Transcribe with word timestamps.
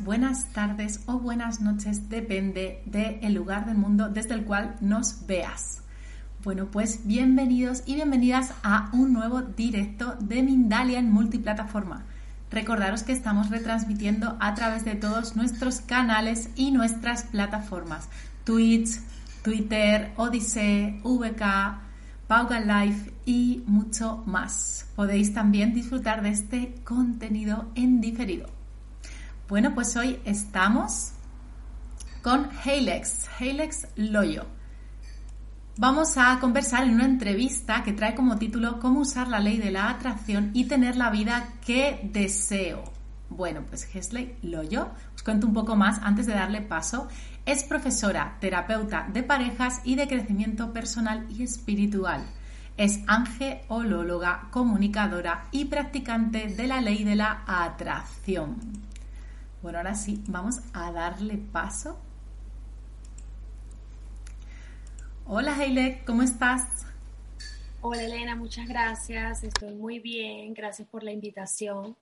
Buenas 0.00 0.46
tardes 0.52 1.00
o 1.06 1.18
buenas 1.18 1.60
noches, 1.60 2.08
depende 2.08 2.82
del 2.86 3.34
lugar 3.34 3.66
del 3.66 3.76
mundo 3.76 4.08
desde 4.08 4.34
el 4.34 4.44
cual 4.44 4.76
nos 4.80 5.26
veas. 5.26 5.82
Bueno, 6.44 6.66
pues 6.66 7.04
bienvenidos 7.04 7.82
y 7.84 7.96
bienvenidas 7.96 8.52
a 8.62 8.90
un 8.92 9.12
nuevo 9.12 9.42
directo 9.42 10.14
de 10.20 10.42
Mindalia 10.42 11.00
en 11.00 11.10
multiplataforma. 11.10 12.04
Recordaros 12.50 13.02
que 13.02 13.12
estamos 13.12 13.50
retransmitiendo 13.50 14.36
a 14.40 14.54
través 14.54 14.84
de 14.84 14.94
todos 14.94 15.34
nuestros 15.34 15.80
canales 15.80 16.48
y 16.54 16.70
nuestras 16.70 17.24
plataformas: 17.24 18.08
Twitch, 18.44 19.00
Twitter, 19.42 20.12
Odyssey, 20.16 21.00
VK, 21.02 21.42
Pauga 22.28 22.60
Live 22.60 23.12
y 23.26 23.64
mucho 23.66 24.22
más. 24.26 24.86
Podéis 24.94 25.34
también 25.34 25.74
disfrutar 25.74 26.22
de 26.22 26.30
este 26.30 26.74
contenido 26.84 27.70
en 27.74 28.00
diferido. 28.00 28.61
Bueno, 29.52 29.74
pues 29.74 29.94
hoy 29.98 30.18
estamos 30.24 31.12
con 32.22 32.48
Heilex, 32.64 33.28
Heilex 33.38 33.86
Loyo. 33.96 34.46
Vamos 35.76 36.16
a 36.16 36.40
conversar 36.40 36.84
en 36.84 36.94
una 36.94 37.04
entrevista 37.04 37.82
que 37.82 37.92
trae 37.92 38.14
como 38.14 38.38
título 38.38 38.80
Cómo 38.80 39.00
usar 39.00 39.28
la 39.28 39.40
ley 39.40 39.58
de 39.58 39.70
la 39.70 39.90
atracción 39.90 40.52
y 40.54 40.68
tener 40.68 40.96
la 40.96 41.10
vida 41.10 41.52
que 41.66 42.00
deseo. 42.02 42.82
Bueno, 43.28 43.62
pues 43.68 43.86
Hesley 43.94 44.38
Loyo, 44.40 44.88
os 45.14 45.22
cuento 45.22 45.48
un 45.48 45.52
poco 45.52 45.76
más 45.76 46.00
antes 46.02 46.24
de 46.24 46.32
darle 46.32 46.62
paso. 46.62 47.08
Es 47.44 47.62
profesora, 47.62 48.38
terapeuta 48.40 49.06
de 49.12 49.22
parejas 49.22 49.82
y 49.84 49.96
de 49.96 50.08
crecimiento 50.08 50.72
personal 50.72 51.26
y 51.28 51.42
espiritual. 51.42 52.24
Es 52.78 53.00
angeolóloga, 53.06 54.48
comunicadora 54.50 55.48
y 55.52 55.66
practicante 55.66 56.46
de 56.46 56.66
la 56.66 56.80
ley 56.80 57.04
de 57.04 57.16
la 57.16 57.44
atracción. 57.46 58.91
Bueno, 59.62 59.78
ahora 59.78 59.94
sí, 59.94 60.22
vamos 60.26 60.60
a 60.72 60.90
darle 60.90 61.38
paso. 61.38 61.96
Hola 65.24 65.54
Heile, 65.54 66.02
¿cómo 66.04 66.22
estás? 66.22 66.84
Hola 67.80 68.02
Elena, 68.02 68.34
muchas 68.34 68.68
gracias. 68.68 69.44
Estoy 69.44 69.74
muy 69.74 70.00
bien. 70.00 70.52
Gracias 70.52 70.88
por 70.88 71.04
la 71.04 71.12
invitación. 71.12 71.96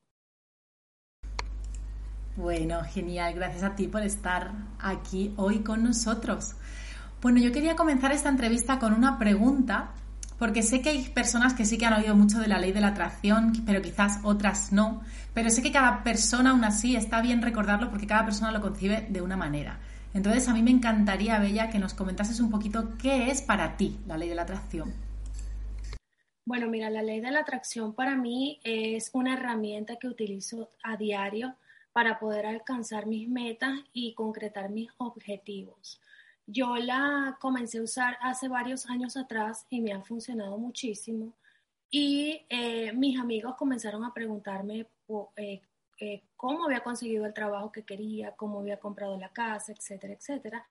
Bueno, 2.36 2.82
genial. 2.84 3.34
Gracias 3.34 3.62
a 3.62 3.76
ti 3.76 3.88
por 3.88 4.02
estar 4.02 4.52
aquí 4.78 5.34
hoy 5.36 5.58
con 5.58 5.84
nosotros. 5.84 6.54
Bueno, 7.20 7.40
yo 7.40 7.52
quería 7.52 7.76
comenzar 7.76 8.12
esta 8.12 8.30
entrevista 8.30 8.78
con 8.78 8.94
una 8.94 9.18
pregunta, 9.18 9.92
porque 10.40 10.62
sé 10.62 10.80
que 10.80 10.88
hay 10.88 11.02
personas 11.02 11.52
que 11.52 11.66
sí 11.66 11.76
que 11.76 11.84
han 11.84 11.92
oído 11.92 12.16
mucho 12.16 12.38
de 12.38 12.48
la 12.48 12.58
ley 12.58 12.72
de 12.72 12.80
la 12.80 12.88
atracción, 12.88 13.52
pero 13.66 13.82
quizás 13.82 14.20
otras 14.24 14.72
no. 14.72 15.02
Pero 15.34 15.50
sé 15.50 15.60
que 15.62 15.70
cada 15.70 16.02
persona, 16.02 16.52
aún 16.52 16.64
así, 16.64 16.96
está 16.96 17.20
bien 17.20 17.42
recordarlo 17.42 17.90
porque 17.90 18.06
cada 18.06 18.24
persona 18.24 18.50
lo 18.50 18.62
concibe 18.62 19.06
de 19.10 19.20
una 19.20 19.36
manera. 19.36 19.78
Entonces, 20.14 20.48
a 20.48 20.54
mí 20.54 20.62
me 20.62 20.70
encantaría, 20.70 21.38
Bella, 21.38 21.68
que 21.68 21.78
nos 21.78 21.92
comentases 21.92 22.40
un 22.40 22.50
poquito 22.50 22.96
qué 22.96 23.30
es 23.30 23.42
para 23.42 23.76
ti 23.76 23.98
la 24.06 24.16
ley 24.16 24.30
de 24.30 24.34
la 24.34 24.42
atracción. 24.42 24.94
Bueno, 26.46 26.68
mira, 26.68 26.88
la 26.88 27.02
ley 27.02 27.20
de 27.20 27.30
la 27.32 27.40
atracción 27.40 27.94
para 27.94 28.16
mí 28.16 28.60
es 28.64 29.10
una 29.12 29.34
herramienta 29.34 29.96
que 29.96 30.08
utilizo 30.08 30.70
a 30.82 30.96
diario 30.96 31.54
para 31.92 32.18
poder 32.18 32.46
alcanzar 32.46 33.04
mis 33.04 33.28
metas 33.28 33.78
y 33.92 34.14
concretar 34.14 34.70
mis 34.70 34.88
objetivos. 34.96 36.00
Yo 36.52 36.76
la 36.76 37.38
comencé 37.40 37.78
a 37.78 37.82
usar 37.82 38.18
hace 38.20 38.48
varios 38.48 38.86
años 38.86 39.16
atrás 39.16 39.66
y 39.70 39.80
me 39.80 39.92
ha 39.92 40.02
funcionado 40.02 40.58
muchísimo. 40.58 41.34
Y 41.88 42.44
eh, 42.48 42.92
mis 42.92 43.20
amigos 43.20 43.54
comenzaron 43.56 44.02
a 44.04 44.12
preguntarme 44.12 44.88
eh, 45.36 45.60
eh, 46.00 46.22
cómo 46.36 46.64
había 46.64 46.82
conseguido 46.82 47.24
el 47.24 47.34
trabajo 47.34 47.70
que 47.70 47.84
quería, 47.84 48.32
cómo 48.32 48.58
había 48.58 48.80
comprado 48.80 49.16
la 49.16 49.28
casa, 49.28 49.70
etcétera, 49.70 50.14
etcétera. 50.14 50.68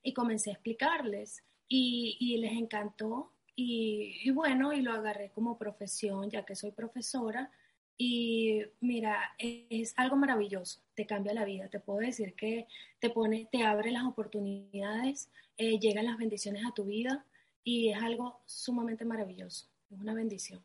Y 0.00 0.12
comencé 0.12 0.50
a 0.50 0.52
explicarles 0.52 1.42
y, 1.66 2.36
les 2.38 2.52
encantó 2.52 3.32
y, 3.56 4.20
y, 4.22 4.30
bueno, 4.30 4.72
y 4.72 4.80
lo 4.80 4.92
agarré 4.92 5.30
como 5.30 5.58
profesión, 5.58 6.30
ya 6.30 6.44
que 6.44 6.54
soy 6.54 6.70
profesora. 6.70 7.50
Y 7.98 8.62
mira, 8.80 9.34
es 9.38 9.94
algo 9.96 10.16
maravilloso, 10.16 10.80
te 10.94 11.06
cambia 11.06 11.32
la 11.32 11.44
vida, 11.44 11.68
te 11.68 11.80
puedo 11.80 12.00
decir 12.00 12.34
que 12.34 12.66
te 12.98 13.08
pone, 13.08 13.48
te 13.50 13.64
abre 13.64 13.90
las 13.90 14.04
oportunidades, 14.04 15.30
eh, 15.56 15.78
llegan 15.78 16.04
las 16.04 16.18
bendiciones 16.18 16.64
a 16.66 16.74
tu 16.74 16.84
vida 16.84 17.24
y 17.64 17.90
es 17.90 18.02
algo 18.02 18.40
sumamente 18.44 19.04
maravilloso, 19.04 19.66
es 19.90 19.98
una 19.98 20.12
bendición. 20.12 20.60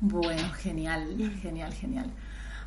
Bueno, 0.00 0.50
genial, 0.54 1.38
genial, 1.40 1.72
genial. 1.74 2.10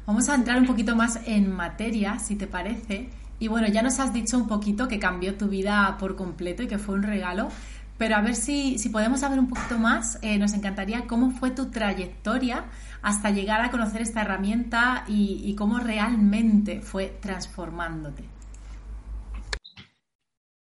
Vamos 0.06 0.30
a 0.30 0.36
entrar 0.36 0.58
un 0.58 0.68
poquito 0.68 0.96
más 0.96 1.20
en 1.26 1.52
materia, 1.52 2.18
si 2.20 2.36
te 2.36 2.48
parece. 2.48 3.10
Y 3.40 3.50
bueno, 3.50 3.68
ya 3.68 3.82
nos 3.82 4.00
has 4.00 4.14
dicho 4.14 4.38
un 4.38 4.48
poquito 4.48 4.88
que 4.88 5.00
cambió 5.00 5.36
tu 5.36 5.50
vida 5.50 5.98
por 6.00 6.16
completo 6.16 6.64
y 6.64 6.68
que 6.68 6.78
fue 6.78 6.96
un 6.96 7.04
regalo, 7.04 7.50
pero 7.98 8.16
a 8.16 8.22
ver 8.22 8.36
si, 8.36 8.78
si 8.78 8.90
podemos 8.90 9.22
saber 9.22 9.40
un 9.40 9.48
poquito 9.48 9.78
más, 9.78 10.20
eh, 10.22 10.38
nos 10.38 10.54
encantaría 10.54 11.08
cómo 11.08 11.32
fue 11.32 11.52
tu 11.52 11.72
trayectoria 11.72 12.66
hasta 13.02 13.30
llegar 13.30 13.62
a 13.62 13.72
conocer 13.72 14.02
esta 14.02 14.22
herramienta 14.22 15.06
y, 15.08 15.56
cómo 15.56 15.80
realmente 15.80 16.82
fue 16.82 17.08
transformándote. 17.22 18.24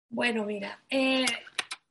Bueno, 0.10 0.46
mira, 0.46 0.80
eh, 0.90 1.26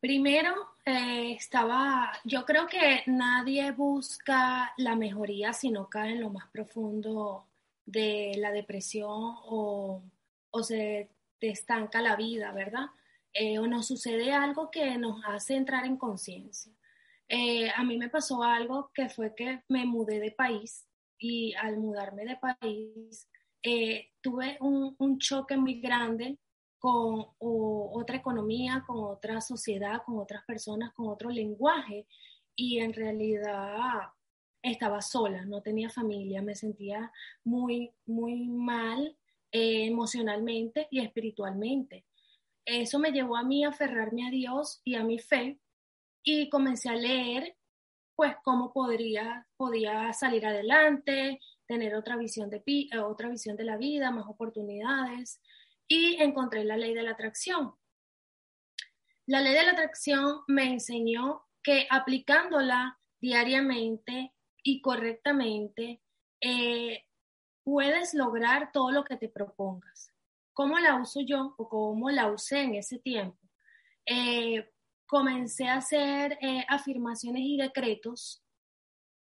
primero 0.00 0.74
eh, 0.84 1.32
estaba, 1.32 2.12
yo 2.24 2.44
creo 2.44 2.66
que 2.66 3.02
nadie 3.06 3.70
busca 3.70 4.72
la 4.76 4.96
mejoría 4.96 5.52
si 5.52 5.70
no 5.70 5.88
cae 5.88 6.12
en 6.12 6.20
lo 6.20 6.30
más 6.30 6.48
profundo 6.50 7.46
de 7.86 8.34
la 8.36 8.50
depresión 8.50 9.08
o, 9.08 10.02
se 10.62 11.08
te 11.38 11.50
estanca 11.50 12.02
la 12.02 12.16
vida, 12.16 12.52
¿verdad? 12.52 12.86
Eh, 13.32 13.58
o 13.58 13.66
nos 13.66 13.86
sucede 13.86 14.32
algo 14.32 14.70
que 14.70 14.98
nos 14.98 15.22
hace 15.24 15.54
entrar 15.54 15.84
en 15.86 15.96
conciencia. 15.96 16.72
Eh, 17.28 17.70
a 17.70 17.84
mí 17.84 17.96
me 17.96 18.08
pasó 18.08 18.42
algo 18.42 18.90
que 18.92 19.08
fue 19.08 19.34
que 19.34 19.62
me 19.68 19.84
mudé 19.84 20.18
de 20.18 20.32
país 20.32 20.88
y 21.18 21.54
al 21.54 21.78
mudarme 21.78 22.24
de 22.24 22.36
país 22.36 23.28
tuve 24.22 24.56
un, 24.60 24.96
un 24.98 25.18
choque 25.18 25.56
muy 25.56 25.80
grande 25.80 26.38
con 26.80 27.26
otra 27.38 28.16
economía, 28.16 28.82
con 28.86 29.04
otra 29.04 29.40
sociedad, 29.42 30.02
con 30.04 30.18
otras 30.18 30.44
personas, 30.44 30.92
con 30.94 31.08
otro 31.08 31.28
lenguaje 31.28 32.06
y 32.56 32.78
en 32.78 32.94
realidad 32.94 34.10
estaba 34.62 35.00
sola, 35.02 35.44
no 35.44 35.62
tenía 35.62 35.90
familia, 35.90 36.42
me 36.42 36.54
sentía 36.54 37.12
muy, 37.44 37.92
muy 38.06 38.48
mal 38.48 39.16
eh, 39.52 39.86
emocionalmente 39.86 40.88
y 40.90 41.00
espiritualmente. 41.00 42.04
Eso 42.72 43.00
me 43.00 43.10
llevó 43.10 43.36
a 43.36 43.42
mí 43.42 43.64
a 43.64 43.70
aferrarme 43.70 44.28
a 44.28 44.30
Dios 44.30 44.80
y 44.84 44.94
a 44.94 45.02
mi 45.02 45.18
fe 45.18 45.58
y 46.22 46.48
comencé 46.48 46.88
a 46.88 46.94
leer 46.94 47.56
pues 48.14 48.36
cómo 48.44 48.72
podría, 48.72 49.48
podía 49.56 50.12
salir 50.12 50.46
adelante, 50.46 51.40
tener 51.66 51.96
otra 51.96 52.16
visión 52.16 52.48
de, 52.48 52.62
otra 53.02 53.28
visión 53.28 53.56
de 53.56 53.64
la 53.64 53.76
vida, 53.76 54.12
más 54.12 54.26
oportunidades 54.28 55.40
y 55.88 56.22
encontré 56.22 56.64
la 56.64 56.76
ley 56.76 56.94
de 56.94 57.02
la 57.02 57.12
atracción. 57.12 57.74
La 59.26 59.40
ley 59.40 59.54
de 59.54 59.64
la 59.64 59.72
atracción 59.72 60.42
me 60.46 60.70
enseñó 60.70 61.42
que 61.64 61.88
aplicándola 61.90 63.00
diariamente 63.20 64.32
y 64.62 64.80
correctamente, 64.80 66.00
eh, 66.40 67.04
puedes 67.64 68.14
lograr 68.14 68.70
todo 68.72 68.92
lo 68.92 69.04
que 69.04 69.16
te 69.16 69.28
propongas. 69.28 70.09
¿Cómo 70.60 70.78
la 70.78 70.96
uso 70.96 71.22
yo 71.22 71.54
o 71.56 71.70
cómo 71.70 72.10
la 72.10 72.30
usé 72.30 72.60
en 72.60 72.74
ese 72.74 72.98
tiempo? 72.98 73.38
Eh, 74.04 74.68
comencé 75.06 75.66
a 75.68 75.78
hacer 75.78 76.36
eh, 76.42 76.66
afirmaciones 76.68 77.40
y 77.46 77.56
decretos 77.56 78.44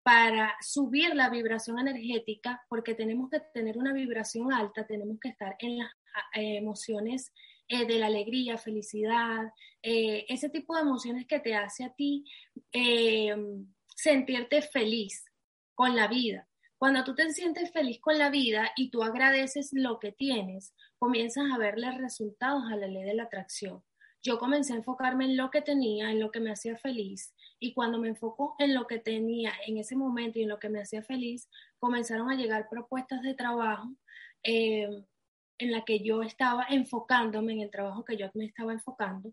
para 0.03 0.55
subir 0.61 1.15
la 1.15 1.31
vibración 1.31 1.79
energética, 1.79 2.63
porque 2.69 2.95
tenemos 2.95 3.31
que 3.31 3.41
tener 3.55 3.79
una 3.79 3.95
vibración 3.95 4.53
alta, 4.53 4.87
tenemos 4.87 5.19
que 5.19 5.31
estar 5.31 5.57
en 5.61 5.79
las 5.79 5.91
eh, 6.35 6.59
emociones 6.59 7.33
de 7.71 7.99
la 7.99 8.09
alegría, 8.09 8.59
felicidad, 8.59 9.51
ese 9.81 10.51
tipo 10.51 10.75
de 10.75 10.83
emociones 10.83 11.27
que 11.27 11.41
te 11.41 11.55
hace 11.55 11.85
a 11.85 11.95
ti 11.95 12.23
sentirte 13.97 14.61
feliz 14.61 15.25
con 15.75 15.97
la 15.97 16.07
vida. 16.07 16.47
Cuando 16.85 17.03
tú 17.03 17.15
te 17.15 17.31
sientes 17.31 17.73
feliz 17.73 17.99
con 17.99 18.19
la 18.19 18.29
vida 18.29 18.71
y 18.77 18.91
tú 18.91 19.03
agradeces 19.03 19.71
lo 19.73 19.99
que 19.99 20.13
tienes, 20.13 20.75
comienzas 20.99 21.45
a 21.51 21.57
verle 21.57 21.91
resultados 21.93 22.65
a 22.71 22.77
la 22.77 22.87
ley 22.87 23.05
de 23.05 23.15
la 23.15 23.23
atracción. 23.23 23.83
Yo 24.23 24.39
comencé 24.39 24.75
a 24.75 24.77
enfocarme 24.77 25.25
en 25.25 25.39
lo 25.39 25.51
que 25.51 25.63
tenía, 25.63 26.11
en 26.11 26.21
lo 26.21 26.31
que 26.31 26.41
me 26.41 26.53
hacía 26.53 26.77
feliz, 26.77 27.33
y 27.59 27.73
cuando 27.73 27.99
me 27.99 28.09
enfoco 28.09 28.55
en 28.59 28.75
lo 28.75 28.87
que 28.87 28.99
tenía 28.99 29.55
en 29.67 29.79
ese 29.79 29.97
momento 29.97 30.39
y 30.39 30.43
en 30.43 30.51
lo 30.51 30.59
que 30.59 30.69
me 30.69 30.83
hacía 30.83 31.03
feliz, 31.03 31.49
comenzaron 31.79 32.31
a 32.31 32.35
llegar 32.35 32.69
propuestas 32.69 33.23
de 33.23 33.33
trabajo 33.33 33.89
eh, 34.43 34.87
en 35.57 35.73
la 35.73 35.87
que 35.87 36.01
yo 36.01 36.21
estaba 36.21 36.67
enfocándome, 36.69 37.55
en 37.55 37.61
el 37.61 37.71
trabajo 37.71 38.05
que 38.05 38.19
yo 38.19 38.27
me 38.35 38.45
estaba 38.45 38.75
enfocando. 38.75 39.33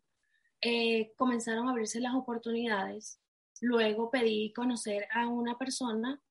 Eh, 0.61 1.11
comenzaron 1.17 1.67
a 1.67 1.71
abrirse 1.71 1.99
las 1.99 2.15
oportunidades. 2.15 3.19
Luego 3.59 4.09
pedí 4.09 4.53
conocer 4.53 5.05
a 5.11 5.27
una 5.27 5.57
persona 5.57 6.21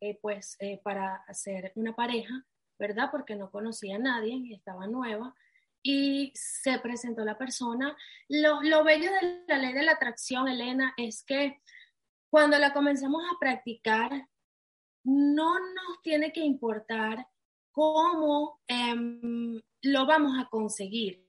eh, 0.00 0.18
pues 0.20 0.56
eh, 0.60 0.80
para 0.82 1.16
hacer 1.26 1.72
una 1.74 1.94
pareja, 1.94 2.44
¿verdad? 2.78 3.08
Porque 3.10 3.36
no 3.36 3.50
conocía 3.50 3.96
a 3.96 4.00
nadie 4.00 4.34
y 4.34 4.54
estaba 4.54 4.86
nueva. 4.86 5.34
Y 5.82 6.32
se 6.34 6.78
presentó 6.80 7.24
la 7.24 7.38
persona. 7.38 7.96
Lo, 8.28 8.62
lo 8.62 8.84
bello 8.84 9.10
de 9.12 9.44
la 9.46 9.58
ley 9.58 9.72
de 9.72 9.84
la 9.84 9.92
atracción, 9.92 10.48
Elena, 10.48 10.92
es 10.96 11.22
que 11.22 11.60
cuando 12.30 12.58
la 12.58 12.72
comenzamos 12.72 13.22
a 13.24 13.38
practicar, 13.38 14.28
no 15.04 15.58
nos 15.58 16.02
tiene 16.02 16.32
que 16.32 16.40
importar 16.40 17.26
cómo 17.70 18.60
em, 18.66 19.60
lo 19.82 20.06
vamos 20.06 20.38
a 20.38 20.48
conseguir. 20.48 21.24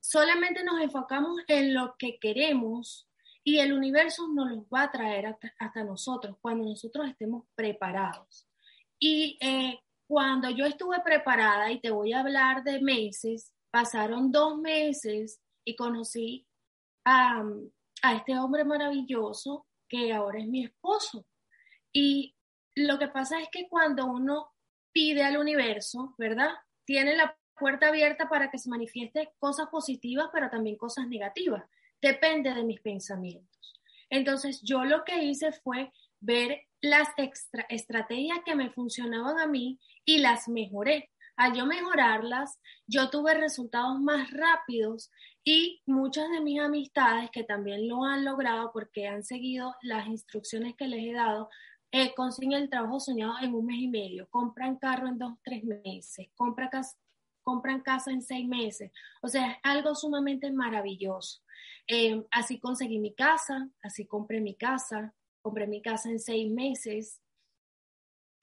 Solamente 0.00 0.62
nos 0.62 0.80
enfocamos 0.80 1.40
en 1.48 1.74
lo 1.74 1.96
que 1.98 2.18
queremos 2.18 3.07
y 3.48 3.60
el 3.60 3.72
universo 3.72 4.28
nos 4.28 4.50
los 4.50 4.64
va 4.64 4.82
a 4.82 4.90
traer 4.90 5.34
hasta, 5.58 5.82
nosotros 5.82 6.36
cuando 6.42 6.68
nosotros 6.68 7.08
estemos 7.08 7.46
preparados. 7.54 8.46
Y 8.98 9.38
eh, 9.40 9.80
cuando 10.06 10.50
yo 10.50 10.66
estuve 10.66 11.00
preparada, 11.00 11.72
y 11.72 11.80
te 11.80 11.90
voy 11.90 12.12
a 12.12 12.20
hablar 12.20 12.62
de 12.62 12.78
meses, 12.82 13.54
pasaron 13.70 14.30
dos 14.30 14.58
meses 14.58 15.40
y 15.64 15.76
conocí 15.76 16.46
a, 17.06 17.42
a 18.02 18.14
este 18.16 18.38
hombre 18.38 18.66
maravilloso 18.66 19.66
que 19.88 20.12
ahora 20.12 20.40
es 20.40 20.46
mi 20.46 20.64
esposo. 20.64 21.24
Y 21.90 22.36
lo 22.74 22.98
que 22.98 23.08
pasa 23.08 23.40
es 23.40 23.48
que 23.50 23.66
cuando 23.66 24.04
uno 24.04 24.52
pide 24.92 25.24
al 25.24 25.38
universo, 25.38 26.14
¿verdad? 26.18 26.50
Tiene 26.84 27.16
la 27.16 27.34
puerta 27.58 27.88
abierta 27.88 28.28
para 28.28 28.50
que 28.50 28.58
se 28.58 28.68
manifieste 28.68 29.32
cosas 29.38 29.68
positivas, 29.70 30.28
pero 30.34 30.50
también 30.50 30.76
cosas 30.76 31.08
negativas 31.08 31.64
depende 32.00 32.54
de 32.54 32.64
mis 32.64 32.80
pensamientos. 32.80 33.82
Entonces, 34.10 34.62
yo 34.62 34.84
lo 34.84 35.04
que 35.04 35.24
hice 35.24 35.52
fue 35.52 35.92
ver 36.20 36.62
las 36.80 37.08
extra 37.16 37.66
estrategias 37.68 38.38
que 38.44 38.54
me 38.54 38.70
funcionaban 38.70 39.38
a 39.38 39.46
mí 39.46 39.78
y 40.04 40.18
las 40.18 40.48
mejoré. 40.48 41.10
Al 41.36 41.54
yo 41.54 41.66
mejorarlas, 41.66 42.58
yo 42.86 43.10
tuve 43.10 43.34
resultados 43.34 44.00
más 44.00 44.30
rápidos 44.32 45.10
y 45.44 45.80
muchas 45.86 46.28
de 46.30 46.40
mis 46.40 46.60
amistades 46.60 47.30
que 47.30 47.44
también 47.44 47.88
lo 47.88 48.04
han 48.04 48.24
logrado 48.24 48.72
porque 48.72 49.06
han 49.06 49.22
seguido 49.22 49.74
las 49.82 50.08
instrucciones 50.08 50.74
que 50.76 50.88
les 50.88 51.04
he 51.04 51.12
dado, 51.12 51.48
eh, 51.92 52.12
consiguen 52.14 52.62
el 52.62 52.70
trabajo 52.70 52.98
soñado 53.00 53.34
en 53.40 53.54
un 53.54 53.66
mes 53.66 53.78
y 53.78 53.88
medio, 53.88 54.28
compran 54.30 54.76
carro 54.76 55.08
en 55.08 55.16
dos, 55.16 55.34
tres 55.42 55.62
meses, 55.64 56.28
compran 56.34 56.70
compran 57.48 57.80
casa 57.80 58.10
en 58.10 58.20
seis 58.20 58.46
meses. 58.46 58.92
O 59.22 59.28
sea, 59.28 59.58
algo 59.62 59.94
sumamente 59.94 60.50
maravilloso. 60.50 61.40
Eh, 61.86 62.22
así 62.30 62.60
conseguí 62.60 62.98
mi 62.98 63.14
casa, 63.14 63.70
así 63.82 64.04
compré 64.04 64.42
mi 64.42 64.54
casa, 64.54 65.14
compré 65.40 65.66
mi 65.66 65.80
casa 65.80 66.10
en 66.10 66.20
seis 66.20 66.50
meses, 66.50 67.22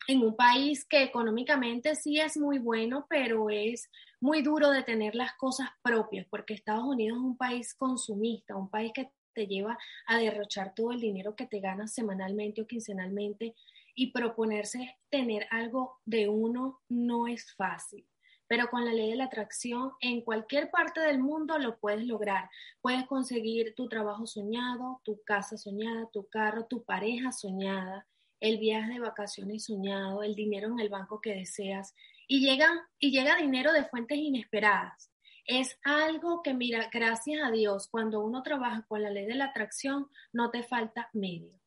en 0.08 0.24
un 0.24 0.36
país 0.36 0.86
que 0.86 1.04
económicamente 1.04 1.96
sí 1.96 2.20
es 2.20 2.36
muy 2.36 2.58
bueno, 2.58 3.06
pero 3.08 3.52
es 3.52 3.92
muy 4.20 4.42
duro 4.42 4.72
de 4.72 4.82
tener 4.82 5.14
las 5.14 5.34
cosas 5.34 5.70
propias, 5.84 6.26
porque 6.32 6.56
Estados 6.56 6.86
Unidos 6.86 7.20
es 7.20 7.24
un 7.24 7.38
país 7.38 7.76
consumista, 7.76 8.56
un 8.56 8.72
país 8.72 8.92
que 8.92 9.12
te 9.36 9.46
lleva 9.46 9.78
a 10.08 10.18
derrochar 10.18 10.74
todo 10.74 10.92
el 10.92 11.00
dinero 11.00 11.36
que 11.36 11.46
te 11.46 11.60
ganas 11.60 11.94
semanalmente 11.94 12.64
o 12.64 12.68
quincenalmente 12.68 13.54
y 13.94 14.12
proponerse 14.12 14.98
tener 15.12 15.46
algo 15.52 16.00
de 16.06 16.28
uno 16.28 16.82
no 16.90 17.28
es 17.28 17.54
fácil 17.54 18.04
pero 18.48 18.70
con 18.70 18.86
la 18.86 18.94
ley 18.94 19.10
de 19.10 19.16
la 19.16 19.26
atracción 19.26 19.92
en 20.02 20.22
cualquier 20.22 20.70
parte 20.70 21.00
del 21.02 21.20
mundo 21.20 21.58
lo 21.58 21.78
puedes 21.78 22.04
lograr. 22.06 22.50
Puedes 22.82 23.06
conseguir 23.08 23.74
tu 23.76 23.88
trabajo 23.88 24.28
soñado, 24.28 25.02
tu 25.04 25.22
casa 25.24 25.58
soñada, 25.58 26.10
tu 26.12 26.28
carro, 26.28 26.66
tu 26.66 26.84
pareja 26.84 27.32
soñada, 27.32 28.08
el 28.40 28.58
viaje 28.58 28.94
de 28.94 29.00
vacaciones 29.00 29.66
soñado, 29.66 30.24
el 30.24 30.36
dinero 30.36 30.68
en 30.68 30.80
el 30.80 30.90
banco 30.90 31.22
que 31.22 31.34
deseas 31.34 31.96
y 32.28 32.40
llega, 32.40 32.88
y 33.00 33.12
llega 33.12 33.36
dinero 33.38 33.74
de 33.74 33.86
fuentes 33.86 34.18
inesperadas. 34.18 35.12
Es 35.46 35.80
algo 35.84 36.42
que, 36.42 36.54
mira, 36.54 36.90
gracias 36.92 37.44
a 37.44 37.52
Dios, 37.52 37.88
cuando 37.88 38.20
uno 38.22 38.42
trabaja 38.42 38.84
con 38.88 39.04
la 39.04 39.12
ley 39.12 39.26
de 39.26 39.36
la 39.36 39.46
atracción, 39.46 40.08
no 40.34 40.50
te 40.50 40.64
falta 40.64 41.10
medio 41.14 41.65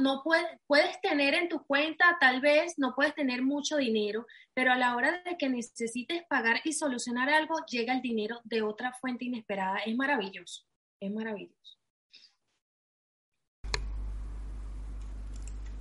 no 0.00 0.22
puedes, 0.22 1.00
tener 1.00 1.34
en 1.34 1.48
tu 1.48 1.64
cuenta, 1.64 2.16
tal 2.20 2.40
vez 2.40 2.74
no 2.78 2.94
puedes 2.94 3.14
tener 3.14 3.42
mucho 3.42 3.76
dinero, 3.76 4.26
pero 4.54 4.72
a 4.72 4.76
la 4.76 4.94
hora 4.94 5.22
de 5.24 5.36
que 5.36 5.48
necesites 5.48 6.22
pagar 6.28 6.60
y 6.64 6.72
solucionar 6.72 7.28
algo, 7.28 7.56
llega 7.66 7.92
el 7.92 8.00
dinero 8.00 8.40
de 8.44 8.62
otra 8.62 8.92
fuente 9.00 9.24
inesperada. 9.24 9.78
Es 9.84 9.96
maravilloso, 9.96 10.62
es 11.00 11.12
maravilloso. 11.12 11.78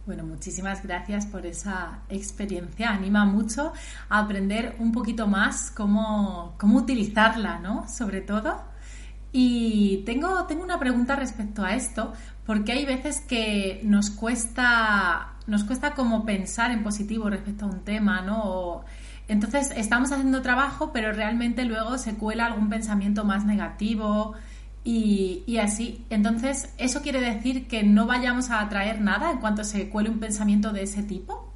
Bueno, 0.07 0.23
muchísimas 0.23 0.83
gracias 0.83 1.27
por 1.27 1.45
esa 1.45 2.03
experiencia. 2.09 2.89
Anima 2.89 3.23
mucho 3.25 3.71
a 4.09 4.19
aprender 4.19 4.75
un 4.79 4.91
poquito 4.91 5.27
más 5.27 5.69
cómo, 5.69 6.55
cómo 6.59 6.79
utilizarla, 6.79 7.59
¿no? 7.59 7.87
Sobre 7.87 8.21
todo. 8.21 8.70
Y 9.31 10.03
tengo, 10.05 10.45
tengo 10.45 10.63
una 10.63 10.79
pregunta 10.79 11.15
respecto 11.15 11.63
a 11.63 11.73
esto, 11.75 12.13
porque 12.45 12.73
hay 12.73 12.85
veces 12.85 13.21
que 13.21 13.81
nos 13.83 14.09
cuesta, 14.09 15.33
nos 15.47 15.63
cuesta 15.63 15.93
como 15.93 16.25
pensar 16.25 16.71
en 16.71 16.83
positivo 16.83 17.29
respecto 17.29 17.65
a 17.65 17.69
un 17.69 17.81
tema, 17.81 18.21
¿no? 18.21 18.83
entonces 19.27 19.71
estamos 19.77 20.11
haciendo 20.11 20.41
trabajo, 20.41 20.91
pero 20.91 21.13
realmente 21.13 21.63
luego 21.63 21.97
se 21.97 22.15
cuela 22.15 22.47
algún 22.47 22.69
pensamiento 22.69 23.23
más 23.23 23.45
negativo 23.45 24.33
y, 24.83 25.43
y, 25.47 25.57
así. 25.57 26.05
Entonces, 26.09 26.73
¿eso 26.77 27.01
quiere 27.01 27.21
decir 27.21 27.67
que 27.67 27.83
no 27.83 28.07
vayamos 28.07 28.49
a 28.49 28.59
atraer 28.59 28.99
nada 28.99 29.31
en 29.31 29.37
cuanto 29.37 29.63
se 29.63 29.87
cuele 29.89 30.09
un 30.09 30.19
pensamiento 30.19 30.73
de 30.73 30.83
ese 30.83 31.03
tipo? 31.03 31.50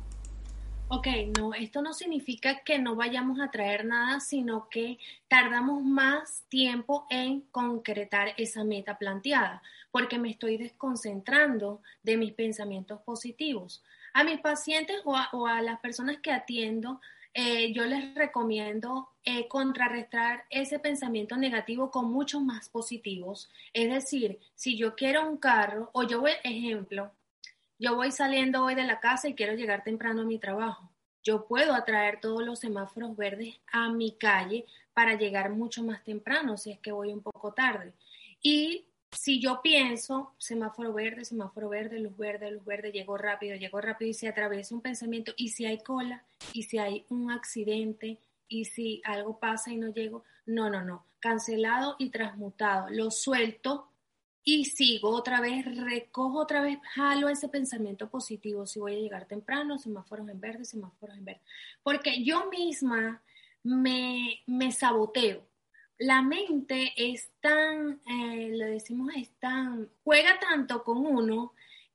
Ok, 0.98 1.08
no, 1.38 1.54
esto 1.54 1.82
no 1.82 1.94
significa 1.94 2.62
que 2.64 2.80
no 2.80 2.96
vayamos 2.96 3.42
a 3.42 3.52
traer 3.52 3.84
nada, 3.84 4.22
sino 4.22 4.70
que 4.70 4.98
tardamos 5.28 5.84
más 5.84 6.46
tiempo 6.48 7.06
en 7.10 7.42
concretar 7.52 8.30
esa 8.38 8.64
meta 8.64 8.98
planteada, 8.98 9.62
porque 9.92 10.18
me 10.20 10.30
estoy 10.30 10.56
desconcentrando 10.56 11.82
de 12.02 12.16
mis 12.16 12.32
pensamientos 12.32 13.02
positivos. 13.02 13.84
A 14.14 14.24
mis 14.24 14.40
pacientes 14.40 15.02
o 15.04 15.48
a, 15.48 15.62
las 15.62 15.82
personas 15.82 16.20
que 16.22 16.32
atiendo, 16.32 17.02
eh, 17.34 17.74
yo 17.74 17.84
les 17.84 18.16
recomiendo 18.16 19.10
eh, 19.26 19.50
contrarrestar 19.50 20.46
ese 20.50 20.80
pensamiento 20.80 21.36
negativo 21.36 21.92
con 21.92 22.10
muchos 22.10 22.42
más 22.42 22.70
positivos. 22.70 23.50
Es 23.74 23.92
decir, 23.92 24.40
si 24.56 24.78
yo 24.78 24.96
quiero 24.96 25.28
un 25.28 25.36
carro, 25.36 25.90
o 25.92 26.04
yo 26.04 26.24
ejemplo, 26.46 27.12
yo 27.78 27.96
voy 27.96 28.12
saliendo 28.12 28.64
hoy 28.64 28.76
de 28.76 28.84
la 28.84 29.00
casa 29.00 29.28
y 29.28 29.36
quiero 29.36 29.54
llegar 29.54 29.84
temprano 29.84 30.22
a 30.22 30.26
mi 30.26 30.40
trabajo. 30.40 30.90
Yo 31.24 31.48
puedo 31.48 31.74
atraer 31.74 32.20
todos 32.22 32.44
los 32.44 32.60
semáforos 32.60 33.18
verdes 33.18 33.56
a 33.72 33.90
mi 33.90 34.16
calle 34.18 34.66
para 34.94 35.16
llegar 35.16 35.50
mucho 35.50 35.84
más 35.84 36.04
temprano 36.04 36.58
si 36.58 36.72
es 36.72 36.80
que 36.80 36.92
voy 36.92 37.12
un 37.12 37.22
poco 37.22 37.54
tarde. 37.54 37.94
Y 38.42 38.86
si 39.12 39.42
yo 39.42 39.62
pienso, 39.62 40.34
semáforo 40.38 40.94
verde, 40.94 41.26
semáforo 41.26 41.70
verde, 41.70 42.00
luz 42.00 42.16
verde, 42.18 42.52
luz 42.52 42.66
verde, 42.66 42.92
llego 42.92 43.18
rápido, 43.18 43.56
llego 43.56 43.82
rápido 43.82 44.12
y 44.12 44.14
se 44.14 44.28
atraviesa 44.28 44.76
un 44.76 44.82
pensamiento, 44.82 45.34
y 45.38 45.50
si 45.50 45.66
hay 45.66 45.80
cola, 45.80 46.24
y 46.54 46.64
si 46.64 46.78
hay 46.78 47.06
un 47.10 47.32
accidente, 47.32 48.20
y 48.48 48.66
si 48.66 49.02
algo 49.06 49.40
pasa 49.40 49.72
y 49.72 49.78
no 49.78 49.88
llego, 49.88 50.24
no, 50.46 50.70
no, 50.70 50.84
no, 50.84 51.06
cancelado 51.20 51.96
y 51.98 52.10
transmutado, 52.10 52.90
lo 52.90 53.10
suelto 53.10 53.88
y 54.48 54.66
sigo 54.66 55.10
otra 55.10 55.42
vez, 55.42 55.66
recojo 55.66 56.40
otra 56.40 56.62
vez, 56.62 56.78
jalo 56.94 57.30
ese 57.30 57.50
pensamiento 57.50 58.10
positivo, 58.10 58.68
si 58.68 58.80
voy 58.80 58.94
a 58.94 59.00
llegar 59.00 59.26
temprano, 59.26 59.80
semáforos 59.80 60.30
en 60.30 60.40
verde, 60.40 60.64
semáforos 60.66 61.18
en 61.18 61.26
verde, 61.26 61.42
porque 61.82 62.24
yo 62.24 62.48
misma 62.50 63.24
me, 63.64 64.44
me 64.46 64.72
saboteo. 64.72 65.44
La 65.98 66.22
mente 66.22 66.94
es 66.96 67.32
tan, 67.42 68.00
eh, 68.06 68.50
le 68.52 68.66
decimos, 68.66 69.12
es 69.16 69.30
tan, 69.40 69.90
juega 70.04 70.40
tanto 70.40 70.84
con 70.84 71.06
uno 71.08 71.54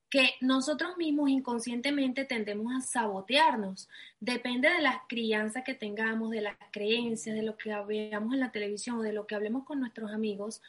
que 0.09 0.31
nosotros 0.41 0.97
mismos 0.97 1.31
inconscientemente 1.31 2.25
tendemos 2.25 2.75
a 2.75 2.81
sabotearnos. 2.81 3.89
Depende 4.19 4.69
de 4.69 4.81
las 4.81 4.97
crianzas 5.09 5.63
que 5.65 5.75
tengamos, 5.75 6.31
de 6.31 6.41
las 6.41 6.57
creencias, 6.73 7.37
de 7.37 7.43
lo 7.43 7.57
que 7.57 7.73
veamos 7.87 8.35
en 8.35 8.41
la 8.41 8.51
televisión 8.51 8.99
o 8.99 9.03
de 9.03 9.13
lo 9.13 9.29
que 9.29 9.37
hablemos 9.37 9.65
con 9.65 9.79
nuestros 9.79 10.11
amigos, 10.11 10.63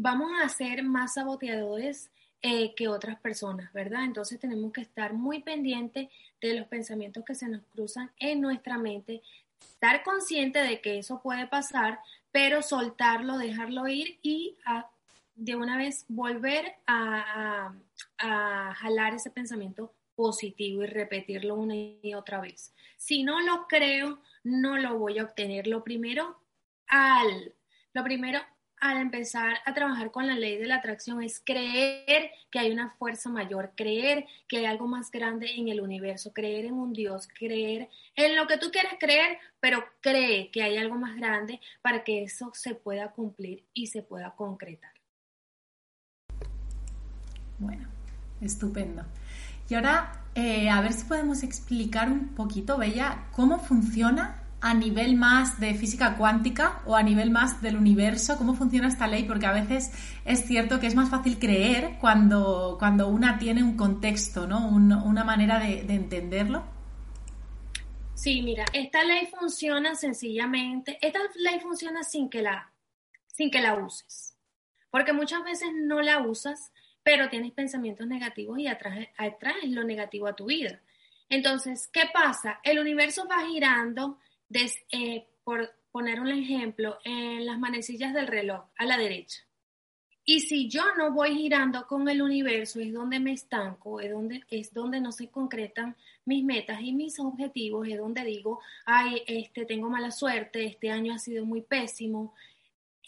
vamos 0.00 0.30
a 0.42 0.48
ser 0.48 0.82
más 0.82 1.14
saboteadores 1.14 2.10
eh, 2.40 2.74
que 2.74 2.88
otras 2.88 3.20
personas, 3.20 3.70
¿verdad? 3.74 4.04
Entonces 4.04 4.40
tenemos 4.40 4.72
que 4.72 4.80
estar 4.80 5.12
muy 5.12 5.42
pendientes 5.42 6.08
de 6.40 6.54
los 6.54 6.66
pensamientos 6.68 7.22
que 7.22 7.34
se 7.34 7.48
nos 7.48 7.60
cruzan 7.66 8.10
en 8.18 8.40
nuestra 8.40 8.78
mente, 8.78 9.20
estar 9.60 10.02
consciente 10.02 10.60
de 10.60 10.80
que 10.80 10.98
eso 10.98 11.20
puede 11.20 11.46
pasar, 11.46 12.00
pero 12.32 12.62
soltarlo, 12.62 13.36
dejarlo 13.36 13.86
ir 13.88 14.18
y 14.22 14.56
de 15.34 15.54
una 15.54 15.76
vez 15.76 16.06
volver 16.08 16.76
a, 16.86 17.74
a 18.18 18.74
jalar 18.74 19.14
ese 19.14 19.30
pensamiento 19.30 19.92
positivo 20.14 20.82
y 20.82 20.86
repetirlo 20.86 21.56
una 21.56 21.74
y 21.76 22.14
otra 22.14 22.40
vez. 22.40 22.72
Si 22.96 23.22
no 23.22 23.40
lo 23.40 23.66
creo, 23.68 24.22
no 24.44 24.78
lo 24.78 24.98
voy 24.98 25.18
a 25.18 25.24
obtener. 25.24 25.66
Lo 25.66 25.84
primero, 25.84 26.40
al, 26.86 27.52
lo 27.92 28.02
primero 28.02 28.40
al 28.80 28.96
empezar 28.96 29.58
a 29.66 29.74
trabajar 29.74 30.10
con 30.10 30.26
la 30.26 30.34
ley 30.34 30.56
de 30.56 30.66
la 30.66 30.76
atracción 30.76 31.22
es 31.22 31.40
creer 31.44 32.30
que 32.50 32.58
hay 32.58 32.72
una 32.72 32.90
fuerza 32.90 33.28
mayor, 33.28 33.72
creer 33.76 34.26
que 34.48 34.58
hay 34.58 34.64
algo 34.64 34.86
más 34.86 35.10
grande 35.10 35.50
en 35.56 35.68
el 35.68 35.80
universo, 35.80 36.32
creer 36.32 36.64
en 36.64 36.74
un 36.74 36.92
Dios, 36.92 37.28
creer 37.38 37.90
en 38.16 38.36
lo 38.36 38.46
que 38.46 38.56
tú 38.56 38.70
quieres 38.70 38.94
creer, 38.98 39.38
pero 39.60 39.84
cree 40.00 40.50
que 40.50 40.62
hay 40.62 40.78
algo 40.78 40.96
más 40.96 41.14
grande 41.16 41.60
para 41.82 42.02
que 42.04 42.22
eso 42.22 42.50
se 42.54 42.74
pueda 42.74 43.12
cumplir 43.12 43.64
y 43.74 43.88
se 43.88 44.02
pueda 44.02 44.34
concretar. 44.34 44.92
Bueno, 47.58 47.86
estupendo. 48.40 49.04
Y 49.68 49.74
ahora, 49.74 50.24
eh, 50.34 50.70
a 50.70 50.80
ver 50.80 50.94
si 50.94 51.04
podemos 51.04 51.42
explicar 51.42 52.10
un 52.10 52.34
poquito, 52.34 52.78
Bella, 52.78 53.26
cómo 53.32 53.58
funciona 53.58 54.39
a 54.60 54.74
nivel 54.74 55.16
más 55.16 55.58
de 55.58 55.74
física 55.74 56.16
cuántica 56.16 56.82
o 56.84 56.94
a 56.94 57.02
nivel 57.02 57.30
más 57.30 57.62
del 57.62 57.76
universo, 57.76 58.36
cómo 58.36 58.54
funciona 58.54 58.88
esta 58.88 59.06
ley, 59.06 59.24
porque 59.24 59.46
a 59.46 59.52
veces 59.52 59.90
es 60.24 60.44
cierto 60.44 60.80
que 60.80 60.86
es 60.86 60.94
más 60.94 61.08
fácil 61.08 61.38
creer 61.38 61.96
cuando, 61.98 62.76
cuando 62.78 63.08
una 63.08 63.38
tiene 63.38 63.62
un 63.62 63.76
contexto, 63.76 64.46
¿no? 64.46 64.68
una 64.68 65.24
manera 65.24 65.58
de, 65.58 65.80
entenderlo. 65.94 66.64
Sí, 68.14 68.42
mira, 68.42 68.66
esta 68.74 69.02
ley 69.02 69.28
funciona 69.38 69.94
sencillamente, 69.94 70.98
esta 71.00 71.20
ley 71.36 71.58
funciona 71.60 72.02
sin 72.02 72.28
que 72.28 72.42
la, 72.42 72.70
sin 73.26 73.50
que 73.50 73.62
la 73.62 73.74
uses, 73.74 74.36
porque 74.90 75.14
muchas 75.14 75.42
veces 75.42 75.70
no 75.74 76.02
la 76.02 76.20
usas, 76.20 76.70
pero 77.02 77.30
tienes 77.30 77.52
pensamientos 77.52 78.06
negativos 78.06 78.58
y 78.58 78.66
atraes, 78.66 79.08
atraes 79.16 79.70
lo 79.70 79.84
negativo 79.84 80.26
a 80.26 80.36
tu 80.36 80.46
vida. 80.46 80.82
Entonces, 81.30 81.88
¿qué 81.90 82.10
pasa? 82.12 82.60
El 82.62 82.78
universo 82.78 83.26
va 83.26 83.46
girando 83.46 84.18
eh, 84.52 85.26
por 85.44 85.72
poner 85.90 86.20
un 86.20 86.28
ejemplo, 86.28 86.98
en 87.04 87.46
las 87.46 87.58
manecillas 87.58 88.14
del 88.14 88.26
reloj 88.26 88.64
a 88.76 88.86
la 88.86 88.96
derecha. 88.96 89.40
Y 90.24 90.40
si 90.40 90.68
yo 90.68 90.82
no 90.96 91.12
voy 91.12 91.34
girando 91.34 91.86
con 91.86 92.08
el 92.08 92.22
universo, 92.22 92.78
es 92.78 92.92
donde 92.92 93.18
me 93.18 93.32
estanco, 93.32 94.00
es 94.00 94.12
donde, 94.12 94.44
es 94.50 94.72
donde 94.72 95.00
no 95.00 95.10
se 95.10 95.28
concretan 95.28 95.96
mis 96.24 96.44
metas 96.44 96.80
y 96.82 96.92
mis 96.92 97.18
objetivos, 97.18 97.88
es 97.88 97.98
donde 97.98 98.24
digo, 98.24 98.60
ay, 98.84 99.22
este, 99.26 99.64
tengo 99.64 99.90
mala 99.90 100.12
suerte, 100.12 100.64
este 100.64 100.90
año 100.90 101.14
ha 101.14 101.18
sido 101.18 101.44
muy 101.44 101.62
pésimo. 101.62 102.34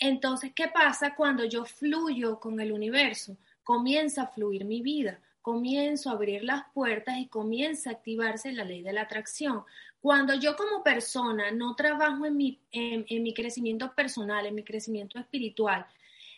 Entonces, 0.01 0.53
¿qué 0.53 0.69
pasa 0.69 1.15
cuando 1.15 1.45
yo 1.45 1.65
fluyo 1.65 2.41
con 2.41 2.59
el 2.59 2.73
universo? 2.73 3.37
Comienza 3.63 4.23
a 4.23 4.27
fluir 4.29 4.65
mi 4.65 4.81
vida, 4.81 5.21
comienzo 5.43 6.11
a 6.11 6.15
abrir 6.15 6.43
las 6.43 6.65
puertas 6.73 7.19
y 7.19 7.27
comienza 7.27 7.91
a 7.91 7.93
activarse 7.93 8.53
la 8.53 8.65
ley 8.65 8.83
de 8.83 8.95
la 8.95 9.03
atracción. 9.03 9.63
Cuando 10.03 10.35
yo 10.35 10.57
como 10.57 10.83
persona 10.83 11.53
no 11.53 11.77
trabajo 11.77 12.27
en 12.27 12.37
mi, 12.37 12.59
en, 12.73 13.23
mi 13.23 13.33
crecimiento 13.33 13.95
personal, 13.95 14.45
en 14.45 14.57
mi 14.57 14.65
crecimiento 14.65 15.17
espiritual, 15.17 15.87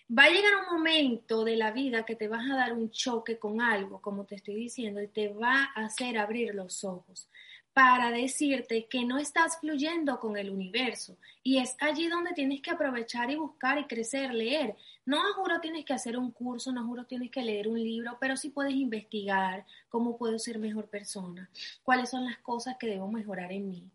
va 0.06 0.24
a 0.24 0.28
llegar 0.28 0.52
un 0.68 0.76
momento 0.76 1.44
de 1.44 1.56
la 1.56 1.70
vida 1.70 2.04
que 2.04 2.14
te 2.14 2.28
vas 2.28 2.44
a 2.50 2.56
dar 2.56 2.74
un 2.74 2.90
choque 2.90 3.38
con 3.38 3.62
algo, 3.62 4.02
como 4.02 4.26
te 4.26 4.34
estoy 4.34 4.56
diciendo, 4.56 5.00
y 5.00 5.08
te 5.08 5.28
va 5.28 5.70
a 5.74 5.86
hacer 5.86 6.18
abrir 6.18 6.54
los 6.54 6.84
ojos 6.84 7.30
para 7.72 8.10
decirte 8.10 8.86
que 8.86 9.02
no 9.06 9.16
estás 9.16 9.58
fluyendo 9.60 10.20
con 10.20 10.36
el 10.36 10.50
universo. 10.50 11.16
Y 11.42 11.56
es 11.56 11.74
allí 11.80 12.06
donde 12.06 12.34
tienes 12.34 12.60
que 12.60 12.70
aprovechar 12.70 13.30
y 13.30 13.36
buscar 13.36 13.78
y 13.78 13.84
crecer, 13.84 14.34
leer. 14.34 14.76
No 15.06 15.20
juro 15.34 15.60
tienes 15.60 15.84
que 15.84 15.92
hacer 15.92 16.16
un 16.16 16.30
curso, 16.30 16.72
no 16.72 16.86
juro 16.86 17.04
tienes 17.04 17.30
que 17.30 17.42
leer 17.42 17.68
un 17.68 17.82
libro, 17.82 18.16
pero 18.20 18.36
sí 18.36 18.50
puedes 18.50 18.74
investigar 18.74 19.66
cómo 19.88 20.16
puedo 20.16 20.38
ser 20.38 20.58
mejor 20.58 20.88
persona, 20.88 21.50
cuáles 21.82 22.10
son 22.10 22.24
las 22.24 22.38
cosas 22.38 22.76
que 22.78 22.86
debo 22.86 23.10
mejorar 23.10 23.52
en 23.52 23.68
mí. 23.68 23.90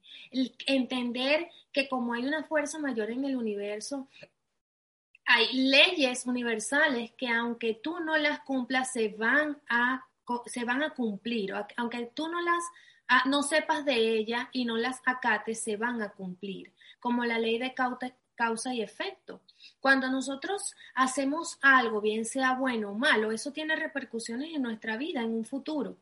entender 0.68 1.50
que 1.72 1.90
como 1.90 2.14
hay 2.14 2.26
una 2.26 2.44
fuerza 2.44 2.80
mayor 2.80 3.12
en 3.12 3.26
el 3.26 3.36
universo, 3.36 4.08
hay 5.26 5.54
leyes 5.54 6.26
universales 6.26 7.12
que 7.12 7.28
aunque 7.28 7.74
tú 7.74 8.00
no 8.00 8.18
las 8.18 8.42
cumplas, 8.42 8.92
se 8.92 9.10
van 9.10 9.58
a, 9.70 10.06
se 10.46 10.66
van 10.66 10.84
a 10.84 10.92
cumplir, 10.92 11.54
aunque 11.78 12.12
tú 12.14 12.28
no 12.28 12.42
las 12.42 12.64
Ah, 13.12 13.24
no 13.26 13.42
sepas 13.42 13.86
de 13.86 13.96
ella 13.96 14.50
y 14.52 14.66
no 14.66 14.78
las 14.78 15.02
acates, 15.04 15.64
se 15.64 15.78
van 15.78 16.00
a 16.04 16.10
cumplir, 16.10 16.72
como 17.00 17.26
la 17.26 17.40
ley 17.40 17.58
de 17.58 17.74
causa 18.40 18.74
y 18.74 18.82
efecto. 18.82 19.42
Cuando 19.82 20.10
nosotros 20.10 20.74
hacemos 20.96 21.60
algo, 21.62 22.00
bien 22.00 22.24
sea 22.24 22.54
bueno 22.54 22.92
o 22.92 22.94
malo, 22.98 23.34
eso 23.34 23.52
tiene 23.52 23.76
repercusiones 23.76 24.56
en 24.56 24.62
nuestra 24.62 24.96
vida, 24.96 25.20
en 25.20 25.34
un 25.34 25.44
futuro, 25.44 25.98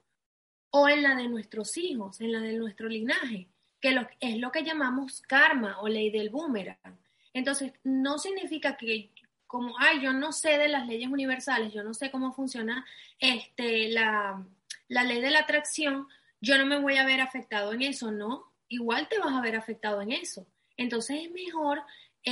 o 0.70 0.88
en 0.88 1.01
la 1.01 1.15
de 1.15 1.27
nuestros 1.27 1.75
hijos, 1.77 2.22
en 2.22 2.32
la 2.32 2.39
de 2.39 2.53
nuestro 2.53 2.89
linaje, 2.89 3.48
que 3.82 4.00
es 4.20 4.38
lo 4.38 4.51
que 4.51 4.63
llamamos 4.63 5.22
karma 5.22 5.79
o 5.82 5.88
ley 5.88 6.12
del 6.12 6.29
boomerang. 6.29 7.00
Entonces, 7.34 7.74
no 7.84 8.20
significa 8.20 8.77
que 8.77 9.10
como, 9.48 9.74
ay, 9.79 10.00
yo 10.00 10.13
no 10.13 10.32
sé 10.32 10.60
de 10.60 10.67
las 10.67 10.86
leyes 10.86 11.10
universales, 11.10 11.74
yo 11.74 11.84
no 11.84 11.96
sé 11.96 12.12
cómo 12.12 12.34
funciona 12.34 12.86
este, 13.17 13.89
la, 13.89 14.46
la 14.89 15.03
ley 15.03 15.22
de 15.22 15.32
la 15.32 15.39
atracción, 15.39 16.08
yo 16.39 16.60
no 16.60 16.67
me 16.67 16.77
voy 16.79 16.98
a 16.98 17.06
ver 17.06 17.20
afectado 17.20 17.74
en 17.74 17.82
eso, 17.82 18.12
¿no? 18.12 18.53
Igual 18.67 19.08
te 19.08 19.17
vas 19.17 19.34
a 19.34 19.41
ver 19.41 19.56
afectado 19.56 20.03
en 20.03 20.12
eso. 20.12 20.46
Entonces 20.77 21.24
es 21.24 21.32
mejor 21.32 21.82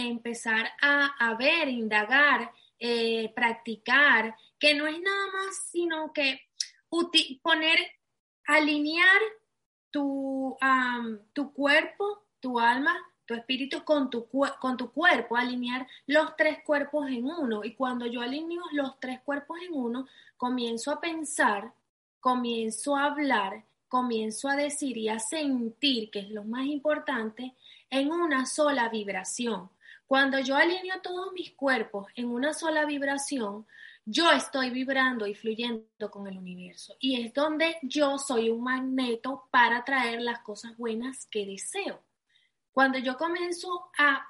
empezar 0.01 0.71
a, 0.81 1.35
ver, 1.35 1.69
indagar, 1.69 2.51
eh, 2.79 3.31
practicar, 3.35 4.35
que 4.59 4.73
no 4.75 4.87
es 4.87 4.99
nada 4.99 5.27
más 5.33 5.69
sino 5.71 6.11
que 6.13 6.41
poner, 7.41 7.77
alinear 8.47 9.21
tu, 9.91 10.57
tu 11.33 11.53
cuerpo, 11.53 12.23
tu 12.39 12.59
alma, 12.59 12.95
tu 13.25 13.33
espíritu 13.33 13.83
con 13.83 14.09
tu, 14.09 14.27
con 14.59 14.77
tu 14.77 14.91
cuerpo, 14.91 15.35
alinear 15.35 15.87
los 16.05 16.35
tres 16.35 16.59
cuerpos 16.63 17.07
en 17.09 17.25
uno. 17.25 17.63
Y 17.63 17.73
cuando 17.73 18.05
yo 18.05 18.21
alineo 18.21 18.63
los 18.73 18.99
tres 18.99 19.21
cuerpos 19.21 19.57
en 19.67 19.73
uno, 19.73 20.07
comienzo 20.37 20.91
a 20.91 21.01
pensar, 21.01 21.73
comienzo 22.19 22.95
a 22.95 23.05
hablar 23.05 23.63
comienzo 23.95 24.49
a 24.49 24.57
decir 24.57 24.97
y 24.97 25.07
a 25.07 25.19
sentir, 25.19 26.11
que 26.11 26.19
es 26.19 26.29
lo 26.29 26.43
más 26.43 26.65
importante, 26.65 27.53
en 27.89 28.11
una 28.11 28.45
sola 28.45 28.89
vibración. 28.89 29.69
Cuando 30.07 30.39
yo 30.39 30.55
alineo 30.55 31.01
todos 31.01 31.33
mis 31.33 31.51
cuerpos 31.53 32.07
en 32.15 32.29
una 32.29 32.53
sola 32.53 32.85
vibración, 32.85 33.65
yo 34.05 34.31
estoy 34.31 34.69
vibrando 34.69 35.25
y 35.25 35.33
fluyendo 35.33 36.11
con 36.11 36.27
el 36.27 36.37
universo. 36.37 36.95
Y 36.99 37.21
es 37.21 37.33
donde 37.33 37.77
yo 37.81 38.19
soy 38.19 38.51
un 38.51 38.63
magneto 38.63 39.47
para 39.49 39.83
traer 39.83 40.21
las 40.21 40.39
cosas 40.41 40.77
buenas 40.77 41.25
que 41.25 41.45
deseo. 41.45 42.03
Cuando 42.71 42.99
yo 42.99 43.17
comienzo 43.17 43.89
a, 43.97 44.27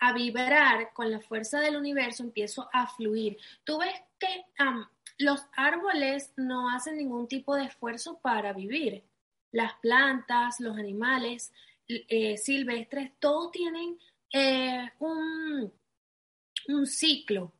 a 0.00 0.12
vibrar 0.12 0.92
con 0.92 1.10
la 1.10 1.20
fuerza 1.20 1.58
del 1.58 1.76
universo, 1.76 2.22
empiezo 2.22 2.68
a 2.72 2.86
fluir. 2.86 3.36
Tú 3.64 3.78
ves 3.78 4.00
que 4.20 4.44
los 5.18 5.44
árboles 5.56 6.32
no 6.36 6.70
hacen 6.70 6.98
ningún 6.98 7.26
tipo 7.26 7.56
de 7.56 7.64
esfuerzo 7.64 8.20
para 8.20 8.52
vivir. 8.52 9.02
Las 9.50 9.74
plantas, 9.80 10.60
los 10.60 10.76
animales 10.76 11.52
eh, 11.88 12.36
silvestres, 12.36 13.12
todos 13.18 13.50
tienen 13.50 13.98
eh, 14.32 14.90
un, 14.98 15.72
un 16.68 16.86
ciclo. 16.86 17.52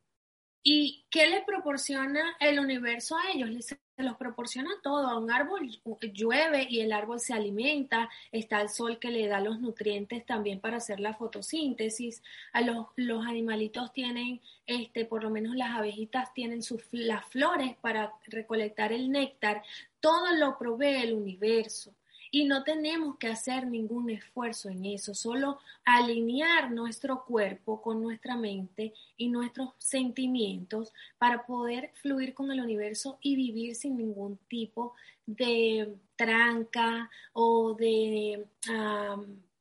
¿Y 0.62 1.06
qué 1.10 1.28
les 1.28 1.44
proporciona 1.44 2.36
el 2.40 2.58
universo 2.58 3.16
a 3.16 3.30
ellos? 3.30 3.50
Les 3.50 3.78
se 3.96 4.02
los 4.02 4.16
proporciona 4.16 4.70
todo. 4.82 5.08
A 5.08 5.18
un 5.18 5.30
árbol 5.30 5.70
llueve 6.12 6.66
y 6.68 6.80
el 6.80 6.92
árbol 6.92 7.18
se 7.18 7.32
alimenta, 7.32 8.10
está 8.30 8.60
el 8.60 8.68
sol 8.68 8.98
que 8.98 9.10
le 9.10 9.26
da 9.26 9.40
los 9.40 9.58
nutrientes 9.60 10.24
también 10.26 10.60
para 10.60 10.76
hacer 10.76 11.00
la 11.00 11.14
fotosíntesis. 11.14 12.22
A 12.52 12.60
los, 12.60 12.88
los 12.96 13.26
animalitos 13.26 13.92
tienen, 13.92 14.40
este, 14.66 15.06
por 15.06 15.22
lo 15.22 15.30
menos 15.30 15.56
las 15.56 15.76
abejitas 15.76 16.32
tienen 16.34 16.62
sus, 16.62 16.82
las 16.92 17.24
flores 17.26 17.74
para 17.80 18.12
recolectar 18.26 18.92
el 18.92 19.10
néctar. 19.10 19.62
Todo 20.00 20.32
lo 20.34 20.58
provee 20.58 21.02
el 21.02 21.14
universo. 21.14 21.94
Y 22.30 22.44
no 22.44 22.64
tenemos 22.64 23.16
que 23.18 23.28
hacer 23.28 23.66
ningún 23.66 24.10
esfuerzo 24.10 24.68
en 24.68 24.84
eso, 24.84 25.14
solo 25.14 25.58
alinear 25.84 26.70
nuestro 26.70 27.24
cuerpo 27.24 27.80
con 27.80 28.02
nuestra 28.02 28.36
mente 28.36 28.92
y 29.16 29.28
nuestros 29.28 29.70
sentimientos 29.78 30.92
para 31.18 31.46
poder 31.46 31.92
fluir 32.02 32.34
con 32.34 32.50
el 32.50 32.60
universo 32.60 33.18
y 33.20 33.36
vivir 33.36 33.74
sin 33.74 33.96
ningún 33.96 34.38
tipo 34.48 34.94
de 35.26 35.96
tranca 36.16 37.10
o 37.32 37.74
de 37.74 38.46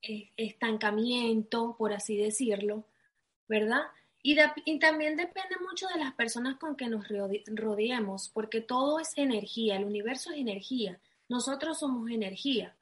e, 0.02 0.30
estancamiento, 0.38 1.76
por 1.78 1.94
así 1.94 2.16
decirlo, 2.18 2.86
¿verdad? 3.48 3.84
Y, 4.22 4.38
y, 4.66 4.80
también 4.80 5.18
depende 5.18 5.56
mucho 5.62 5.88
de 5.88 6.00
las 6.00 6.14
personas 6.14 6.58
con 6.58 6.76
que 6.76 6.88
nos 6.88 7.06
rodeemos, 7.46 8.30
porque 8.30 8.62
todo 8.62 9.00
es 9.00 9.16
energía, 9.18 9.76
el 9.78 9.86
universo 9.86 10.32
es 10.32 10.38
energía. 10.38 11.00
Nosotros 11.28 11.80
somos 11.80 12.10
energía, 12.10 12.76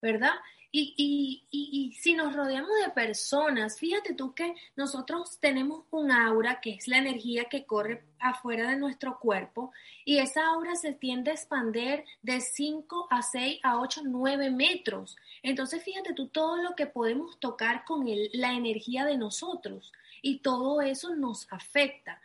¿verdad? 0.00 0.34
Y, 0.72 0.94
y, 0.96 1.48
y, 1.50 1.92
si 1.94 2.14
nos 2.14 2.36
rodeamos 2.36 2.70
de 2.84 2.92
personas, 2.92 3.76
fíjate 3.76 4.14
tú 4.14 4.34
que 4.34 4.54
nosotros 4.76 5.38
tenemos 5.40 5.84
un 5.90 6.12
aura 6.12 6.60
que 6.60 6.74
es 6.74 6.86
la 6.86 6.98
energía 6.98 7.46
que 7.46 7.64
corre 7.66 8.04
afuera 8.20 8.70
de 8.70 8.76
nuestro 8.76 9.18
cuerpo 9.18 9.72
y 10.04 10.18
esa 10.18 10.46
aura 10.46 10.76
se 10.76 10.92
tiende 10.92 11.32
a 11.32 11.34
expander 11.34 12.04
de 12.22 12.40
5 12.40 13.08
a 13.10 13.22
6 13.22 13.58
a 13.64 13.80
8, 13.80 14.02
9 14.04 14.50
metros. 14.50 15.16
Entonces 15.42 15.82
fíjate 15.82 16.14
tú 16.14 16.28
todo 16.28 16.56
lo 16.58 16.76
que 16.76 16.86
podemos 16.86 17.40
tocar 17.40 17.84
con 17.84 18.06
el, 18.06 18.30
la 18.32 18.52
energía 18.52 19.04
de 19.04 19.18
nosotros 19.18 19.90
y 20.22 20.38
todo 20.38 20.82
eso 20.82 21.16
nos 21.16 21.52
afecta. 21.52 22.20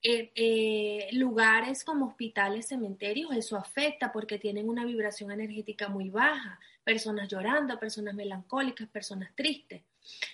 Eh, 0.00 0.30
eh, 0.36 1.08
lugares 1.12 1.82
como 1.82 2.06
hospitales, 2.06 2.68
cementerios, 2.68 3.32
eso 3.34 3.56
afecta 3.56 4.12
porque 4.12 4.38
tienen 4.38 4.68
una 4.68 4.84
vibración 4.84 5.32
energética 5.32 5.88
muy 5.88 6.08
baja, 6.08 6.60
personas 6.84 7.28
llorando, 7.28 7.78
personas 7.80 8.14
melancólicas, 8.14 8.88
personas 8.88 9.34
tristes. 9.34 9.82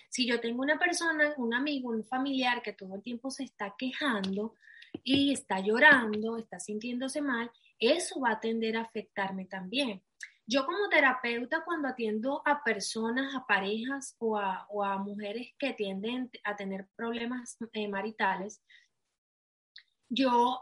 Si 0.08 0.26
yo 0.26 0.38
tengo 0.38 0.62
una 0.62 0.78
persona, 0.78 1.32
un 1.38 1.54
amigo, 1.54 1.88
un 1.90 2.04
familiar 2.04 2.62
que 2.62 2.74
todo 2.74 2.94
el 2.94 3.02
tiempo 3.02 3.30
se 3.30 3.44
está 3.44 3.74
quejando 3.76 4.54
y 5.02 5.32
está 5.32 5.60
llorando, 5.60 6.36
está 6.36 6.60
sintiéndose 6.60 7.22
mal, 7.22 7.50
eso 7.78 8.20
va 8.20 8.32
a 8.32 8.40
tender 8.40 8.76
a 8.76 8.82
afectarme 8.82 9.46
también. 9.46 10.02
Yo 10.46 10.66
como 10.66 10.90
terapeuta, 10.90 11.64
cuando 11.64 11.88
atiendo 11.88 12.42
a 12.44 12.62
personas, 12.62 13.34
a 13.34 13.46
parejas 13.46 14.14
o 14.18 14.36
a, 14.36 14.98
mujeres 14.98 15.54
que 15.58 15.72
tienden 15.72 16.30
a 16.44 16.54
tener 16.54 16.86
problemas 16.96 17.56
eh, 17.72 17.88
maritales, 17.88 18.62
yo 20.08 20.60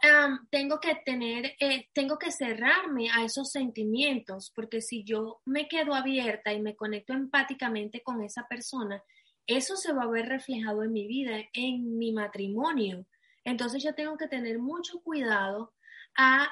tengo 0.50 0.80
que 0.80 0.94
tener, 1.04 1.54
eh, 1.58 1.88
tengo 1.92 2.18
que 2.18 2.30
cerrarme 2.30 3.10
a 3.10 3.24
esos 3.24 3.50
sentimientos, 3.50 4.52
porque 4.54 4.80
si 4.80 5.04
yo 5.04 5.40
me 5.44 5.68
quedo 5.68 5.94
abierta 5.94 6.52
y 6.52 6.60
me 6.60 6.76
conecto 6.76 7.12
empáticamente 7.12 8.02
con 8.02 8.22
esa 8.22 8.46
persona, 8.48 9.02
eso 9.46 9.76
se 9.76 9.92
va 9.92 10.04
a 10.04 10.10
ver 10.10 10.26
reflejado 10.28 10.84
en 10.84 10.92
mi 10.92 11.06
vida, 11.06 11.38
en 11.52 11.98
mi 11.98 12.12
matrimonio. 12.12 13.06
Entonces 13.44 13.82
yo 13.82 13.94
tengo 13.94 14.16
que 14.16 14.28
tener 14.28 14.58
mucho 14.58 15.00
cuidado 15.00 15.74
a, 16.16 16.48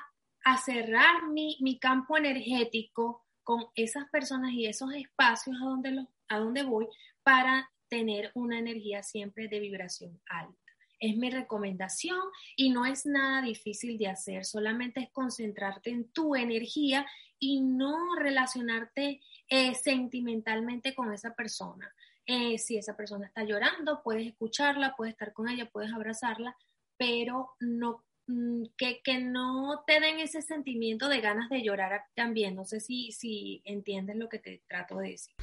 cerrar 0.64 1.28
mi, 1.28 1.56
mi, 1.60 1.78
campo 1.78 2.16
energético 2.16 3.24
con 3.44 3.66
esas 3.74 4.08
personas 4.10 4.52
y 4.52 4.66
esos 4.66 4.92
espacios 4.94 5.56
a 5.62 5.66
donde, 5.66 6.06
a 6.28 6.38
donde 6.38 6.62
voy 6.64 6.88
para 7.22 7.70
tener 7.88 8.30
una 8.34 8.58
energía 8.58 9.02
siempre 9.02 9.48
de 9.48 9.60
vibración 9.60 10.20
alta. 10.26 10.59
Es 11.00 11.16
mi 11.16 11.30
recomendación 11.30 12.20
y 12.54 12.70
no 12.70 12.86
es 12.86 13.06
nada 13.06 13.42
difícil 13.42 13.98
de 13.98 14.08
hacer, 14.08 14.44
solamente 14.44 15.00
es 15.00 15.10
concentrarte 15.10 15.90
en 15.90 16.04
tu 16.12 16.36
energía 16.36 17.06
y 17.40 17.62
no 17.62 18.14
relacionarte 18.16 19.20
eh, 19.48 19.74
sentimentalmente 19.74 20.94
con 20.94 21.12
esa 21.12 21.34
persona. 21.34 21.92
Eh, 22.26 22.58
si 22.58 22.76
esa 22.76 22.96
persona 22.96 23.26
está 23.26 23.42
llorando, 23.42 24.02
puedes 24.04 24.26
escucharla, 24.26 24.94
puedes 24.94 25.14
estar 25.14 25.32
con 25.32 25.48
ella, 25.48 25.68
puedes 25.68 25.92
abrazarla, 25.92 26.54
pero 26.96 27.50
no 27.58 28.04
mm, 28.26 28.64
que, 28.76 29.00
que, 29.02 29.18
no 29.18 29.82
te 29.86 29.98
den 29.98 30.20
ese 30.20 30.42
sentimiento 30.42 31.08
de 31.08 31.20
ganas 31.20 31.48
de 31.48 31.62
llorar 31.62 32.02
también. 32.14 32.54
No 32.54 32.64
sé 32.64 32.78
si, 32.78 33.10
si 33.10 33.62
entiendes 33.64 34.16
lo 34.16 34.28
que 34.28 34.38
te 34.38 34.62
trato 34.68 34.98
de 34.98 35.10
decir. 35.10 35.34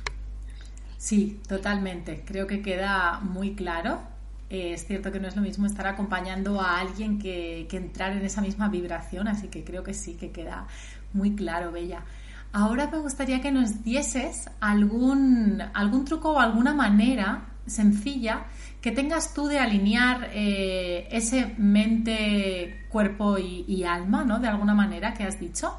Sí, 0.98 1.42
totalmente. 1.48 2.24
Creo 2.26 2.48
que 2.48 2.62
queda 2.62 3.20
muy 3.20 3.56
claro 3.56 4.00
eh, 4.50 4.74
es 4.74 4.86
cierto 4.86 5.12
que 5.12 5.20
no 5.20 5.28
es 5.28 5.36
lo 5.36 5.42
mismo 5.42 5.66
estar 5.66 5.88
acompañando 5.88 6.62
a 6.62 6.80
alguien 6.80 7.20
que, 7.20 7.68
entrar 7.72 8.14
en 8.14 8.26
esa 8.26 8.42
misma 8.42 8.70
vibración, 8.70 9.28
así 9.28 9.50
que 9.50 9.64
creo 9.64 9.84
que 9.84 9.94
sí, 9.94 10.16
que 10.16 10.32
queda 10.32 10.68
muy 11.14 11.36
claro, 11.36 11.72
Bella. 11.72 12.04
Ahora 12.54 12.88
me 12.88 13.00
gustaría 13.00 13.42
que 13.42 13.52
nos 13.52 13.84
dieses 13.84 14.50
algún, 14.62 15.62
algún 15.74 16.06
truco 16.06 16.32
o 16.32 16.40
alguna 16.40 16.74
manera 16.74 17.50
sencilla 17.66 18.46
que 18.82 18.92
tengas 18.92 19.34
tú 19.34 19.48
de 19.48 19.60
alinear 19.60 20.30
eh, 20.34 21.10
ese 21.12 21.54
mente, 21.58 22.86
cuerpo 22.90 23.38
y, 23.38 23.84
alma, 23.84 24.24
¿no? 24.24 24.40
De 24.40 24.48
alguna 24.48 24.74
manera 24.74 25.14
que 25.14 25.26
has 25.26 25.40
dicho, 25.40 25.78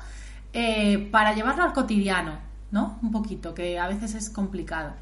eh, 0.53 1.09
para 1.11 1.35
llevarlo 1.35 1.63
al 1.65 1.73
cotidiano, 1.73 2.39
¿no? 2.71 2.99
Un 3.03 3.11
poquito, 3.11 3.55
que 3.55 3.79
a 3.79 3.89
veces 3.89 4.15
es 4.15 4.29
complicado. 4.29 4.95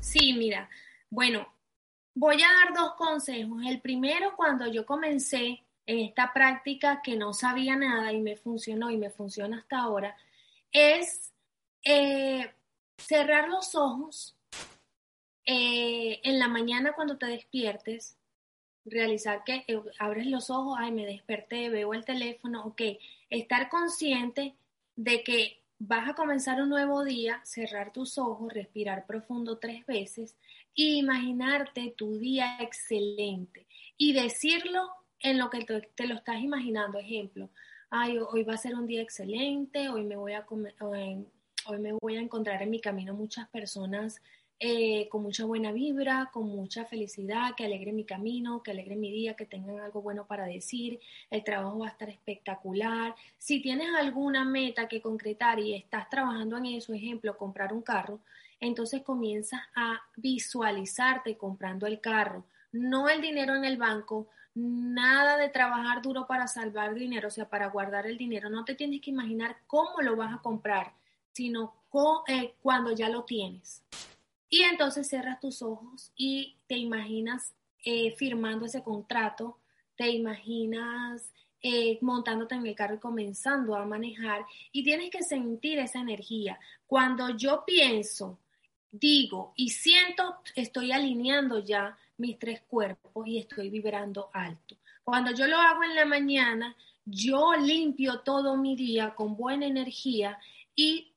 Sí, 0.00 0.34
mira, 0.36 0.68
bueno, 1.08 1.46
Voy 2.20 2.36
a 2.42 2.52
dar 2.52 2.74
dos 2.74 2.96
consejos. 2.96 3.62
El 3.66 3.80
primero, 3.80 4.36
cuando 4.36 4.66
yo 4.66 4.84
comencé 4.84 5.64
en 5.86 6.00
esta 6.00 6.34
práctica 6.34 7.00
que 7.02 7.16
no 7.16 7.32
sabía 7.32 7.76
nada 7.76 8.12
y 8.12 8.20
me 8.20 8.36
funcionó 8.36 8.90
y 8.90 8.98
me 8.98 9.08
funciona 9.08 9.56
hasta 9.56 9.78
ahora, 9.78 10.14
es 10.70 11.32
eh, 11.82 12.52
cerrar 12.98 13.48
los 13.48 13.74
ojos 13.74 14.36
eh, 15.46 16.20
en 16.22 16.38
la 16.38 16.48
mañana 16.48 16.92
cuando 16.92 17.16
te 17.16 17.24
despiertes, 17.24 18.18
realizar 18.84 19.42
que 19.42 19.64
eh, 19.66 19.80
abres 19.98 20.26
los 20.26 20.50
ojos, 20.50 20.76
ay, 20.78 20.92
me 20.92 21.06
desperté, 21.06 21.70
veo 21.70 21.94
el 21.94 22.04
teléfono, 22.04 22.66
ok, 22.66 22.82
estar 23.30 23.70
consciente 23.70 24.54
de 24.94 25.24
que 25.24 25.62
vas 25.78 26.06
a 26.06 26.14
comenzar 26.14 26.60
un 26.60 26.68
nuevo 26.68 27.02
día, 27.02 27.40
cerrar 27.44 27.94
tus 27.94 28.18
ojos, 28.18 28.52
respirar 28.52 29.06
profundo 29.06 29.56
tres 29.56 29.86
veces 29.86 30.36
imaginarte 30.74 31.94
tu 31.96 32.18
día 32.18 32.58
excelente 32.60 33.66
y 33.96 34.12
decirlo 34.12 34.90
en 35.20 35.38
lo 35.38 35.50
que 35.50 35.64
te, 35.64 36.06
lo 36.06 36.14
estás 36.14 36.40
imaginando. 36.40 36.98
Ejemplo, 36.98 37.50
ay, 37.90 38.18
hoy 38.18 38.42
va 38.44 38.54
a 38.54 38.58
ser 38.58 38.74
un 38.74 38.86
día 38.86 39.02
excelente, 39.02 39.88
hoy 39.88 40.04
me 40.04 40.16
voy 40.16 40.32
a, 40.32 40.46
hoy 40.48 41.78
me 41.78 41.92
voy 41.92 42.16
a 42.16 42.20
encontrar 42.20 42.62
en 42.62 42.70
mi 42.70 42.80
camino 42.80 43.14
muchas 43.14 43.48
personas 43.48 44.20
eh, 44.62 45.08
con 45.08 45.22
mucha 45.22 45.46
buena 45.46 45.72
vibra, 45.72 46.28
con 46.30 46.46
mucha 46.46 46.84
felicidad, 46.84 47.54
que 47.56 47.64
alegre 47.64 47.94
mi 47.94 48.04
camino, 48.04 48.62
que 48.62 48.72
alegre 48.72 48.94
mi 48.94 49.10
día, 49.10 49.34
que 49.34 49.46
tengan 49.46 49.80
algo 49.80 50.02
bueno 50.02 50.26
para 50.26 50.44
decir, 50.44 51.00
el 51.30 51.42
trabajo 51.42 51.78
va 51.78 51.86
a 51.86 51.90
estar 51.92 52.10
espectacular. 52.10 53.14
Si 53.38 53.62
tienes 53.62 53.88
alguna 53.94 54.44
meta 54.44 54.86
que 54.86 55.00
concretar 55.00 55.58
y 55.58 55.72
estás 55.72 56.10
trabajando 56.10 56.58
en 56.58 56.66
eso, 56.66 56.92
ejemplo, 56.92 57.38
comprar 57.38 57.72
un 57.72 57.80
carro, 57.80 58.20
entonces 58.60 59.02
comienzas 59.02 59.60
a 59.74 60.00
visualizarte 60.16 61.36
comprando 61.36 61.86
el 61.86 62.00
carro, 62.00 62.44
no 62.72 63.08
el 63.08 63.20
dinero 63.20 63.54
en 63.54 63.64
el 63.64 63.78
banco, 63.78 64.28
nada 64.54 65.36
de 65.36 65.48
trabajar 65.48 66.02
duro 66.02 66.26
para 66.26 66.46
salvar 66.46 66.94
dinero, 66.94 67.28
o 67.28 67.30
sea, 67.30 67.48
para 67.48 67.68
guardar 67.68 68.06
el 68.06 68.18
dinero. 68.18 68.50
No 68.50 68.64
te 68.64 68.74
tienes 68.74 69.00
que 69.00 69.10
imaginar 69.10 69.56
cómo 69.66 70.00
lo 70.02 70.16
vas 70.16 70.34
a 70.34 70.42
comprar, 70.42 70.92
sino 71.32 71.74
eh, 72.28 72.54
cuando 72.60 72.92
ya 72.92 73.08
lo 73.08 73.24
tienes. 73.24 73.82
Y 74.48 74.62
entonces 74.62 75.08
cierras 75.08 75.40
tus 75.40 75.62
ojos 75.62 76.12
y 76.16 76.56
te 76.66 76.76
imaginas 76.76 77.54
eh, 77.84 78.14
firmando 78.16 78.66
ese 78.66 78.82
contrato, 78.82 79.58
te 79.96 80.10
imaginas 80.10 81.32
eh, 81.62 81.98
montándote 82.00 82.54
en 82.54 82.66
el 82.66 82.74
carro 82.74 82.94
y 82.96 82.98
comenzando 82.98 83.76
a 83.76 83.84
manejar 83.84 84.44
y 84.72 84.82
tienes 84.82 85.10
que 85.10 85.22
sentir 85.22 85.78
esa 85.78 86.00
energía. 86.00 86.58
Cuando 86.86 87.36
yo 87.36 87.64
pienso 87.64 88.38
digo 88.90 89.52
y 89.56 89.70
siento, 89.70 90.36
estoy 90.54 90.92
alineando 90.92 91.58
ya 91.58 91.96
mis 92.16 92.38
tres 92.38 92.62
cuerpos 92.62 93.26
y 93.26 93.38
estoy 93.38 93.70
vibrando 93.70 94.30
alto. 94.32 94.76
Cuando 95.04 95.32
yo 95.32 95.46
lo 95.46 95.56
hago 95.56 95.82
en 95.82 95.94
la 95.94 96.04
mañana, 96.04 96.76
yo 97.04 97.54
limpio 97.54 98.20
todo 98.20 98.56
mi 98.56 98.76
día 98.76 99.14
con 99.14 99.36
buena 99.36 99.66
energía 99.66 100.38
y 100.74 101.12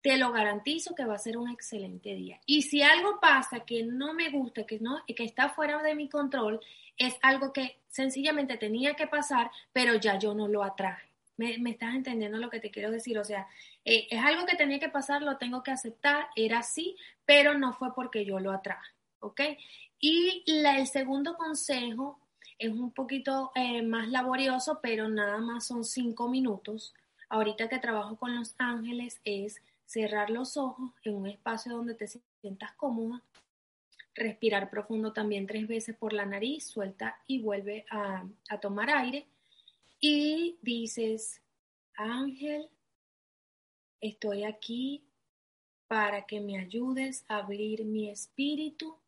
te 0.00 0.18
lo 0.18 0.32
garantizo 0.32 0.94
que 0.94 1.06
va 1.06 1.14
a 1.14 1.18
ser 1.18 1.36
un 1.36 1.50
excelente 1.50 2.14
día. 2.14 2.38
Y 2.46 2.62
si 2.62 2.82
algo 2.82 3.18
pasa 3.20 3.60
que 3.60 3.82
no 3.84 4.12
me 4.12 4.30
gusta, 4.30 4.64
que, 4.64 4.78
no, 4.78 5.02
que 5.06 5.24
está 5.24 5.48
fuera 5.48 5.82
de 5.82 5.94
mi 5.94 6.08
control, 6.08 6.60
es 6.96 7.16
algo 7.22 7.52
que 7.52 7.78
sencillamente 7.88 8.56
tenía 8.56 8.94
que 8.94 9.06
pasar, 9.06 9.50
pero 9.72 9.94
ya 9.94 10.18
yo 10.18 10.34
no 10.34 10.46
lo 10.46 10.62
atraje. 10.62 11.13
¿Me, 11.36 11.58
me 11.58 11.70
estás 11.70 11.94
entendiendo 11.94 12.38
lo 12.38 12.50
que 12.50 12.60
te 12.60 12.70
quiero 12.70 12.90
decir? 12.90 13.18
O 13.18 13.24
sea, 13.24 13.48
eh, 13.84 14.06
es 14.10 14.22
algo 14.22 14.46
que 14.46 14.56
tenía 14.56 14.78
que 14.78 14.88
pasar, 14.88 15.22
lo 15.22 15.36
tengo 15.36 15.62
que 15.62 15.72
aceptar, 15.72 16.28
era 16.36 16.60
así, 16.60 16.96
pero 17.24 17.58
no 17.58 17.72
fue 17.72 17.94
porque 17.94 18.24
yo 18.24 18.38
lo 18.38 18.52
atraje, 18.52 18.92
¿ok? 19.20 19.40
Y 19.98 20.44
el 20.46 20.86
segundo 20.86 21.36
consejo 21.36 22.20
es 22.58 22.70
un 22.70 22.92
poquito 22.92 23.50
eh, 23.54 23.82
más 23.82 24.08
laborioso, 24.08 24.80
pero 24.82 25.08
nada 25.08 25.38
más 25.38 25.66
son 25.66 25.84
cinco 25.84 26.28
minutos. 26.28 26.94
ahorita 27.28 27.68
que 27.68 27.78
trabajo 27.78 28.16
con 28.16 28.36
los 28.36 28.54
ángeles 28.58 29.20
es 29.24 29.60
cerrar 29.86 30.30
los 30.30 30.56
ojos 30.56 30.92
en 31.02 31.14
un 31.16 31.26
espacio 31.26 31.72
donde 31.72 31.94
te 31.94 32.06
sientas 32.40 32.72
cómoda, 32.76 33.22
respirar 34.14 34.70
profundo 34.70 35.12
también 35.12 35.46
tres 35.46 35.66
veces 35.66 35.96
por 35.96 36.12
la 36.12 36.26
nariz, 36.26 36.66
suelta 36.66 37.18
y 37.26 37.40
vuelve 37.40 37.84
a, 37.90 38.24
a 38.48 38.60
tomar 38.60 38.90
aire 38.90 39.26
y 40.06 40.58
dices, 40.60 41.40
Ángel, 41.94 42.68
estoy 44.02 44.44
aquí 44.44 45.02
para 45.88 46.26
que 46.26 46.42
me 46.42 46.58
ayudes 46.58 47.24
a 47.26 47.38
abrir 47.38 47.86
mi 47.86 48.10
espíritu, 48.10 48.98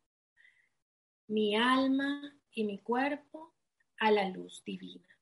mi 1.27 1.55
alma 1.55 2.35
y 2.49 2.63
mi 2.63 2.79
cuerpo 2.79 3.53
a 3.99 4.09
la 4.09 4.27
luz 4.29 4.63
divina. 4.65 5.16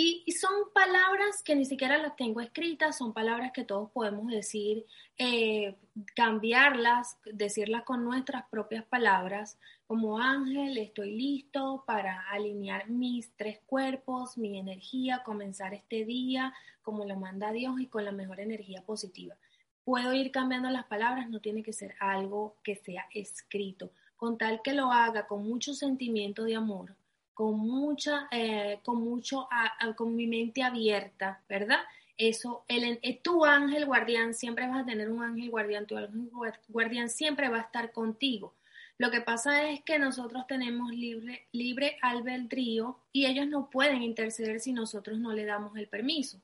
Y, 0.00 0.30
son 0.30 0.52
palabras 0.72 1.42
que 1.42 1.56
ni 1.56 1.64
siquiera 1.64 1.98
las 1.98 2.14
tengo 2.14 2.40
escritas, 2.40 2.98
son 2.98 3.12
palabras 3.12 3.50
que 3.52 3.64
todos 3.64 3.90
podemos 3.90 4.28
decir, 4.30 4.86
eh, 5.18 5.74
cambiarlas, 6.14 7.18
decirlas 7.24 7.82
con 7.82 8.04
nuestras 8.04 8.48
propias 8.48 8.84
palabras, 8.84 9.58
como 9.88 10.20
ángel, 10.20 10.78
estoy 10.78 11.16
listo 11.16 11.82
para 11.84 12.30
alinear 12.30 12.88
mis 12.88 13.32
tres 13.34 13.58
cuerpos, 13.66 14.38
mi 14.38 14.56
energía, 14.56 15.24
comenzar 15.24 15.74
este 15.74 16.04
día 16.04 16.54
como 16.82 17.04
lo 17.04 17.16
manda 17.16 17.50
Dios 17.50 17.80
y 17.80 17.88
con 17.88 18.04
la 18.04 18.12
mejor 18.12 18.38
energía 18.38 18.82
positiva. 18.82 19.34
Puedo 19.82 20.14
ir 20.14 20.30
cambiando 20.30 20.70
las 20.70 20.84
palabras, 20.84 21.28
no 21.28 21.40
tiene 21.40 21.64
que 21.64 21.72
ser 21.72 21.96
algo 21.98 22.54
que 22.62 22.76
sea 22.76 23.08
escrito, 23.12 23.90
con 24.16 24.38
tal 24.38 24.62
que 24.62 24.74
lo 24.74 24.92
haga 24.92 25.26
con 25.26 25.42
mucho 25.42 25.74
sentimiento 25.74 26.44
de 26.44 26.54
amor, 26.54 26.94
con 27.38 27.56
mucha, 27.56 28.26
eh, 28.32 28.80
con 28.84 29.00
mucho, 29.00 29.48
con 29.94 30.16
mi 30.16 30.26
mente 30.26 30.64
abierta, 30.64 31.40
¿verdad? 31.48 31.78
Eso, 32.16 32.64
el, 32.66 32.98
eh, 33.00 33.20
tu 33.22 33.44
ángel 33.44 33.86
guardián, 33.86 34.34
siempre 34.34 34.66
vas 34.66 34.82
a 34.82 34.84
tener 34.84 35.08
un 35.08 35.22
ángel 35.22 35.48
guardián, 35.48 35.86
tu 35.86 35.96
ángel 35.96 36.28
guardián 36.66 37.08
siempre 37.08 37.48
va 37.48 37.58
a 37.58 37.60
estar 37.60 37.92
contigo. 37.92 38.56
Lo 38.96 39.12
que 39.12 39.20
pasa 39.20 39.70
es 39.70 39.84
que 39.84 40.00
nosotros 40.00 40.48
tenemos 40.48 40.90
libre, 40.90 41.46
libre 41.52 41.96
albedrío 42.02 42.98
y 43.12 43.26
ellos 43.26 43.46
no 43.46 43.70
pueden 43.70 44.02
interceder 44.02 44.58
si 44.58 44.72
nosotros 44.72 45.20
no 45.20 45.32
le 45.32 45.44
damos 45.44 45.76
el 45.76 45.86
permiso. 45.86 46.42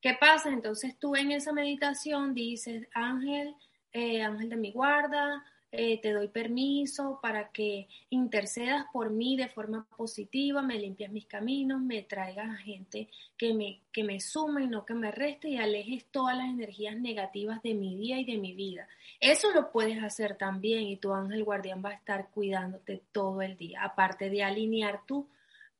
¿Qué 0.00 0.14
pasa? 0.14 0.50
Entonces 0.50 0.96
tú 0.96 1.16
en 1.16 1.32
esa 1.32 1.52
meditación 1.52 2.34
dices, 2.34 2.86
ángel, 2.94 3.56
eh, 3.92 4.22
ángel 4.22 4.48
de 4.48 4.56
mi 4.56 4.70
guarda, 4.70 5.44
eh, 5.72 6.00
te 6.00 6.12
doy 6.12 6.28
permiso 6.28 7.18
para 7.20 7.50
que 7.50 7.88
intercedas 8.08 8.86
por 8.92 9.10
mí 9.10 9.36
de 9.36 9.48
forma 9.48 9.86
positiva, 9.96 10.62
me 10.62 10.78
limpias 10.78 11.10
mis 11.10 11.26
caminos, 11.26 11.80
me 11.80 12.02
traigas 12.02 12.48
a 12.48 12.56
gente 12.56 13.08
que 13.36 13.52
me, 13.52 13.80
que 13.92 14.04
me 14.04 14.20
sume 14.20 14.64
y 14.64 14.68
no 14.68 14.86
que 14.86 14.94
me 14.94 15.10
reste 15.10 15.48
y 15.48 15.56
alejes 15.56 16.06
todas 16.06 16.36
las 16.36 16.46
energías 16.46 16.96
negativas 16.96 17.62
de 17.62 17.74
mi 17.74 17.96
día 17.96 18.18
y 18.18 18.24
de 18.24 18.38
mi 18.38 18.54
vida. 18.54 18.88
Eso 19.20 19.52
lo 19.52 19.72
puedes 19.72 20.02
hacer 20.02 20.36
también 20.36 20.82
y 20.82 20.96
tu 20.96 21.12
ángel 21.12 21.44
guardián 21.44 21.82
va 21.84 21.90
a 21.90 21.94
estar 21.94 22.30
cuidándote 22.30 23.02
todo 23.12 23.42
el 23.42 23.56
día, 23.56 23.82
aparte 23.82 24.30
de 24.30 24.44
alinear 24.44 25.04
tu, 25.04 25.28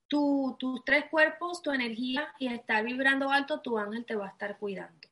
tus 0.09 0.85
tres 0.85 1.07
cuerpos, 1.11 1.62
tu 1.62 1.70
energía 1.70 2.29
y 2.38 2.49
estar 2.49 2.85
vibrando 2.85 3.31
alto, 3.31 3.61
tu 3.61 3.79
ángel 3.79 4.05
te 4.05 4.16
va 4.16 4.27
a 4.27 4.31
estar 4.31 4.59
cuidando. 4.59 5.09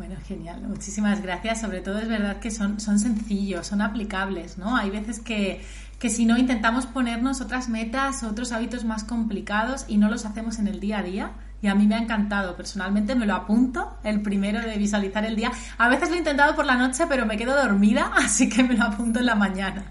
Bueno, 0.00 0.16
genial. 0.26 0.62
Muchísimas 0.62 1.20
gracias. 1.20 1.60
Sobre 1.60 1.82
todo 1.82 1.98
es 1.98 2.08
verdad 2.08 2.38
que 2.38 2.50
son, 2.50 2.80
son 2.80 2.98
sencillos, 2.98 3.66
son 3.66 3.82
aplicables, 3.82 4.56
¿no? 4.56 4.74
Hay 4.74 4.88
veces 4.88 5.20
que, 5.20 5.62
que 5.98 6.08
si 6.08 6.24
no 6.24 6.38
intentamos 6.38 6.86
ponernos 6.86 7.42
otras 7.42 7.68
metas, 7.68 8.22
otros 8.22 8.50
hábitos 8.52 8.86
más 8.86 9.04
complicados 9.04 9.84
y 9.88 9.98
no 9.98 10.08
los 10.08 10.24
hacemos 10.24 10.58
en 10.58 10.68
el 10.68 10.80
día 10.80 11.00
a 11.00 11.02
día. 11.02 11.32
Y 11.60 11.66
a 11.66 11.74
mí 11.74 11.86
me 11.86 11.96
ha 11.96 11.98
encantado. 11.98 12.56
Personalmente 12.56 13.14
me 13.14 13.26
lo 13.26 13.34
apunto, 13.34 13.98
el 14.02 14.22
primero 14.22 14.60
de 14.60 14.78
visualizar 14.78 15.26
el 15.26 15.36
día. 15.36 15.52
A 15.76 15.90
veces 15.90 16.08
lo 16.08 16.14
he 16.14 16.18
intentado 16.20 16.56
por 16.56 16.64
la 16.64 16.76
noche, 16.76 17.04
pero 17.06 17.26
me 17.26 17.36
quedo 17.36 17.54
dormida, 17.54 18.10
así 18.16 18.48
que 18.48 18.62
me 18.62 18.78
lo 18.78 18.84
apunto 18.84 19.18
en 19.18 19.26
la 19.26 19.34
mañana. 19.34 19.84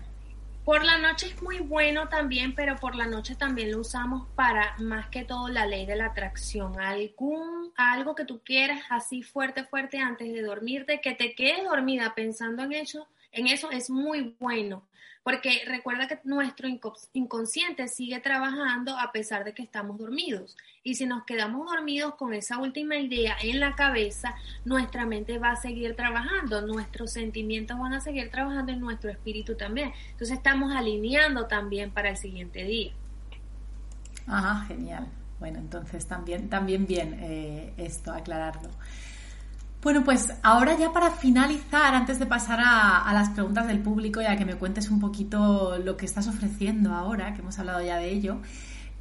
Por 0.70 0.86
la 0.86 1.00
noche 1.00 1.26
es 1.26 1.42
muy 1.42 1.58
bueno 1.58 2.10
también, 2.10 2.54
pero 2.54 2.76
por 2.76 2.94
la 2.94 3.08
noche 3.08 3.34
también 3.34 3.72
lo 3.72 3.80
usamos 3.80 4.28
para 4.36 4.76
más 4.78 5.10
que 5.10 5.24
todo 5.24 5.50
la 5.50 5.66
ley 5.66 5.88
de 5.88 5.96
la 5.96 6.06
atracción. 6.06 6.80
Algún, 6.80 7.74
algo 7.76 8.14
que 8.14 8.24
tú 8.24 8.42
quieras 8.46 8.84
así 8.92 9.24
fuerte, 9.24 9.64
fuerte 9.64 9.98
antes 9.98 10.32
de 10.32 10.44
dormirte, 10.44 11.02
que 11.02 11.16
te 11.16 11.34
quedes 11.34 11.64
dormida 11.64 12.14
pensando 12.14 12.62
en 12.62 12.74
eso, 12.74 13.08
en 13.32 13.48
eso 13.48 13.72
es 13.72 13.90
muy 13.90 14.36
bueno 14.40 14.84
porque 15.30 15.62
recuerda 15.68 16.08
que 16.08 16.20
nuestro 16.24 16.68
inconsciente 17.14 17.88
sigue 17.88 18.20
trabajando 18.20 18.98
a 18.98 19.12
pesar 19.12 19.44
de 19.44 19.54
que 19.54 19.62
estamos 19.62 20.00
dormidos. 20.00 20.58
Y 20.82 20.96
si 20.96 21.06
nos 21.06 21.24
quedamos 21.24 21.70
dormidos 21.70 22.16
con 22.16 22.34
esa 22.34 22.58
última 22.58 22.96
idea 22.96 23.38
en 23.44 23.60
la 23.60 23.76
cabeza, 23.76 24.34
nuestra 24.66 25.06
mente 25.06 25.38
va 25.38 25.52
a 25.52 25.56
seguir 25.56 25.96
trabajando, 25.96 26.62
nuestros 26.64 27.12
sentimientos 27.12 27.78
van 27.78 27.94
a 27.94 28.02
seguir 28.02 28.32
trabajando 28.32 28.72
en 28.72 28.80
nuestro 28.80 29.12
espíritu 29.12 29.56
también. 29.56 29.92
Entonces 30.14 30.36
estamos 30.36 30.76
alineando 30.76 31.46
también 31.46 31.92
para 31.92 32.10
el 32.10 32.18
siguiente 32.18 32.64
día. 32.64 32.94
Ajá, 34.26 34.66
genial. 34.66 35.06
Bueno, 35.38 35.60
entonces 35.60 36.08
también, 36.08 36.50
también 36.50 36.88
bien 36.88 37.16
eh, 37.20 37.72
esto, 37.78 38.12
aclararlo. 38.12 38.72
Bueno, 39.82 40.04
pues 40.04 40.34
ahora 40.44 40.78
ya 40.78 40.92
para 40.92 41.10
finalizar, 41.12 41.96
antes 41.96 42.20
de 42.20 42.26
pasar 42.26 42.60
a, 42.62 43.10
las 43.14 43.30
preguntas 43.30 43.66
del 43.68 43.80
público 43.80 44.22
y 44.22 44.26
a 44.26 44.36
que 44.36 44.44
me 44.44 44.56
cuentes 44.56 44.90
un 44.90 45.00
poquito 45.00 45.78
lo 45.78 45.96
que 45.96 46.06
estás 46.06 46.28
ofreciendo 46.28 46.94
ahora, 46.94 47.34
que 47.34 47.40
hemos 47.40 47.58
hablado 47.60 47.82
ya 47.82 47.96
de 47.96 48.12
ello, 48.12 48.42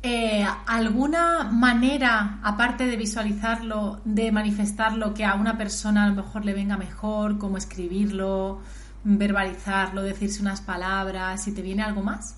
eh, 0.05 0.47
¿alguna 0.67 1.51
manera, 1.51 2.39
aparte 2.45 2.87
de 2.87 2.97
visualizarlo, 2.97 4.01
de 4.05 4.31
manifestarlo, 4.31 5.15
que 5.15 5.25
a 5.25 5.35
una 5.35 5.59
persona 5.59 6.05
a 6.05 6.09
lo 6.11 6.15
mejor 6.15 6.45
le 6.45 6.55
venga 6.55 6.77
mejor, 6.77 7.39
como 7.39 7.57
escribirlo, 7.57 8.61
verbalizarlo, 9.03 10.03
decirse 10.03 10.41
unas 10.41 10.61
palabras, 10.61 11.43
si 11.43 11.53
te 11.53 11.63
viene 11.63 11.83
algo 11.83 12.03
más? 12.03 12.37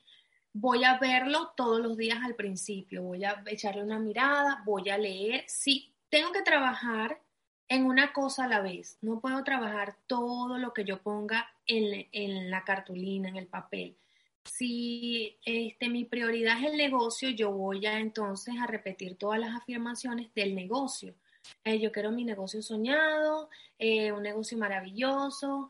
voy 0.52 0.82
a 0.82 0.98
verlo 0.98 1.52
todos 1.56 1.78
los 1.80 1.96
días 1.96 2.18
al 2.24 2.34
principio, 2.34 3.04
voy 3.04 3.22
a 3.24 3.44
echarle 3.46 3.84
una 3.84 4.00
mirada, 4.00 4.60
voy 4.64 4.90
a 4.90 4.98
leer. 4.98 5.44
Sí, 5.46 5.94
tengo 6.08 6.32
que 6.32 6.42
trabajar 6.42 7.20
en 7.68 7.86
una 7.86 8.12
cosa 8.12 8.44
a 8.44 8.48
la 8.48 8.60
vez, 8.60 8.98
no 9.02 9.20
puedo 9.20 9.42
trabajar 9.44 9.96
todo 10.06 10.58
lo 10.58 10.72
que 10.72 10.84
yo 10.84 11.02
ponga 11.02 11.48
en, 11.66 12.06
en 12.12 12.50
la 12.50 12.64
cartulina, 12.64 13.28
en 13.28 13.36
el 13.36 13.46
papel 13.46 13.96
si 14.44 15.36
este, 15.44 15.88
mi 15.88 16.04
prioridad 16.04 16.58
es 16.58 16.70
el 16.70 16.76
negocio, 16.76 17.30
yo 17.30 17.50
voy 17.50 17.86
a 17.86 17.98
entonces 17.98 18.54
a 18.60 18.66
repetir 18.66 19.16
todas 19.16 19.40
las 19.40 19.54
afirmaciones 19.54 20.32
del 20.34 20.54
negocio. 20.54 21.14
Eh, 21.64 21.78
yo 21.78 21.92
quiero 21.92 22.10
mi 22.10 22.24
negocio 22.24 22.62
soñado, 22.62 23.50
eh, 23.78 24.12
un 24.12 24.22
negocio 24.22 24.56
maravilloso, 24.56 25.68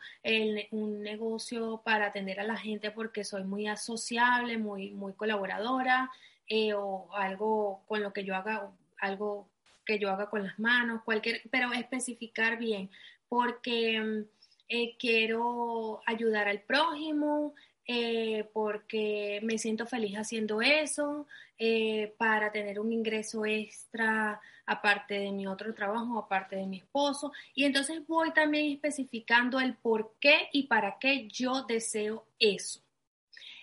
un 0.70 1.02
negocio 1.02 1.82
para 1.84 2.06
atender 2.06 2.40
a 2.40 2.44
la 2.44 2.56
gente 2.56 2.90
porque 2.90 3.24
soy 3.24 3.44
muy 3.44 3.66
asociable, 3.66 4.56
muy, 4.58 4.90
muy 4.90 5.14
colaboradora, 5.14 6.10
eh, 6.46 6.74
o 6.74 7.08
algo 7.14 7.82
con 7.88 8.02
lo 8.02 8.12
que 8.12 8.24
yo 8.24 8.36
haga, 8.36 8.70
algo 8.98 9.48
que 9.84 9.98
yo 9.98 10.10
haga 10.10 10.30
con 10.30 10.44
las 10.44 10.58
manos, 10.58 11.02
cualquier, 11.04 11.42
pero 11.50 11.72
especificar 11.72 12.58
bien, 12.58 12.90
porque 13.28 14.00
mm, 14.00 14.96
quiero 14.98 16.00
ayudar 16.06 16.48
al 16.48 16.60
prójimo, 16.60 17.54
eh, 17.86 18.48
porque 18.52 19.40
me 19.42 19.58
siento 19.58 19.86
feliz 19.86 20.16
haciendo 20.16 20.62
eso, 20.62 21.26
eh, 21.58 22.14
para 22.18 22.50
tener 22.50 22.80
un 22.80 22.92
ingreso 22.92 23.44
extra 23.44 24.40
aparte 24.66 25.18
de 25.18 25.30
mi 25.32 25.46
otro 25.46 25.74
trabajo, 25.74 26.18
aparte 26.18 26.56
de 26.56 26.66
mi 26.66 26.78
esposo. 26.78 27.32
Y 27.54 27.64
entonces 27.64 28.06
voy 28.06 28.32
también 28.32 28.72
especificando 28.72 29.60
el 29.60 29.74
por 29.74 30.14
qué 30.18 30.48
y 30.52 30.66
para 30.66 30.98
qué 30.98 31.28
yo 31.28 31.62
deseo 31.62 32.26
eso. 32.38 32.80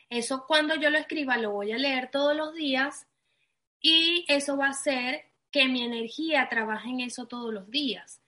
Eso 0.09 0.45
cuando 0.45 0.75
yo 0.75 0.89
lo 0.89 0.97
escriba 0.97 1.37
lo 1.37 1.51
voy 1.51 1.71
a 1.71 1.77
leer 1.77 2.11
todos 2.11 2.35
los 2.35 2.53
días 2.53 3.07
y 3.81 4.25
eso 4.27 4.57
va 4.57 4.67
a 4.67 4.71
hacer 4.71 5.30
que 5.51 5.67
mi 5.67 5.83
energía 5.83 6.47
trabaje 6.49 6.89
en 6.89 7.01
eso 7.01 7.27
todos 7.27 7.53
los 7.53 7.69
días. 7.69 8.21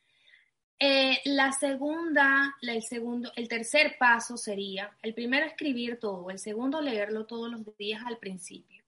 Eh, 0.79 1.21
la 1.25 1.51
segunda, 1.53 2.55
el 2.61 2.83
segundo, 2.83 3.31
el 3.35 3.47
tercer 3.47 3.95
paso 3.97 4.35
sería, 4.35 4.91
el 5.01 5.13
primero 5.13 5.45
escribir 5.45 5.97
todo, 5.99 6.29
el 6.29 6.39
segundo 6.39 6.81
leerlo 6.81 7.25
todos 7.25 7.49
los 7.49 7.61
días 7.77 8.03
al 8.05 8.17
principio. 8.17 8.83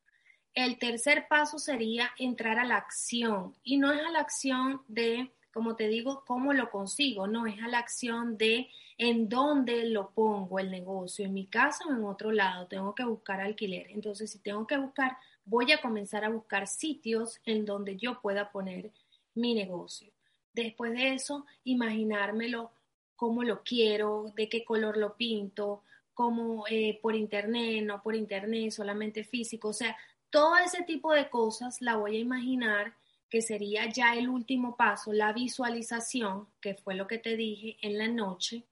El 0.53 0.77
tercer 0.77 1.27
paso 1.29 1.57
sería 1.57 2.11
entrar 2.17 2.59
a 2.59 2.65
la 2.65 2.77
acción 2.77 3.53
y 3.63 3.77
no 3.77 3.93
es 3.93 4.01
a 4.01 4.11
la 4.11 4.19
acción 4.19 4.81
de, 4.87 5.31
como 5.53 5.75
te 5.75 5.87
digo, 5.87 6.23
cómo 6.25 6.53
lo 6.53 6.69
consigo, 6.69 7.27
no 7.27 7.45
es 7.45 7.61
a 7.61 7.67
la 7.67 7.79
acción 7.79 8.37
de 8.37 8.69
en 8.97 9.29
dónde 9.29 9.85
lo 9.85 10.11
pongo 10.11 10.59
el 10.59 10.71
negocio, 10.71 11.25
en 11.25 11.33
mi 11.33 11.47
casa 11.47 11.85
o 11.87 11.93
en 11.93 12.03
otro 12.03 12.31
lado, 12.31 12.67
tengo 12.67 12.95
que 12.95 13.03
buscar 13.03 13.41
alquiler. 13.41 13.87
Entonces, 13.91 14.31
si 14.31 14.39
tengo 14.39 14.65
que 14.65 14.77
buscar, 14.77 15.17
voy 15.45 15.71
a 15.71 15.81
comenzar 15.81 16.25
a 16.25 16.29
buscar 16.29 16.67
sitios 16.67 17.39
en 17.45 17.65
donde 17.65 17.95
yo 17.95 18.19
pueda 18.21 18.51
poner 18.51 18.91
mi 19.35 19.53
negocio. 19.53 20.11
Después 20.53 20.93
de 20.93 21.13
eso, 21.13 21.45
imaginármelo 21.63 22.71
cómo 23.15 23.43
lo 23.43 23.63
quiero, 23.63 24.33
de 24.35 24.49
qué 24.49 24.63
color 24.63 24.97
lo 24.97 25.15
pinto, 25.15 25.83
como 26.13 26.65
eh, 26.67 26.99
por 27.01 27.15
internet, 27.15 27.83
no 27.83 28.01
por 28.01 28.15
internet, 28.15 28.71
solamente 28.71 29.23
físico. 29.23 29.69
O 29.69 29.73
sea, 29.73 29.95
todo 30.29 30.57
ese 30.57 30.83
tipo 30.83 31.13
de 31.13 31.29
cosas 31.29 31.81
la 31.81 31.97
voy 31.97 32.17
a 32.17 32.19
imaginar 32.19 32.93
que 33.29 33.41
sería 33.41 33.89
ya 33.89 34.15
el 34.15 34.29
último 34.29 34.75
paso, 34.75 35.11
la 35.11 35.33
visualización, 35.33 36.47
que 36.61 36.75
fue 36.75 36.95
lo 36.95 37.07
que 37.07 37.17
te 37.17 37.35
dije 37.35 37.77
en 37.81 37.97
la 37.97 38.07
noche, 38.07 38.63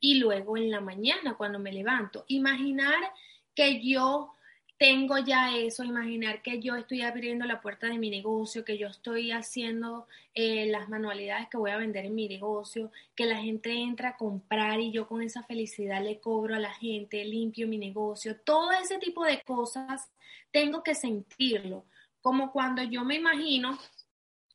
y 0.00 0.14
luego 0.16 0.56
en 0.56 0.70
la 0.70 0.80
mañana 0.80 1.36
cuando 1.36 1.58
me 1.58 1.72
levanto. 1.72 2.24
Imaginar 2.28 3.12
que 3.54 3.82
yo 3.82 4.34
tengo 4.78 5.18
ya 5.18 5.56
eso, 5.56 5.82
imaginar 5.82 6.40
que 6.40 6.60
yo 6.60 6.76
estoy 6.76 7.02
abriendo 7.02 7.44
la 7.44 7.60
puerta 7.60 7.88
de 7.88 7.98
mi 7.98 8.10
negocio, 8.10 8.64
que 8.64 8.78
yo 8.78 8.86
estoy 8.86 9.32
haciendo 9.32 10.06
eh, 10.34 10.66
las 10.66 10.88
manualidades 10.88 11.48
que 11.48 11.56
voy 11.56 11.72
a 11.72 11.76
vender 11.76 12.06
en 12.06 12.14
mi 12.14 12.28
negocio, 12.28 12.92
que 13.16 13.26
la 13.26 13.38
gente 13.38 13.72
entra 13.72 14.10
a 14.10 14.16
comprar 14.16 14.78
y 14.78 14.92
yo 14.92 15.08
con 15.08 15.20
esa 15.20 15.42
felicidad 15.42 16.00
le 16.00 16.20
cobro 16.20 16.54
a 16.54 16.60
la 16.60 16.72
gente, 16.72 17.24
limpio 17.24 17.66
mi 17.66 17.76
negocio, 17.76 18.36
todo 18.36 18.70
ese 18.70 18.98
tipo 18.98 19.24
de 19.24 19.42
cosas 19.42 20.08
tengo 20.52 20.84
que 20.84 20.94
sentirlo, 20.94 21.84
como 22.20 22.52
cuando 22.52 22.82
yo 22.84 23.04
me 23.04 23.16
imagino, 23.16 23.76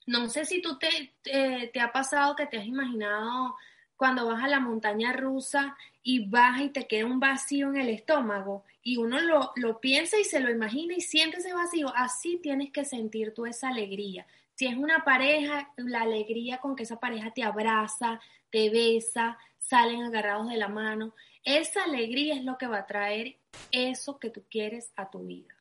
no 0.05 0.29
sé 0.29 0.45
si 0.45 0.61
tú 0.61 0.79
te, 0.79 1.13
te 1.23 1.81
ha 1.81 1.91
pasado 1.91 2.35
que 2.35 2.45
te 2.45 2.57
has 2.57 2.65
imaginado 2.65 3.55
cuando 3.97 4.25
vas 4.25 4.43
a 4.43 4.47
la 4.47 4.59
montaña 4.59 5.11
rusa 5.11 5.75
y 6.03 6.27
vas 6.27 6.61
y 6.61 6.69
te 6.69 6.87
queda 6.87 7.05
un 7.05 7.19
vacío 7.19 7.69
en 7.69 7.77
el 7.77 7.89
estómago 7.89 8.63
y 8.81 8.97
uno 8.97 9.19
lo, 9.21 9.51
lo 9.55 9.79
piensa 9.79 10.19
y 10.19 10.25
se 10.25 10.41
lo 10.41 10.51
imagina 10.51 10.93
y 10.95 11.01
siente 11.01 11.37
ese 11.37 11.53
vacío, 11.53 11.91
así 11.95 12.37
tienes 12.37 12.71
que 12.71 12.85
sentir 12.85 13.33
tú 13.33 13.45
esa 13.45 13.69
alegría. 13.69 14.27
Si 14.55 14.67
es 14.67 14.75
una 14.75 15.03
pareja, 15.03 15.71
la 15.77 16.01
alegría 16.01 16.59
con 16.59 16.75
que 16.75 16.83
esa 16.83 16.99
pareja 16.99 17.31
te 17.31 17.43
abraza, 17.43 18.19
te 18.51 18.69
besa, 18.69 19.37
salen 19.57 20.03
agarrados 20.03 20.49
de 20.49 20.57
la 20.57 20.67
mano, 20.67 21.15
esa 21.43 21.83
alegría 21.85 22.35
es 22.35 22.43
lo 22.43 22.57
que 22.57 22.67
va 22.67 22.79
a 22.79 22.85
traer 22.85 23.37
eso 23.71 24.19
que 24.19 24.29
tú 24.29 24.43
quieres 24.49 24.91
a 24.95 25.09
tu 25.09 25.25
vida. 25.25 25.55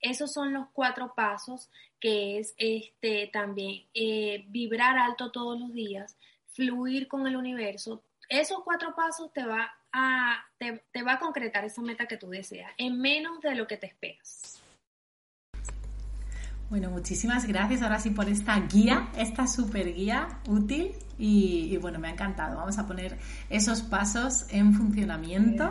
Esos 0.00 0.32
son 0.32 0.52
los 0.52 0.68
cuatro 0.72 1.14
pasos 1.14 1.70
que 1.98 2.38
es 2.38 2.54
este 2.56 3.28
también 3.32 3.84
eh, 3.92 4.44
vibrar 4.48 4.98
alto 4.98 5.30
todos 5.30 5.60
los 5.60 5.72
días, 5.72 6.16
fluir 6.46 7.06
con 7.06 7.26
el 7.26 7.36
universo. 7.36 8.02
Esos 8.30 8.62
cuatro 8.64 8.94
pasos 8.94 9.32
te 9.32 9.44
va 9.44 9.70
te, 10.58 11.02
va 11.02 11.14
a 11.14 11.18
concretar 11.18 11.64
esa 11.64 11.82
meta 11.82 12.06
que 12.06 12.16
tú 12.16 12.28
deseas 12.28 12.72
en 12.78 13.00
menos 13.00 13.40
de 13.40 13.54
lo 13.54 13.66
que 13.66 13.76
te 13.76 13.86
esperas. 13.86 14.62
Bueno, 16.68 16.90
muchísimas 16.90 17.46
gracias 17.46 17.82
ahora 17.82 17.98
sí 17.98 18.10
por 18.10 18.28
esta 18.28 18.56
guía, 18.60 19.08
esta 19.16 19.48
super 19.48 19.92
guía 19.92 20.28
útil 20.48 20.92
y, 21.18 21.76
bueno, 21.78 21.98
me 21.98 22.06
ha 22.06 22.12
encantado. 22.12 22.56
Vamos 22.56 22.78
a 22.78 22.86
poner 22.86 23.18
esos 23.48 23.82
pasos 23.82 24.46
en 24.50 24.74
funcionamiento 24.74 25.70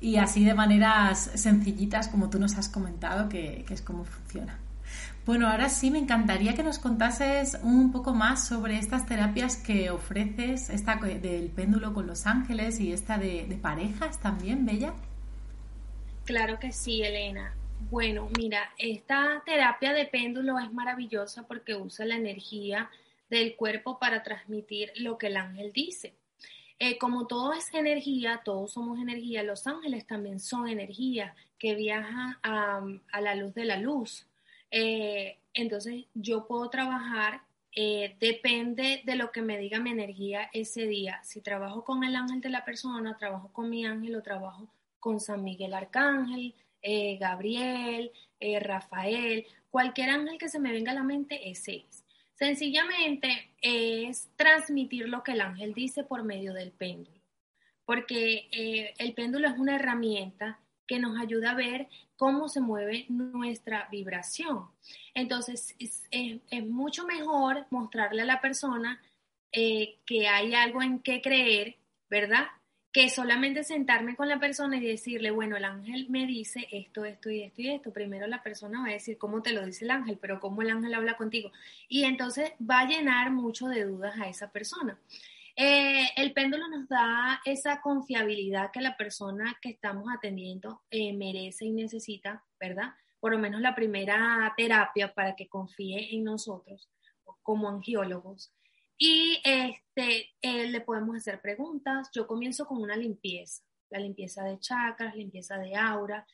y 0.00 0.18
así 0.18 0.44
de 0.44 0.54
maneras 0.54 1.32
sencillitas 1.34 2.06
como 2.06 2.30
tú 2.30 2.38
nos 2.38 2.56
has 2.56 2.68
comentado 2.68 3.28
que, 3.28 3.64
que 3.66 3.74
es 3.74 3.82
como 3.82 4.04
funciona. 4.04 4.56
Bueno, 5.28 5.46
ahora 5.48 5.68
sí 5.68 5.90
me 5.90 5.98
encantaría 5.98 6.54
que 6.54 6.62
nos 6.62 6.78
contases 6.78 7.58
un 7.62 7.92
poco 7.92 8.14
más 8.14 8.48
sobre 8.48 8.78
estas 8.78 9.04
terapias 9.04 9.58
que 9.58 9.90
ofreces, 9.90 10.70
esta 10.70 10.96
del 10.96 11.50
péndulo 11.50 11.92
con 11.92 12.06
los 12.06 12.26
ángeles 12.26 12.80
y 12.80 12.94
esta 12.94 13.18
de, 13.18 13.58
parejas 13.60 14.18
también, 14.20 14.64
Bella. 14.64 14.94
Claro 16.24 16.58
que 16.58 16.72
sí, 16.72 17.02
Elena. 17.02 17.52
Bueno, 17.90 18.30
mira, 18.38 18.70
esta 18.78 19.42
terapia 19.44 19.92
de 19.92 20.06
péndulo 20.06 20.58
es 20.58 20.72
maravillosa 20.72 21.46
porque 21.46 21.74
usa 21.74 22.06
la 22.06 22.16
energía 22.16 22.88
del 23.28 23.54
cuerpo 23.54 23.98
para 23.98 24.22
transmitir 24.22 24.92
lo 24.96 25.18
que 25.18 25.26
el 25.26 25.36
ángel 25.36 25.72
dice. 25.74 26.14
Eh, 26.78 26.96
como 26.96 27.26
todo 27.26 27.52
es 27.52 27.74
energía, 27.74 28.40
todos 28.42 28.72
somos 28.72 28.98
energía, 28.98 29.42
los 29.42 29.66
ángeles 29.66 30.06
también 30.06 30.40
son 30.40 30.68
energía 30.68 31.34
que 31.58 31.74
viaja 31.74 32.38
a 32.42 33.20
la 33.20 33.34
luz 33.34 33.52
de 33.52 33.66
la 33.66 33.76
luz. 33.76 34.27
Eh, 34.70 35.38
entonces 35.54 36.04
yo 36.14 36.46
puedo 36.46 36.68
trabajar, 36.70 37.42
eh, 37.74 38.16
depende 38.20 39.02
de 39.04 39.16
lo 39.16 39.30
que 39.32 39.42
me 39.42 39.58
diga 39.58 39.80
mi 39.80 39.90
energía 39.90 40.50
ese 40.52 40.86
día. 40.86 41.20
Si 41.24 41.40
trabajo 41.40 41.84
con 41.84 42.04
el 42.04 42.16
ángel 42.16 42.40
de 42.40 42.50
la 42.50 42.64
persona, 42.64 43.16
trabajo 43.16 43.52
con 43.52 43.70
mi 43.70 43.84
ángel 43.86 44.16
o 44.16 44.22
trabajo 44.22 44.68
con 45.00 45.20
San 45.20 45.44
Miguel 45.44 45.74
Arcángel, 45.74 46.54
eh, 46.82 47.16
Gabriel, 47.18 48.12
Rafael, 48.60 49.46
cualquier 49.70 50.10
ángel 50.10 50.38
que 50.38 50.48
se 50.48 50.60
me 50.60 50.72
venga 50.72 50.92
a 50.92 50.94
la 50.94 51.02
mente, 51.02 51.50
ese 51.50 51.84
es. 51.88 52.04
Sencillamente 52.34 53.50
es 53.60 54.30
transmitir 54.36 55.08
lo 55.08 55.24
que 55.24 55.32
el 55.32 55.40
ángel 55.40 55.74
dice 55.74 56.04
por 56.04 56.22
medio 56.22 56.54
del 56.54 56.70
péndulo, 56.70 57.20
porque 57.84 58.94
el 58.96 59.12
péndulo 59.14 59.48
es 59.48 59.58
una 59.58 59.74
herramienta 59.74 60.60
que 60.88 60.98
nos 60.98 61.20
ayuda 61.20 61.52
a 61.52 61.54
ver 61.54 61.86
cómo 62.16 62.48
se 62.48 62.60
mueve 62.60 63.06
nuestra 63.08 63.86
vibración. 63.92 64.66
Entonces, 65.14 65.76
es, 65.78 66.02
mucho 66.66 67.06
mejor 67.06 67.66
mostrarle 67.70 68.22
a 68.22 68.24
la 68.24 68.40
persona 68.40 69.00
eh, 69.52 69.98
que 70.04 70.26
hay 70.26 70.54
algo 70.54 70.82
en 70.82 70.98
qué 70.98 71.20
creer, 71.20 71.76
¿verdad? 72.10 72.46
Que 72.90 73.10
solamente 73.10 73.62
sentarme 73.62 74.16
con 74.16 74.28
la 74.28 74.40
persona 74.40 74.78
y 74.78 74.80
decirle, 74.80 75.30
bueno, 75.30 75.56
el 75.56 75.64
ángel 75.64 76.06
me 76.08 76.26
dice 76.26 76.66
esto, 76.72 77.04
esto 77.04 77.30
y 77.30 77.42
esto 77.42 77.62
y 77.62 77.68
esto. 77.68 77.92
Primero 77.92 78.26
la 78.26 78.42
persona 78.42 78.80
va 78.80 78.88
a 78.88 78.92
decir 78.92 79.18
cómo 79.18 79.42
te 79.42 79.52
lo 79.52 79.64
dice 79.64 79.84
el 79.84 79.90
ángel, 79.90 80.18
pero 80.20 80.40
cómo 80.40 80.62
el 80.62 80.70
ángel 80.70 80.94
habla 80.94 81.16
contigo. 81.16 81.52
Y 81.88 82.04
entonces 82.04 82.52
va 82.58 82.80
a 82.80 82.88
llenar 82.88 83.30
mucho 83.30 83.68
de 83.68 83.84
dudas 83.84 84.18
a 84.18 84.28
esa 84.28 84.50
persona. 84.50 84.98
Eh, 85.60 86.08
el 86.16 86.32
péndulo 86.32 86.68
nos 86.68 86.88
da 86.88 87.40
esa 87.44 87.80
confiabilidad 87.80 88.70
que 88.72 88.80
la 88.80 88.96
persona 88.96 89.56
que 89.60 89.70
estamos 89.70 90.04
atendiendo 90.16 90.82
eh, 90.88 91.12
merece 91.12 91.64
y 91.64 91.72
necesita, 91.72 92.44
¿verdad? 92.60 92.94
por 93.20 93.32
lo 93.32 93.38
menos 93.38 93.60
la 93.60 93.74
primera 93.74 94.52
terapia 94.56 95.12
para 95.12 95.34
que 95.34 95.48
confíe 95.48 96.14
en 96.14 96.24
nosotros 96.24 96.88
como 97.42 97.68
angiólogos. 97.68 98.52
Y 98.96 99.40
este, 99.44 100.30
eh, 100.42 100.66
le 100.68 100.80
podemos 100.80 101.16
hacer 101.16 101.40
preguntas. 101.40 102.10
Yo 102.12 102.26
comienzo 102.26 102.66
con 102.66 102.82
una 102.82 102.96
limpieza, 102.96 103.62
la 103.90 104.00
limpieza 104.00 104.44
de 104.44 104.58
chakras, 104.58 105.14
limpieza 105.14 105.56
de 105.58 105.76
aura. 105.76 106.26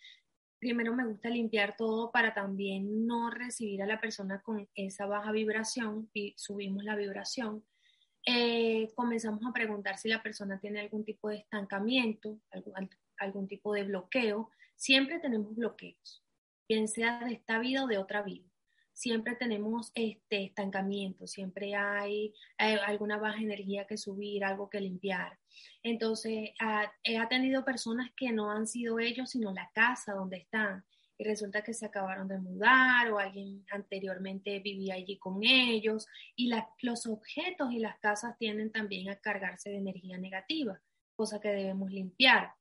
Primero 0.58 0.94
me 0.94 1.06
gusta 1.06 1.28
limpiar 1.28 1.76
todo 1.76 2.10
para 2.10 2.32
también 2.32 3.06
no 3.06 3.30
recibir 3.30 3.82
a 3.82 3.86
la 3.86 4.00
persona 4.00 4.40
con 4.40 4.68
esa 4.74 5.06
baja 5.06 5.30
vibración 5.30 6.10
y 6.14 6.34
subimos 6.36 6.84
la 6.84 6.96
vibración. 6.96 7.64
Eh, 8.26 8.90
comenzamos 8.94 9.44
a 9.46 9.52
preguntar 9.52 9.98
si 9.98 10.08
la 10.08 10.22
persona 10.22 10.58
tiene 10.58 10.80
algún 10.80 11.04
tipo 11.04 11.28
de 11.28 11.38
estancamiento, 11.38 12.40
algún, 12.50 12.88
algún 13.18 13.48
tipo 13.48 13.72
de 13.72 13.84
bloqueo. 13.84 14.50
Siempre 14.76 15.20
tenemos 15.20 15.54
bloqueos, 15.54 16.24
bien 16.68 16.88
sea 16.88 17.20
de 17.20 17.34
esta 17.34 17.58
vida 17.58 17.84
o 17.84 17.86
de 17.86 17.98
otra 17.98 18.22
vida 18.22 18.48
siempre 18.94 19.34
tenemos 19.34 19.90
este 19.94 20.44
estancamiento, 20.44 21.26
siempre 21.26 21.74
hay, 21.74 22.32
eh, 22.58 22.78
alguna 22.86 23.18
baja 23.18 23.40
energía 23.40 23.86
que 23.86 23.98
subir, 23.98 24.44
algo 24.44 24.70
que 24.70 24.80
limpiar. 24.80 25.38
Entonces, 25.82 26.50
he 27.02 27.18
atendido 27.18 27.64
personas 27.64 28.10
que 28.16 28.32
no 28.32 28.50
han 28.50 28.66
sido 28.66 28.98
ellos, 28.98 29.30
sino 29.30 29.52
la 29.52 29.70
casa 29.74 30.14
donde 30.14 30.38
están. 30.38 30.84
Y 31.16 31.24
resulta 31.24 31.62
que 31.62 31.74
se 31.74 31.86
acabaron 31.86 32.28
de 32.28 32.38
mudar 32.38 33.10
o 33.10 33.18
alguien 33.18 33.64
anteriormente 33.70 34.58
vivía 34.60 34.94
allí 34.94 35.18
con 35.18 35.42
ellos. 35.42 36.06
Y 36.36 36.50
los 36.82 37.06
objetos 37.06 37.72
y 37.72 37.78
las 37.78 37.98
casas 38.00 38.36
tienden 38.38 38.72
también 38.72 39.08
a 39.10 39.16
cargarse 39.16 39.70
de 39.70 39.78
energía 39.78 40.18
negativa, 40.18 40.80
cosa 41.14 41.40
que 41.40 41.48
debemos 41.48 41.90
limpiar. 41.90 42.52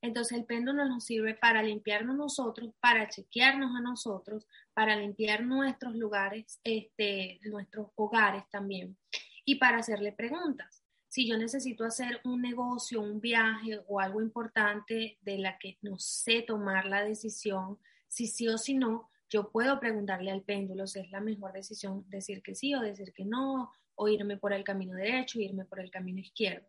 Entonces 0.00 0.38
el 0.38 0.44
péndulo 0.44 0.84
nos 0.84 1.04
sirve 1.04 1.34
para 1.34 1.62
limpiarnos 1.62 2.16
nosotros, 2.16 2.74
para 2.80 3.08
chequearnos 3.08 3.74
a 3.74 3.80
nosotros, 3.80 4.46
para 4.74 4.96
limpiar 4.96 5.44
nuestros 5.44 5.94
lugares, 5.94 6.60
este, 6.64 7.40
nuestros 7.44 7.88
hogares 7.94 8.44
también 8.50 8.96
y 9.44 9.56
para 9.56 9.78
hacerle 9.78 10.12
preguntas. 10.12 10.82
Si 11.08 11.28
yo 11.28 11.36
necesito 11.36 11.84
hacer 11.84 12.20
un 12.24 12.40
negocio, 12.40 13.00
un 13.00 13.20
viaje 13.20 13.80
o 13.86 14.00
algo 14.00 14.22
importante 14.22 15.18
de 15.20 15.38
la 15.38 15.58
que 15.58 15.78
no 15.82 15.98
sé 15.98 16.42
tomar 16.42 16.86
la 16.86 17.04
decisión, 17.04 17.78
si 18.12 18.26
sí 18.26 18.48
o 18.48 18.58
si 18.58 18.74
no, 18.74 19.08
yo 19.30 19.50
puedo 19.50 19.80
preguntarle 19.80 20.30
al 20.30 20.42
péndulo 20.42 20.86
si 20.86 21.00
es 21.00 21.10
la 21.10 21.20
mejor 21.20 21.52
decisión 21.52 22.04
decir 22.08 22.42
que 22.42 22.54
sí 22.54 22.74
o 22.74 22.80
decir 22.80 23.12
que 23.14 23.24
no, 23.24 23.72
o 23.94 24.08
irme 24.08 24.36
por 24.36 24.52
el 24.52 24.64
camino 24.64 24.94
derecho, 24.94 25.38
o 25.38 25.42
irme 25.42 25.64
por 25.64 25.80
el 25.80 25.90
camino 25.90 26.20
izquierdo 26.20 26.68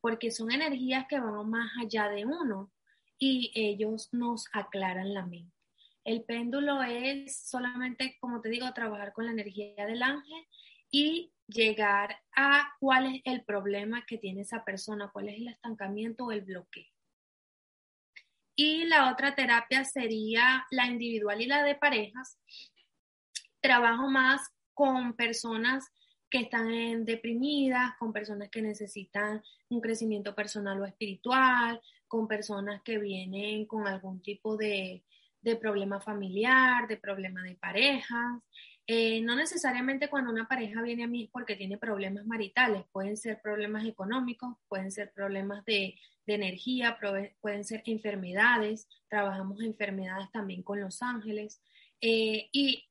porque 0.00 0.30
son 0.30 0.50
energías 0.50 1.06
que 1.08 1.20
van 1.20 1.48
más 1.48 1.70
allá 1.80 2.08
de 2.08 2.24
uno 2.24 2.72
y 3.18 3.52
ellos 3.54 4.08
nos 4.12 4.48
aclaran 4.52 5.12
la 5.12 5.26
mente. 5.26 5.54
El 6.04 6.24
péndulo 6.24 6.82
es 6.82 7.48
solamente, 7.48 8.16
como 8.20 8.40
te 8.40 8.48
digo, 8.48 8.72
trabajar 8.72 9.12
con 9.12 9.26
la 9.26 9.32
energía 9.32 9.86
del 9.86 10.02
ángel 10.02 10.46
y 10.90 11.32
llegar 11.46 12.18
a 12.34 12.72
cuál 12.80 13.14
es 13.14 13.22
el 13.24 13.44
problema 13.44 14.04
que 14.06 14.16
tiene 14.16 14.40
esa 14.40 14.64
persona, 14.64 15.10
cuál 15.12 15.28
es 15.28 15.36
el 15.36 15.48
estancamiento 15.48 16.26
o 16.26 16.32
el 16.32 16.40
bloqueo. 16.40 16.86
Y 18.62 18.84
la 18.84 19.10
otra 19.10 19.34
terapia 19.34 19.86
sería 19.86 20.66
la 20.70 20.84
individual 20.84 21.40
y 21.40 21.46
la 21.46 21.64
de 21.64 21.76
parejas. 21.76 22.38
Trabajo 23.62 24.10
más 24.10 24.50
con 24.74 25.14
personas 25.14 25.90
que 26.28 26.40
están 26.40 27.06
deprimidas, 27.06 27.96
con 27.98 28.12
personas 28.12 28.50
que 28.50 28.60
necesitan 28.60 29.42
un 29.70 29.80
crecimiento 29.80 30.34
personal 30.34 30.78
o 30.78 30.84
espiritual, 30.84 31.80
con 32.06 32.28
personas 32.28 32.82
que 32.82 32.98
vienen 32.98 33.64
con 33.64 33.88
algún 33.88 34.20
tipo 34.20 34.58
de, 34.58 35.04
problema 35.58 35.98
familiar, 35.98 36.86
de 36.86 36.98
problema 36.98 37.42
de 37.42 37.54
parejas. 37.54 38.42
Eh, 38.86 39.22
no 39.22 39.36
necesariamente 39.36 40.10
cuando 40.10 40.30
una 40.30 40.46
pareja 40.46 40.82
viene 40.82 41.04
a 41.04 41.08
mí 41.08 41.24
es 41.24 41.30
porque 41.30 41.56
tiene 41.56 41.78
problemas 41.78 42.26
maritales, 42.26 42.84
pueden 42.92 43.16
ser 43.16 43.40
problemas 43.40 43.86
económicos, 43.86 44.58
pueden 44.68 44.92
ser 44.92 45.12
problemas 45.14 45.64
de, 45.64 45.94
energía, 46.34 46.98
pueden 47.40 47.64
ser 47.64 47.82
enfermedades, 47.86 48.88
trabajamos 49.08 49.60
enfermedades 49.62 50.30
también 50.32 50.62
con 50.62 50.80
los 50.80 51.02
ángeles. 51.02 51.60
Eh, 52.00 52.48
y 52.52 52.88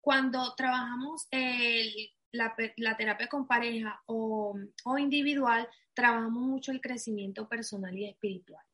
cuando 0.00 0.54
trabajamos 0.54 1.26
el 1.30 2.10
la, 2.32 2.96
terapia 2.96 3.28
con 3.28 3.46
pareja 3.46 4.02
o, 4.06 4.58
individual, 4.98 5.68
trabajamos 5.94 6.42
mucho 6.42 6.72
el 6.72 6.80
crecimiento 6.80 7.48
personal 7.48 7.96
y 7.96 8.06
espiritual. 8.06 8.64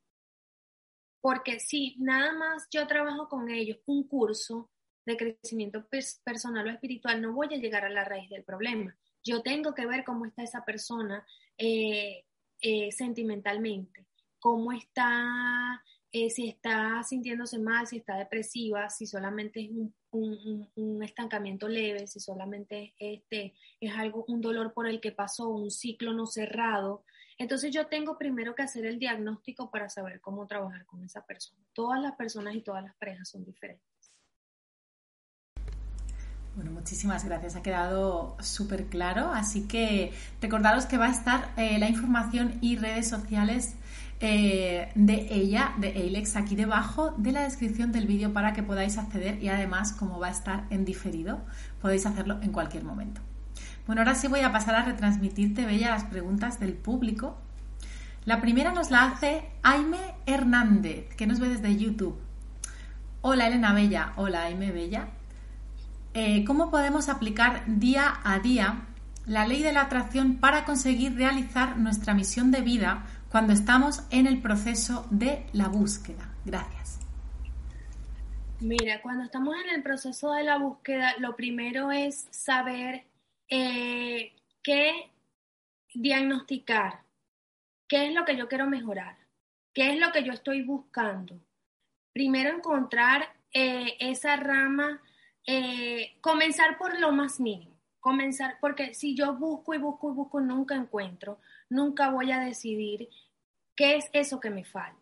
Porque 1.20 1.58
si 1.60 1.96
nada 1.98 2.32
más 2.32 2.68
yo 2.70 2.86
trabajo 2.86 3.28
con 3.28 3.50
ellos 3.50 3.78
un 3.86 4.06
curso 4.06 4.70
de 5.06 5.16
crecimiento 5.16 5.86
personal 6.24 6.66
o 6.66 6.70
espiritual, 6.70 7.20
no 7.20 7.32
voy 7.32 7.48
a 7.54 7.58
llegar 7.58 7.84
a 7.84 7.90
la 7.90 8.04
raíz 8.04 8.28
del 8.30 8.44
problema. 8.44 8.94
Yo 9.22 9.42
tengo 9.42 9.74
que 9.74 9.86
ver 9.86 10.04
cómo 10.04 10.26
está 10.26 10.42
esa 10.42 10.64
persona 10.64 11.26
eh, 11.56 12.24
eh, 12.66 12.90
sentimentalmente, 12.92 14.06
cómo 14.40 14.72
está 14.72 15.82
eh, 16.16 16.30
si 16.30 16.48
está 16.48 17.02
sintiéndose 17.02 17.58
mal, 17.58 17.88
si 17.88 17.96
está 17.96 18.16
depresiva, 18.16 18.88
si 18.88 19.04
solamente 19.04 19.64
es 19.64 19.70
un, 20.12 21.02
estancamiento 21.02 21.66
leve, 21.66 22.06
si 22.06 22.20
solamente 22.20 22.94
este, 22.98 23.52
es 23.80 23.92
algo, 23.94 24.24
un 24.28 24.40
dolor 24.40 24.72
por 24.72 24.86
el 24.86 25.00
que 25.00 25.10
pasó, 25.10 25.48
un 25.48 25.72
ciclo 25.72 26.12
no 26.12 26.26
cerrado. 26.26 27.04
Entonces 27.36 27.74
yo 27.74 27.88
tengo 27.88 28.16
primero 28.16 28.54
que 28.54 28.62
hacer 28.62 28.86
el 28.86 29.00
diagnóstico 29.00 29.72
para 29.72 29.88
saber 29.90 30.20
cómo 30.20 30.46
trabajar 30.46 30.86
con 30.86 31.02
esa 31.02 31.26
persona. 31.26 31.60
Todas 31.72 32.00
las 32.00 32.14
personas 32.14 32.54
y 32.54 32.62
todas 32.62 32.84
las 32.84 32.94
parejas 32.94 33.28
son 33.28 33.44
diferentes. 33.44 33.93
Bueno, 36.56 36.70
muchísimas 36.70 37.24
gracias. 37.24 37.56
Ha 37.56 37.62
quedado 37.62 38.36
súper 38.40 38.86
claro. 38.86 39.32
Así 39.32 39.62
que 39.62 40.12
recordaros 40.40 40.86
que 40.86 40.98
va 40.98 41.06
a 41.06 41.10
estar 41.10 41.52
eh, 41.56 41.78
la 41.78 41.88
información 41.88 42.58
y 42.60 42.76
redes 42.76 43.08
sociales 43.08 43.74
eh, 44.20 44.90
de 44.94 45.26
ella, 45.30 45.72
de 45.78 45.88
Eilex, 45.88 46.36
aquí 46.36 46.54
debajo 46.54 47.12
de 47.16 47.32
la 47.32 47.42
descripción 47.42 47.90
del 47.90 48.06
vídeo 48.06 48.32
para 48.32 48.52
que 48.52 48.62
podáis 48.62 48.96
acceder 48.98 49.42
y 49.42 49.48
además, 49.48 49.92
como 49.92 50.20
va 50.20 50.28
a 50.28 50.30
estar 50.30 50.64
en 50.70 50.84
diferido, 50.84 51.40
podéis 51.82 52.06
hacerlo 52.06 52.38
en 52.40 52.52
cualquier 52.52 52.84
momento. 52.84 53.20
Bueno, 53.86 54.00
ahora 54.00 54.14
sí 54.14 54.28
voy 54.28 54.40
a 54.40 54.52
pasar 54.52 54.76
a 54.76 54.84
retransmitirte, 54.84 55.66
Bella, 55.66 55.90
las 55.90 56.04
preguntas 56.04 56.60
del 56.60 56.74
público. 56.74 57.36
La 58.24 58.40
primera 58.40 58.72
nos 58.72 58.90
la 58.90 59.04
hace 59.04 59.50
Aime 59.62 59.98
Hernández, 60.24 61.14
que 61.16 61.26
nos 61.26 61.40
ve 61.40 61.48
desde 61.48 61.76
YouTube. 61.76 62.18
Hola 63.20 63.48
Elena 63.48 63.74
Bella, 63.74 64.12
hola 64.16 64.44
Aime 64.44 64.70
Bella. 64.70 65.08
Eh, 66.14 66.44
¿Cómo 66.46 66.70
podemos 66.70 67.08
aplicar 67.08 67.64
día 67.66 68.20
a 68.22 68.38
día 68.38 68.86
la 69.26 69.48
ley 69.48 69.62
de 69.62 69.72
la 69.72 69.82
atracción 69.82 70.36
para 70.36 70.64
conseguir 70.64 71.16
realizar 71.16 71.76
nuestra 71.76 72.14
misión 72.14 72.52
de 72.52 72.60
vida 72.60 73.04
cuando 73.30 73.52
estamos 73.52 74.04
en 74.10 74.28
el 74.28 74.40
proceso 74.40 75.08
de 75.10 75.44
la 75.52 75.66
búsqueda? 75.66 76.30
Gracias. 76.44 77.00
Mira, 78.60 79.02
cuando 79.02 79.24
estamos 79.24 79.56
en 79.56 79.74
el 79.74 79.82
proceso 79.82 80.32
de 80.32 80.44
la 80.44 80.56
búsqueda, 80.56 81.14
lo 81.18 81.34
primero 81.34 81.90
es 81.90 82.28
saber 82.30 83.04
eh, 83.48 84.32
qué 84.62 85.10
diagnosticar, 85.92 87.00
qué 87.88 88.06
es 88.06 88.14
lo 88.14 88.24
que 88.24 88.36
yo 88.36 88.48
quiero 88.48 88.66
mejorar, 88.66 89.16
qué 89.72 89.92
es 89.92 89.98
lo 89.98 90.12
que 90.12 90.22
yo 90.22 90.32
estoy 90.32 90.62
buscando. 90.62 91.40
Primero 92.12 92.56
encontrar 92.56 93.34
eh, 93.52 93.96
esa 93.98 94.36
rama, 94.36 95.02
eh, 95.46 96.16
comenzar 96.20 96.78
por 96.78 96.98
lo 96.98 97.12
más 97.12 97.40
mínimo, 97.40 97.76
comenzar, 98.00 98.58
porque 98.60 98.94
si 98.94 99.14
yo 99.14 99.34
busco 99.34 99.74
y 99.74 99.78
busco 99.78 100.10
y 100.10 100.14
busco, 100.14 100.40
nunca 100.40 100.74
encuentro, 100.74 101.38
nunca 101.68 102.10
voy 102.10 102.32
a 102.32 102.40
decidir 102.40 103.08
¿Qué 103.76 103.96
es 103.96 104.08
eso 104.12 104.38
que 104.38 104.50
me 104.50 104.64
falta? 104.64 105.00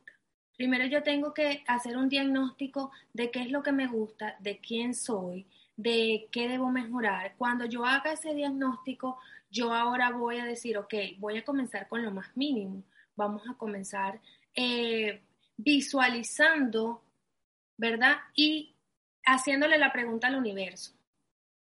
Primero 0.57 0.87
yo 0.87 1.03
tengo 1.03 1.35
que 1.35 1.63
hacer 1.67 1.97
un 1.97 2.09
diagnóstico 2.09 2.91
de 3.13 3.31
qué 3.31 3.43
es 3.43 3.51
lo 3.51 3.63
que 3.63 3.73
me 3.73 3.87
gusta, 3.87 4.37
de 4.41 4.59
quién 4.59 4.95
soy, 4.95 5.47
de 5.77 6.29
qué 6.33 6.49
debo 6.49 6.71
mejorar. 6.71 7.35
Cuando 7.37 7.67
yo 7.67 7.85
haga 7.85 8.13
ese 8.13 8.35
diagnóstico, 8.35 9.19
yo 9.51 9.73
ahora 9.73 10.11
voy 10.11 10.39
a 10.39 10.47
decir, 10.47 10.79
ok, 10.79 10.95
voy 11.19 11.39
a 11.39 11.45
comenzar 11.45 11.87
con 11.89 12.03
lo 12.03 12.13
más 12.13 12.35
mínimo. 12.35 12.83
Vamos 13.15 13.43
a 13.49 13.55
comenzar 13.55 14.21
eh, 14.55 15.23
visualizando, 15.57 17.03
¿verdad? 17.77 18.17
Y 18.35 18.72
haciéndole 19.25 19.79
la 19.79 19.93
pregunta 19.93 20.29
al 20.29 20.37
universo. 20.37 20.93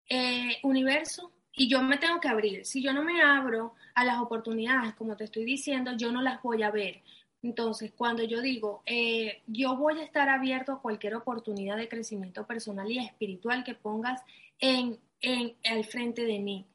Eh, 0.08 0.58
universo, 0.62 1.32
y 1.52 1.68
yo 1.68 1.82
me 1.82 1.98
tengo 1.98 2.20
que 2.20 2.28
abrir. 2.28 2.64
Si 2.64 2.82
yo 2.82 2.92
no 2.92 3.02
me 3.02 3.22
abro 3.22 3.74
a 3.94 4.04
las 4.04 4.18
oportunidades, 4.18 4.94
como 4.94 5.16
te 5.16 5.24
estoy 5.24 5.44
diciendo, 5.44 5.92
yo 5.96 6.12
no 6.12 6.22
las 6.22 6.42
voy 6.42 6.62
a 6.62 6.70
ver. 6.70 7.02
Entonces, 7.42 7.92
cuando 7.96 8.22
yo 8.22 8.40
digo, 8.40 8.82
eh, 8.86 9.42
yo 9.46 9.76
voy 9.76 9.98
a 9.98 10.04
estar 10.04 10.28
abierto 10.28 10.72
a 10.72 10.82
cualquier 10.82 11.14
oportunidad 11.14 11.76
de 11.76 11.88
crecimiento 11.88 12.46
personal 12.46 12.90
y 12.90 12.98
espiritual 12.98 13.64
que 13.64 13.74
pongas 13.74 14.22
en, 14.58 14.98
en 15.20 15.54
al 15.64 15.84
frente 15.84 16.24
de 16.24 16.38
mí. 16.38 16.66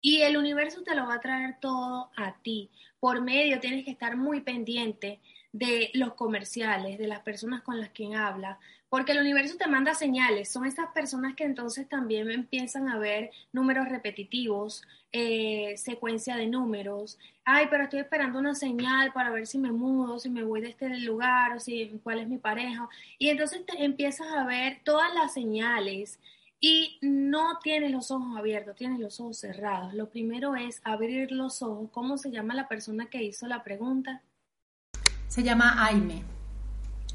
Y 0.00 0.22
el 0.22 0.36
universo 0.36 0.82
te 0.82 0.94
lo 0.94 1.06
va 1.06 1.14
a 1.14 1.20
traer 1.20 1.58
todo 1.60 2.10
a 2.16 2.34
ti. 2.42 2.70
Por 3.00 3.20
medio 3.20 3.60
tienes 3.60 3.84
que 3.84 3.90
estar 3.90 4.16
muy 4.16 4.40
pendiente 4.40 5.20
de 5.52 5.90
los 5.94 6.14
comerciales, 6.14 6.98
de 6.98 7.08
las 7.08 7.20
personas 7.20 7.62
con 7.62 7.80
las 7.80 7.90
que 7.90 8.14
habla, 8.14 8.58
porque 8.90 9.12
el 9.12 9.20
universo 9.20 9.56
te 9.56 9.68
manda 9.68 9.94
señales. 9.94 10.50
Son 10.50 10.66
esas 10.66 10.90
personas 10.92 11.34
que 11.36 11.44
entonces 11.44 11.88
también 11.88 12.28
empiezan 12.30 12.88
a 12.88 12.98
ver 12.98 13.30
números 13.52 13.88
repetitivos, 13.88 14.82
eh, 15.12 15.74
secuencia 15.76 16.36
de 16.36 16.48
números. 16.48 17.16
Ay, 17.44 17.68
pero 17.70 17.84
estoy 17.84 18.00
esperando 18.00 18.40
una 18.40 18.56
señal 18.56 19.12
para 19.12 19.30
ver 19.30 19.46
si 19.46 19.58
me 19.58 19.70
mudo, 19.70 20.18
si 20.18 20.28
me 20.28 20.42
voy 20.42 20.60
de 20.60 20.70
este 20.70 20.88
lugar, 21.00 21.56
o 21.56 21.60
si 21.60 22.00
cuál 22.02 22.18
es 22.18 22.28
mi 22.28 22.38
pareja. 22.38 22.88
Y 23.16 23.28
entonces 23.28 23.64
te 23.64 23.84
empiezas 23.84 24.26
a 24.26 24.44
ver 24.44 24.80
todas 24.84 25.14
las 25.14 25.32
señales 25.32 26.18
y 26.58 26.98
no 27.00 27.60
tienes 27.62 27.92
los 27.92 28.10
ojos 28.10 28.36
abiertos, 28.36 28.74
tienes 28.74 28.98
los 28.98 29.20
ojos 29.20 29.38
cerrados. 29.38 29.94
Lo 29.94 30.10
primero 30.10 30.56
es 30.56 30.80
abrir 30.82 31.30
los 31.30 31.62
ojos. 31.62 31.88
¿Cómo 31.92 32.18
se 32.18 32.32
llama 32.32 32.54
la 32.54 32.66
persona 32.66 33.06
que 33.06 33.22
hizo 33.22 33.46
la 33.46 33.62
pregunta? 33.62 34.20
Se 35.28 35.44
llama 35.44 35.86
Aime. 35.86 36.24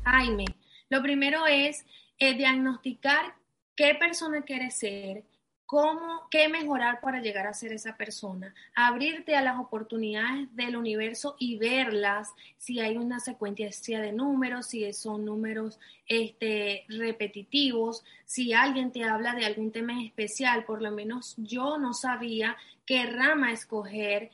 Aime. 0.06 0.46
Lo 0.90 1.02
primero 1.02 1.48
es 1.48 1.86
eh, 2.20 2.36
diagnosticar 2.36 3.36
qué 3.76 3.96
persona 3.96 4.44
quieres 4.44 4.78
ser, 4.78 5.24
cómo, 5.66 6.28
qué 6.30 6.48
mejorar 6.48 7.02
para 7.02 7.22
llegar 7.22 7.48
a 7.48 7.54
ser 7.54 7.74
esa 7.74 7.98
persona, 7.98 8.54
abrirte 8.76 9.36
a 9.36 9.42
las 9.42 9.60
oportunidades 9.60 10.56
del 10.56 10.78
universo 10.78 11.36
y 11.40 11.58
verlas, 11.58 12.32
si 12.58 12.80
hay 12.80 12.98
una 12.98 13.20
secuencia 13.20 14.00
de 14.00 14.12
números, 14.12 14.68
si 14.68 14.92
son 14.94 15.26
números 15.26 15.80
este, 16.08 16.86
repetitivos, 16.88 18.04
si 18.26 18.54
alguien 18.54 18.92
te 18.92 19.04
habla 19.04 19.34
de 19.34 19.46
algún 19.46 19.72
tema 19.72 20.04
especial, 20.04 20.66
por 20.66 20.82
lo 20.82 20.92
menos 20.92 21.34
yo 21.38 21.78
no 21.80 21.94
sabía 21.94 22.56
qué 22.86 23.08
rama 23.08 23.52
escoger 23.52 24.30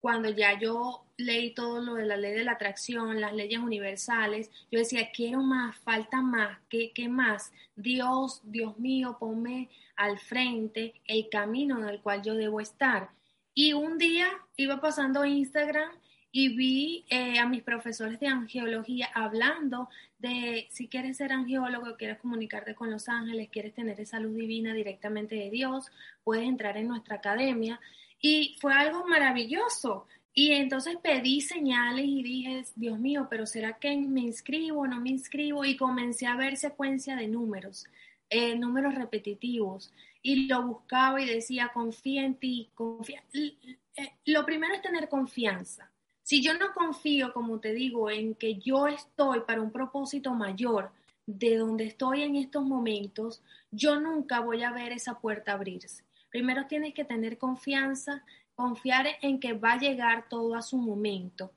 cuando 0.00 0.30
ya 0.30 0.58
yo 0.58 1.04
leí 1.16 1.52
todo 1.54 1.80
lo 1.80 1.94
de 1.94 2.06
la 2.06 2.16
ley 2.16 2.32
de 2.32 2.44
la 2.44 2.52
atracción, 2.52 3.20
las 3.20 3.34
leyes 3.34 3.58
universales, 3.58 4.50
yo 4.70 4.78
decía, 4.78 5.10
quiero 5.12 5.42
más, 5.42 5.76
falta 5.78 6.22
más, 6.22 6.58
¿qué, 6.68 6.92
qué 6.94 7.08
más? 7.08 7.52
Dios, 7.74 8.40
Dios 8.44 8.78
mío, 8.78 9.16
ponme 9.18 9.68
al 9.96 10.18
frente 10.18 10.94
el 11.06 11.28
camino 11.28 11.78
en 11.78 11.88
el 11.88 12.00
cual 12.00 12.22
yo 12.22 12.34
debo 12.34 12.60
estar. 12.60 13.10
Y 13.54 13.72
un 13.72 13.98
día 13.98 14.28
iba 14.56 14.80
pasando 14.80 15.24
Instagram 15.24 15.90
y 16.30 16.54
vi 16.54 17.04
eh, 17.08 17.38
a 17.38 17.46
mis 17.46 17.62
profesores 17.62 18.20
de 18.20 18.28
angiología 18.28 19.08
hablando 19.14 19.88
de 20.18 20.68
si 20.70 20.88
quieres 20.88 21.16
ser 21.16 21.32
angiólogo, 21.32 21.96
quieres 21.96 22.18
comunicarte 22.18 22.74
con 22.74 22.90
los 22.90 23.08
ángeles, 23.08 23.48
quieres 23.50 23.74
tener 23.74 23.98
esa 24.00 24.20
luz 24.20 24.36
divina 24.36 24.74
directamente 24.74 25.34
de 25.34 25.50
Dios, 25.50 25.90
puedes 26.22 26.46
entrar 26.46 26.76
en 26.76 26.88
nuestra 26.88 27.16
academia. 27.16 27.80
Y 28.20 28.56
fue 28.60 28.72
algo 28.72 29.06
maravilloso. 29.06 30.06
Y 30.34 30.52
entonces 30.52 30.96
pedí 31.02 31.40
señales 31.40 32.06
y 32.06 32.22
dije, 32.22 32.64
Dios 32.76 32.98
mío, 32.98 33.26
pero 33.28 33.44
¿será 33.46 33.78
que 33.78 33.96
me 33.96 34.20
inscribo 34.20 34.82
o 34.82 34.86
no 34.86 35.00
me 35.00 35.10
inscribo? 35.10 35.64
Y 35.64 35.76
comencé 35.76 36.26
a 36.26 36.36
ver 36.36 36.56
secuencia 36.56 37.16
de 37.16 37.26
números, 37.26 37.86
eh, 38.30 38.56
números 38.56 38.94
repetitivos. 38.94 39.92
Y 40.22 40.46
lo 40.46 40.62
buscaba 40.62 41.20
y 41.20 41.26
decía, 41.26 41.70
confía 41.74 42.24
en 42.24 42.36
ti, 42.36 42.70
confía. 42.74 43.22
Eh, 43.32 44.12
lo 44.26 44.44
primero 44.46 44.74
es 44.74 44.82
tener 44.82 45.08
confianza. 45.08 45.90
Si 46.22 46.42
yo 46.42 46.54
no 46.58 46.72
confío, 46.72 47.32
como 47.32 47.58
te 47.58 47.72
digo, 47.72 48.10
en 48.10 48.34
que 48.34 48.56
yo 48.56 48.86
estoy 48.86 49.40
para 49.40 49.62
un 49.62 49.72
propósito 49.72 50.34
mayor 50.34 50.92
de 51.26 51.56
donde 51.56 51.84
estoy 51.84 52.22
en 52.22 52.36
estos 52.36 52.64
momentos, 52.64 53.42
yo 53.70 53.98
nunca 53.98 54.40
voy 54.40 54.62
a 54.62 54.70
ver 54.70 54.92
esa 54.92 55.18
puerta 55.18 55.52
abrirse. 55.52 56.04
Primero 56.30 56.66
tienes 56.66 56.94
que 56.94 57.04
tener 57.04 57.38
confianza, 57.38 58.24
confiar 58.54 59.06
en 59.22 59.40
que 59.40 59.52
va 59.52 59.72
a 59.72 59.78
llegar 59.78 60.28
todo 60.28 60.54
a 60.54 60.62
su 60.62 60.76
momento 60.78 61.52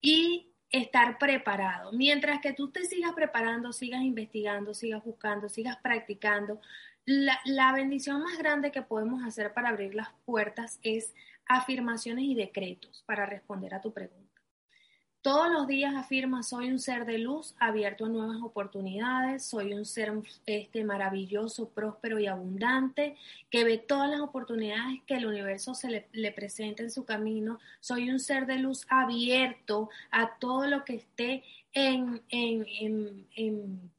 y 0.00 0.52
estar 0.70 1.18
preparado. 1.18 1.92
Mientras 1.92 2.40
que 2.40 2.52
tú 2.52 2.70
te 2.70 2.84
sigas 2.84 3.12
preparando, 3.12 3.72
sigas 3.72 4.02
investigando, 4.02 4.74
sigas 4.74 5.04
buscando, 5.04 5.48
sigas 5.48 5.76
practicando, 5.78 6.60
la, 7.04 7.40
la, 7.44 7.72
bendición 7.72 8.22
más 8.22 8.38
grande 8.38 8.70
que 8.70 8.82
podemos 8.82 9.24
hacer 9.24 9.52
para 9.52 9.70
abrir 9.70 9.94
las 9.94 10.10
puertas 10.24 10.78
es 10.82 11.14
afirmaciones 11.46 12.24
y 12.24 12.34
decretos 12.34 13.02
para 13.06 13.26
responder 13.26 13.74
a 13.74 13.80
tu 13.80 13.92
pregunta. 13.92 14.29
Todos 15.22 15.50
los 15.52 15.66
días 15.66 15.94
afirma, 15.94 16.42
soy 16.42 16.70
un 16.70 16.78
ser 16.78 17.04
de 17.04 17.18
luz 17.18 17.54
abierto 17.58 18.06
a 18.06 18.08
nuevas 18.08 18.38
oportunidades, 18.42 19.44
soy 19.44 19.74
un 19.74 19.84
ser 19.84 20.14
este, 20.46 20.82
maravilloso, 20.82 21.68
próspero 21.68 22.18
y 22.18 22.26
abundante, 22.26 23.16
que 23.50 23.62
ve 23.64 23.76
todas 23.76 24.10
las 24.10 24.20
oportunidades 24.20 25.02
que 25.06 25.16
el 25.16 25.26
universo 25.26 25.74
se 25.74 26.06
le, 26.10 26.32
presenta 26.32 26.82
en 26.82 26.90
su 26.90 27.04
camino, 27.04 27.58
soy 27.80 28.08
un 28.08 28.18
ser 28.18 28.46
de 28.46 28.60
luz 28.60 28.86
abierto 28.88 29.90
a 30.10 30.38
todo 30.38 30.66
lo 30.66 30.86
que 30.86 30.94
esté 30.94 31.44
en, 31.74 32.22
en, 32.30 32.66
en, 32.80 33.26
en 33.36 33.90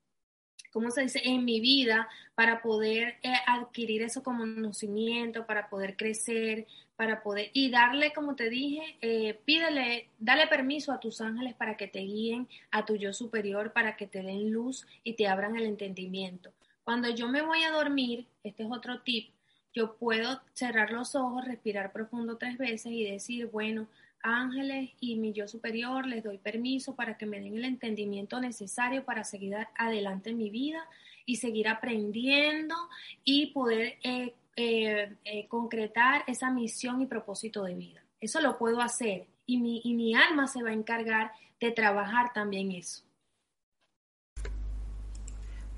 ¿cómo 0.72 0.90
se 0.90 1.02
dice?, 1.02 1.22
en 1.24 1.46
mi 1.46 1.60
vida 1.60 2.10
para 2.34 2.62
poder 2.62 3.20
eh, 3.22 3.34
adquirir 3.46 4.08
como 4.24 4.40
conocimiento, 4.40 5.46
para 5.46 5.70
poder 5.70 5.96
crecer, 5.96 6.66
para 7.02 7.24
poder, 7.24 7.50
y 7.54 7.72
darle, 7.72 8.14
como 8.14 8.36
te 8.36 8.48
dije, 8.48 8.96
eh, 9.02 9.40
pídele, 9.44 10.08
dale 10.20 10.46
permiso 10.46 10.92
a 10.92 11.00
tus 11.00 11.20
ángeles 11.20 11.56
para 11.56 11.76
que 11.76 11.88
te 11.88 11.98
guíen, 12.02 12.48
a 12.70 12.86
tu 12.86 12.96
yo 12.96 13.12
superior, 13.12 13.74
para 13.74 13.98
que 13.98 14.06
te 14.06 14.22
den 14.22 14.52
luz 14.52 14.86
y 15.04 15.14
te 15.14 15.28
abran 15.28 15.56
el 15.56 15.66
entendimiento. 15.66 16.52
Cuando 16.84 17.10
yo 17.10 17.28
me 17.28 17.42
voy 17.42 17.64
a 17.64 17.72
dormir, 17.72 18.28
este 18.44 18.62
es 18.62 18.70
otro 18.72 19.02
tip, 19.02 19.32
yo 19.74 19.96
puedo 19.96 20.42
cerrar 20.54 20.92
los 20.92 21.16
ojos, 21.16 21.44
respirar 21.44 21.92
profundo 21.92 22.38
tres 22.38 22.60
veces 22.60 22.92
y 22.92 23.04
decir, 23.04 23.48
bueno, 23.48 23.88
ángeles 24.22 24.92
y 25.00 25.16
mi 25.16 25.34
yo 25.34 25.48
superior, 25.48 26.06
les 26.06 26.24
doy 26.24 26.38
permiso 26.38 26.96
para 26.96 27.18
que 27.18 27.26
me 27.26 27.40
den 27.40 27.58
el 27.58 27.66
entendimiento 27.66 28.40
necesario 28.40 29.06
para 29.06 29.24
seguir 29.24 29.56
adelante 29.76 30.30
en 30.30 30.38
mi 30.38 30.52
vida 30.52 30.88
y 31.26 31.38
seguir 31.38 31.68
aprendiendo 31.68 32.76
y 33.24 33.48
poder 33.48 33.98
eh, 34.04 34.36
eh, 34.56 35.18
eh, 35.24 35.48
concretar 35.48 36.24
esa 36.28 36.50
misión 36.52 37.02
y 37.02 37.06
propósito 37.06 37.64
de 37.64 37.76
vida. 37.76 38.02
Eso 38.20 38.42
lo 38.42 38.58
puedo 38.58 38.82
hacer 38.82 39.28
y 39.46 39.58
mi, 39.58 39.82
y 39.84 39.94
mi 39.94 40.16
alma 40.16 40.48
se 40.48 40.64
va 40.64 40.70
a 40.70 40.74
encargar 40.74 41.32
de 41.60 41.72
trabajar 41.72 42.34
también 42.34 42.72
eso. 42.72 43.04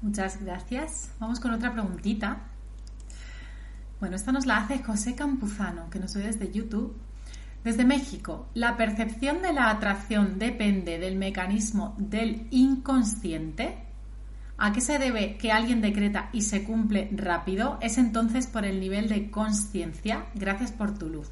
Muchas 0.01 0.43
gracias. 0.43 1.15
Vamos 1.19 1.39
con 1.39 1.51
otra 1.51 1.71
preguntita. 1.71 2.49
Bueno, 3.99 4.17
esta 4.17 4.31
nos 4.33 4.45
la 4.45 4.57
hace 4.57 4.83
José 4.83 5.15
Campuzano, 5.15 5.89
que 5.89 5.99
nos 5.99 6.13
ve 6.15 6.23
desde 6.23 6.51
YouTube 6.51 6.99
desde 7.63 7.85
México, 7.85 8.49
la 8.55 8.75
percepción 8.75 9.41
de 9.41 9.53
la 9.53 9.69
atracción 9.69 10.37
depende 10.37 10.99
del 10.99 11.15
mecanismo 11.15 11.95
del 11.97 12.47
inconsciente. 12.51 13.77
¿A 14.57 14.71
qué 14.71 14.81
se 14.81 14.99
debe 14.99 15.37
que 15.37 15.51
alguien 15.51 15.81
decreta 15.81 16.29
y 16.31 16.41
se 16.41 16.63
cumple 16.63 17.09
rápido? 17.11 17.79
Es 17.81 17.97
entonces 17.97 18.47
por 18.47 18.65
el 18.65 18.79
nivel 18.79 19.09
de 19.09 19.31
conciencia. 19.31 20.27
Gracias 20.35 20.71
por 20.71 20.97
tu 20.97 21.09
luz. 21.09 21.31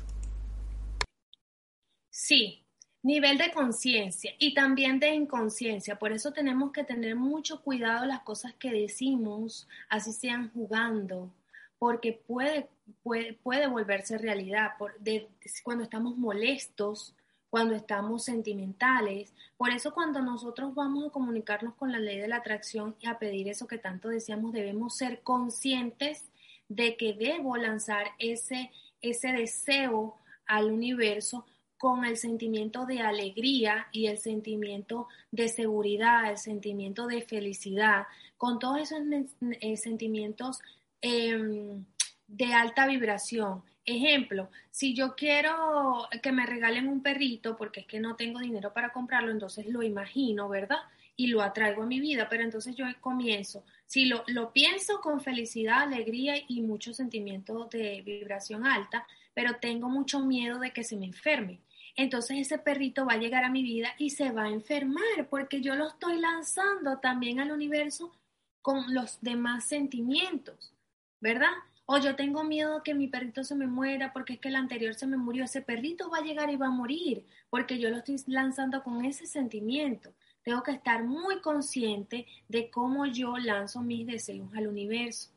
Sí, 2.10 2.66
nivel 3.04 3.38
de 3.38 3.52
conciencia 3.52 4.34
y 4.40 4.54
también 4.54 5.00
de 5.00 5.14
inconsciencia. 5.14 5.98
Por 5.98 6.12
eso 6.12 6.32
tenemos 6.32 6.72
que 6.72 6.84
tener 6.84 7.16
mucho 7.16 7.62
cuidado 7.62 8.06
las 8.06 8.22
cosas 8.22 8.54
que 8.56 8.72
decimos, 8.72 9.68
así 9.90 10.12
sean 10.12 10.52
jugando, 10.52 11.32
porque 11.80 12.14
puede, 12.14 12.70
puede, 13.04 13.34
puede 13.34 13.68
volverse 13.68 14.18
realidad 14.18 14.72
cuando 15.64 15.84
estamos 15.84 16.18
molestos, 16.18 17.16
cuando 17.52 17.76
estamos 17.76 18.24
sentimentales. 18.24 19.32
Por 19.58 19.70
eso 19.70 19.94
cuando 19.94 20.22
nosotros 20.22 20.74
vamos 20.74 21.06
a 21.06 21.12
comunicarnos 21.12 21.76
con 21.76 21.92
la 21.92 22.00
ley 22.00 22.18
de 22.18 22.28
la 22.28 22.38
atracción 22.38 22.96
y 23.00 23.08
a 23.08 23.20
pedir 23.20 23.48
eso 23.48 23.68
que 23.68 23.78
tanto 23.78 24.10
deseamos, 24.10 24.54
debemos 24.54 24.98
ser 24.98 25.22
conscientes 25.22 26.32
de 26.68 26.98
que 26.98 27.14
debo 27.14 27.56
lanzar 27.58 28.08
ese, 28.18 28.72
ese 29.02 29.34
deseo 29.34 30.16
al 30.48 30.72
universo 30.72 31.46
con 31.78 32.06
el 32.06 32.18
sentimiento 32.18 32.88
de 32.88 33.02
alegría 33.02 33.88
y 33.92 34.08
el 34.08 34.18
sentimiento 34.18 35.08
de 35.30 35.48
seguridad, 35.48 36.32
el 36.32 36.40
sentimiento 36.40 37.06
de 37.06 37.22
felicidad, 37.22 38.08
con 38.38 38.58
todos 38.58 38.80
esos 38.80 39.00
eh, 39.60 39.78
sentimientos 39.78 40.62
Em, 41.02 41.84
de 42.28 42.54
alta 42.54 42.86
vibración. 42.86 43.64
Ejemplo, 43.86 44.50
si 44.70 44.94
yo 44.94 45.16
quiero 45.16 46.08
que 46.22 46.32
me 46.32 46.46
regalen 46.46 46.88
un 46.88 47.02
perrito 47.02 47.58
porque 47.58 47.82
es 47.82 47.88
que 47.88 48.00
no 48.00 48.16
tengo 48.16 48.40
dinero 48.40 48.74
para 48.74 48.94
comprarlo, 48.94 49.32
entonces 49.32 49.66
lo 49.66 49.82
imagino, 49.82 50.48
¿verdad? 50.50 50.78
Y 51.16 51.28
lo 51.28 51.42
atraigo 51.42 51.84
a 51.84 51.88
mi 51.88 52.00
vida, 52.00 52.28
pero 52.30 52.44
entonces 52.44 52.76
yo 52.76 52.86
comienzo, 53.00 53.64
si 53.86 54.06
lo, 54.06 54.24
lo 54.28 54.54
pienso 54.54 55.02
con 55.02 55.22
felicidad, 55.22 55.82
alegría 55.82 56.36
y 56.48 56.62
mucho 56.62 56.94
sentimiento 56.94 57.66
de 57.72 58.02
vibración 58.02 58.66
alta, 58.66 59.08
pero 59.34 59.56
tengo 59.56 59.90
mucho 59.90 60.20
miedo 60.20 60.60
de 60.60 60.72
que 60.72 60.84
se 60.84 60.96
me 60.96 61.08
enferme. 61.08 61.60
Entonces 61.96 62.38
ese 62.38 62.60
perrito 62.60 63.06
va 63.06 63.14
a 63.14 63.18
llegar 63.18 63.44
a 63.44 63.50
mi 63.50 63.64
vida 63.64 63.96
y 63.98 64.12
se 64.12 64.32
va 64.32 64.44
a 64.44 64.50
enfermar 64.50 65.28
porque 65.30 65.62
yo 65.62 65.76
lo 65.76 65.88
estoy 65.88 66.20
lanzando 66.20 67.00
también 67.00 67.40
al 67.40 67.52
universo 67.52 68.14
con 68.62 68.94
los 68.94 69.20
demás 69.22 69.66
sentimientos. 69.66 70.72
¿verdad? 71.22 71.52
O 71.94 71.98
yo 71.98 72.16
tengo 72.16 72.46
miedo 72.46 72.84
que 72.84 72.94
mi 72.94 73.10
perrito 73.10 73.44
se 73.44 73.54
me 73.54 73.68
muera 73.68 74.14
porque 74.14 74.36
es 74.36 74.40
que 74.40 74.48
el 74.48 74.56
anterior 74.56 74.96
se 74.96 75.06
me 75.08 75.18
murió. 75.18 75.44
Ese 75.44 75.62
perrito 75.62 76.10
va 76.10 76.20
a 76.20 76.22
llegar 76.22 76.50
y 76.50 76.56
va 76.56 76.68
a 76.68 76.70
morir 76.70 77.26
porque 77.50 77.80
yo 77.80 77.90
lo 77.90 77.98
estoy 77.98 78.16
lanzando 78.28 78.82
con 78.82 79.04
ese 79.04 79.26
sentimiento. 79.26 80.14
tengo 80.42 80.64
que 80.64 80.72
estar 80.72 81.04
muy 81.04 81.42
consciente 81.42 82.26
de 82.48 82.72
cómo 82.72 83.08
yo 83.08 83.38
lanzo 83.38 83.82
mis 83.82 84.08
deseos 84.08 84.48
al 84.56 84.68
universo. 84.68 85.32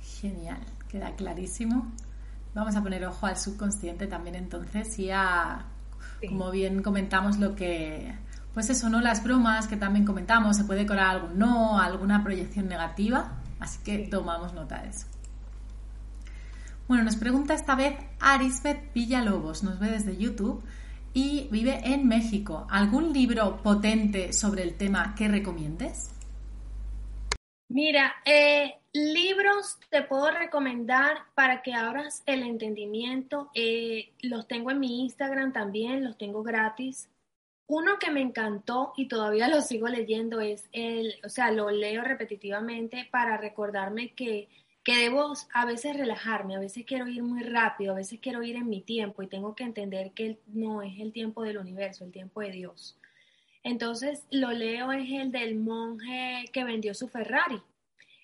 Genial, 0.00 0.62
queda 0.88 1.14
clarísimo. 1.14 1.92
Vamos 2.54 2.76
a 2.76 2.82
poner 2.82 3.04
ojo 3.04 3.26
al 3.26 3.36
subconsciente 3.36 4.06
también 4.06 4.36
entonces 4.36 4.98
y 4.98 5.10
a, 5.10 5.66
como 6.26 6.50
bien 6.50 6.82
comentamos, 6.82 7.38
lo 7.38 7.54
que, 7.54 8.10
pues 8.58 8.70
eso, 8.70 8.88
¿no? 8.88 9.00
Las 9.00 9.22
bromas 9.22 9.68
que 9.68 9.76
también 9.76 10.04
comentamos, 10.04 10.56
se 10.56 10.64
puede 10.64 10.84
colar 10.84 11.10
algún 11.10 11.38
no, 11.38 11.78
alguna 11.78 12.24
proyección 12.24 12.66
negativa, 12.66 13.38
así 13.60 13.78
que 13.84 13.98
tomamos 13.98 14.52
nota 14.52 14.82
de 14.82 14.88
eso. 14.88 15.06
Bueno, 16.88 17.04
nos 17.04 17.14
pregunta 17.14 17.54
esta 17.54 17.76
vez 17.76 17.94
Arisbeth 18.18 18.92
Villalobos, 18.92 19.62
nos 19.62 19.78
ve 19.78 19.92
desde 19.92 20.16
YouTube 20.16 20.60
y 21.14 21.46
vive 21.52 21.82
en 21.84 22.08
México. 22.08 22.66
¿Algún 22.68 23.12
libro 23.12 23.62
potente 23.62 24.32
sobre 24.32 24.64
el 24.64 24.76
tema 24.76 25.14
que 25.14 25.28
recomiendes? 25.28 26.10
Mira, 27.68 28.12
eh, 28.24 28.74
libros 28.92 29.78
te 29.88 30.02
puedo 30.02 30.32
recomendar 30.32 31.26
para 31.36 31.62
que 31.62 31.74
abras 31.74 32.24
el 32.26 32.42
entendimiento. 32.42 33.50
Eh, 33.54 34.14
los 34.20 34.48
tengo 34.48 34.72
en 34.72 34.80
mi 34.80 35.02
Instagram 35.02 35.52
también, 35.52 36.02
los 36.02 36.18
tengo 36.18 36.42
gratis. 36.42 37.08
Uno 37.68 37.98
que 37.98 38.10
me 38.10 38.22
encantó 38.22 38.94
y 38.96 39.08
todavía 39.08 39.46
lo 39.46 39.60
sigo 39.60 39.88
leyendo 39.88 40.40
es 40.40 40.68
el, 40.72 41.14
o 41.22 41.28
sea, 41.28 41.52
lo 41.52 41.70
leo 41.70 42.02
repetitivamente 42.02 43.06
para 43.10 43.36
recordarme 43.36 44.14
que, 44.14 44.48
que 44.82 44.96
debo 44.96 45.34
a 45.52 45.66
veces 45.66 45.94
relajarme, 45.94 46.56
a 46.56 46.60
veces 46.60 46.86
quiero 46.86 47.06
ir 47.06 47.22
muy 47.22 47.42
rápido, 47.42 47.92
a 47.92 47.96
veces 47.96 48.20
quiero 48.20 48.42
ir 48.42 48.56
en 48.56 48.70
mi 48.70 48.80
tiempo 48.80 49.22
y 49.22 49.26
tengo 49.26 49.54
que 49.54 49.64
entender 49.64 50.12
que 50.12 50.38
no 50.46 50.80
es 50.80 50.98
el 50.98 51.12
tiempo 51.12 51.42
del 51.42 51.58
universo, 51.58 52.04
el 52.04 52.10
tiempo 52.10 52.40
de 52.40 52.52
Dios. 52.52 52.96
Entonces, 53.62 54.24
lo 54.30 54.50
leo 54.50 54.90
es 54.92 55.10
el 55.10 55.30
del 55.30 55.56
monje 55.56 56.46
que 56.54 56.64
vendió 56.64 56.94
su 56.94 57.06
Ferrari. 57.06 57.60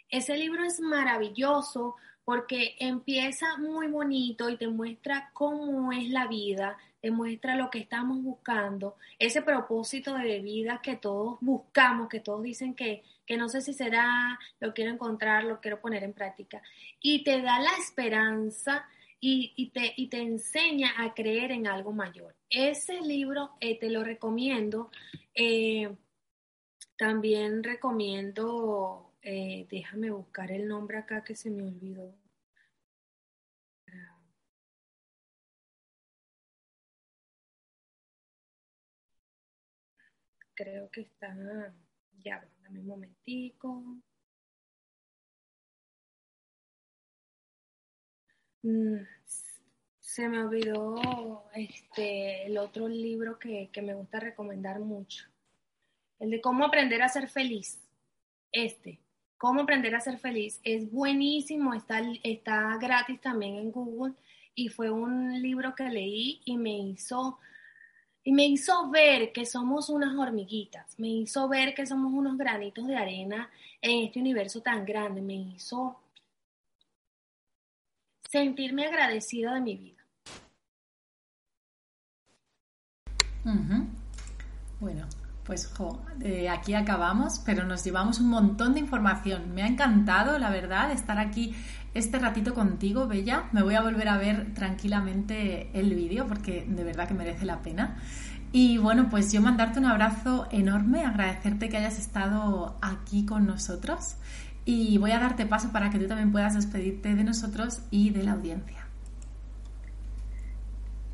Ese 0.08 0.38
libro 0.38 0.64
es 0.64 0.80
maravilloso 0.80 1.96
porque 2.24 2.76
empieza 2.78 3.58
muy 3.58 3.88
bonito 3.88 4.48
y 4.48 4.56
te 4.56 4.68
muestra 4.68 5.30
cómo 5.34 5.92
es 5.92 6.08
la 6.08 6.28
vida, 6.28 6.78
te 7.04 7.10
muestra 7.10 7.54
lo 7.54 7.68
que 7.68 7.80
estamos 7.80 8.22
buscando, 8.22 8.96
ese 9.18 9.42
propósito 9.42 10.14
de 10.14 10.40
vida 10.40 10.80
que 10.82 10.96
todos 10.96 11.36
buscamos, 11.42 12.08
que 12.08 12.20
todos 12.20 12.42
dicen 12.42 12.72
que, 12.72 13.02
que 13.26 13.36
no 13.36 13.50
sé 13.50 13.60
si 13.60 13.74
será, 13.74 14.38
lo 14.58 14.72
quiero 14.72 14.90
encontrar, 14.90 15.44
lo 15.44 15.60
quiero 15.60 15.82
poner 15.82 16.02
en 16.02 16.14
práctica. 16.14 16.62
Y 17.02 17.22
te 17.22 17.42
da 17.42 17.60
la 17.60 17.72
esperanza 17.78 18.86
y, 19.20 19.70
te, 19.74 19.92
y 19.98 20.08
te 20.08 20.22
enseña 20.22 20.94
a 20.96 21.12
creer 21.12 21.52
en 21.52 21.66
algo 21.66 21.92
mayor. 21.92 22.34
Ese 22.48 22.98
libro 23.02 23.50
eh, 23.60 23.78
te 23.78 23.90
lo 23.90 24.02
recomiendo. 24.02 24.90
Eh, 25.34 25.94
también 26.96 27.62
recomiendo, 27.62 29.12
eh, 29.20 29.66
déjame 29.70 30.10
buscar 30.10 30.50
el 30.50 30.66
nombre 30.66 30.96
acá 30.96 31.22
que 31.22 31.34
se 31.34 31.50
me 31.50 31.64
olvidó. 31.64 32.14
Creo 40.54 40.90
que 40.90 41.02
está, 41.02 41.34
ya, 42.24 42.46
dame 42.62 42.80
un 42.80 42.86
momentico. 42.86 43.82
Mm, 48.62 48.98
se 50.00 50.28
me 50.28 50.42
olvidó 50.42 51.44
este, 51.54 52.46
el 52.46 52.56
otro 52.58 52.88
libro 52.88 53.38
que, 53.38 53.68
que, 53.72 53.82
me 53.82 53.94
gusta 53.94 54.20
recomendar 54.20 54.80
mucho. 54.80 55.24
El 56.20 56.30
de 56.30 56.40
cómo 56.40 56.64
aprender 56.64 57.02
a 57.02 57.08
ser 57.08 57.28
feliz. 57.28 57.82
Este, 58.52 59.00
cómo 59.36 59.62
aprender 59.62 59.94
a 59.94 60.00
ser 60.00 60.18
feliz. 60.18 60.60
Es 60.62 60.90
buenísimo, 60.90 61.74
está, 61.74 62.00
está 62.22 62.78
gratis 62.78 63.20
también 63.20 63.56
en 63.56 63.72
Google 63.72 64.14
y 64.54 64.68
fue 64.68 64.90
un 64.90 65.42
libro 65.42 65.74
que 65.74 65.84
leí 65.84 66.40
y 66.44 66.56
me 66.56 66.78
hizo 66.78 67.38
y 68.24 68.32
me 68.32 68.46
hizo 68.46 68.90
ver 68.90 69.32
que 69.32 69.44
somos 69.44 69.90
unas 69.90 70.16
hormiguitas, 70.16 70.98
me 70.98 71.08
hizo 71.08 71.46
ver 71.46 71.74
que 71.74 71.86
somos 71.86 72.12
unos 72.12 72.38
granitos 72.38 72.86
de 72.86 72.96
arena 72.96 73.50
en 73.82 74.06
este 74.06 74.18
universo 74.18 74.62
tan 74.62 74.86
grande, 74.86 75.20
me 75.20 75.34
hizo 75.34 76.00
sentirme 78.30 78.86
agradecida 78.86 79.54
de 79.54 79.60
mi 79.60 79.76
vida. 79.76 80.02
Bueno, 84.80 85.06
pues 85.44 85.70
aquí 86.50 86.74
acabamos, 86.74 87.40
pero 87.44 87.64
nos 87.64 87.84
llevamos 87.84 88.18
un 88.20 88.28
montón 88.28 88.74
de 88.74 88.80
información. 88.80 89.54
Me 89.54 89.62
ha 89.62 89.66
encantado, 89.66 90.38
la 90.38 90.50
verdad, 90.50 90.90
estar 90.90 91.18
aquí 91.18 91.54
este 91.92 92.18
ratito 92.18 92.54
contigo, 92.54 93.06
Bella. 93.06 93.44
Me 93.52 93.62
voy 93.62 93.74
a 93.74 93.82
volver 93.82 94.08
a 94.08 94.16
ver 94.16 94.54
tranquilamente 94.54 95.70
el 95.78 95.94
vídeo 95.94 96.26
porque 96.26 96.66
de 96.68 96.82
verdad 96.84 97.06
que 97.08 97.14
merece 97.14 97.44
la 97.44 97.60
pena. 97.62 97.96
Y 98.52 98.78
bueno, 98.78 99.08
pues 99.10 99.32
yo 99.32 99.42
mandarte 99.42 99.80
un 99.80 99.86
abrazo 99.86 100.46
enorme, 100.50 101.04
agradecerte 101.04 101.68
que 101.68 101.76
hayas 101.76 101.98
estado 101.98 102.78
aquí 102.80 103.26
con 103.26 103.46
nosotros 103.46 104.14
y 104.64 104.96
voy 104.98 105.10
a 105.10 105.18
darte 105.18 105.44
paso 105.44 105.72
para 105.72 105.90
que 105.90 105.98
tú 105.98 106.06
también 106.06 106.32
puedas 106.32 106.54
despedirte 106.54 107.14
de 107.14 107.24
nosotros 107.24 107.82
y 107.90 108.10
de 108.10 108.22
la 108.22 108.32
audiencia. 108.32 108.83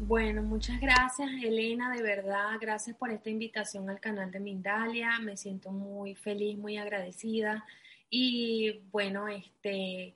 Bueno, 0.02 0.42
muchas 0.42 0.80
gracias 0.80 1.30
Elena, 1.42 1.94
de 1.94 2.02
verdad, 2.02 2.56
gracias 2.58 2.96
por 2.96 3.10
esta 3.10 3.28
invitación 3.28 3.90
al 3.90 4.00
canal 4.00 4.30
de 4.30 4.40
Mindalia, 4.40 5.18
me 5.18 5.36
siento 5.36 5.72
muy 5.72 6.14
feliz, 6.14 6.56
muy 6.56 6.78
agradecida. 6.78 7.66
Y 8.08 8.80
bueno, 8.90 9.28
este, 9.28 10.14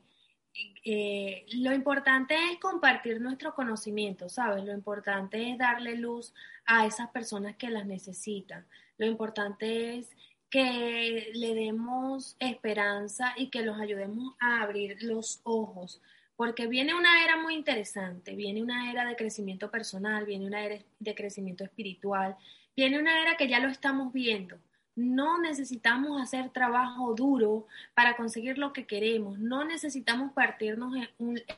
eh, 0.86 1.44
lo 1.56 1.74
importante 1.74 2.34
es 2.34 2.58
compartir 2.60 3.20
nuestro 3.20 3.54
conocimiento, 3.54 4.30
¿sabes? 4.30 4.64
Lo 4.64 4.72
importante 4.72 5.50
es 5.50 5.58
darle 5.58 5.96
luz 5.96 6.32
a 6.64 6.86
esas 6.86 7.10
personas 7.10 7.56
que 7.56 7.68
las 7.68 7.84
necesitan, 7.84 8.66
lo 8.96 9.04
importante 9.04 9.98
es 9.98 10.08
que 10.48 11.30
le 11.34 11.54
demos 11.54 12.36
esperanza 12.38 13.34
y 13.36 13.50
que 13.50 13.60
los 13.60 13.78
ayudemos 13.78 14.34
a 14.40 14.62
abrir 14.62 15.02
los 15.02 15.42
ojos 15.42 16.00
porque 16.36 16.66
viene 16.66 16.94
una 16.94 17.24
era 17.24 17.36
muy 17.36 17.54
interesante, 17.54 18.34
viene 18.34 18.62
una 18.62 18.90
era 18.90 19.04
de 19.04 19.16
crecimiento 19.16 19.70
personal, 19.70 20.24
viene 20.24 20.46
una 20.46 20.64
era 20.64 20.78
de 20.98 21.14
crecimiento 21.14 21.64
espiritual, 21.64 22.36
viene 22.76 22.98
una 22.98 23.20
era 23.22 23.36
que 23.36 23.48
ya 23.48 23.60
lo 23.60 23.68
estamos 23.68 24.12
viendo. 24.12 24.56
No 24.96 25.40
necesitamos 25.40 26.20
hacer 26.20 26.50
trabajo 26.50 27.14
duro 27.14 27.66
para 27.94 28.16
conseguir 28.16 28.58
lo 28.58 28.72
que 28.72 28.86
queremos, 28.86 29.38
no 29.38 29.64
necesitamos 29.64 30.32
partirnos 30.32 30.94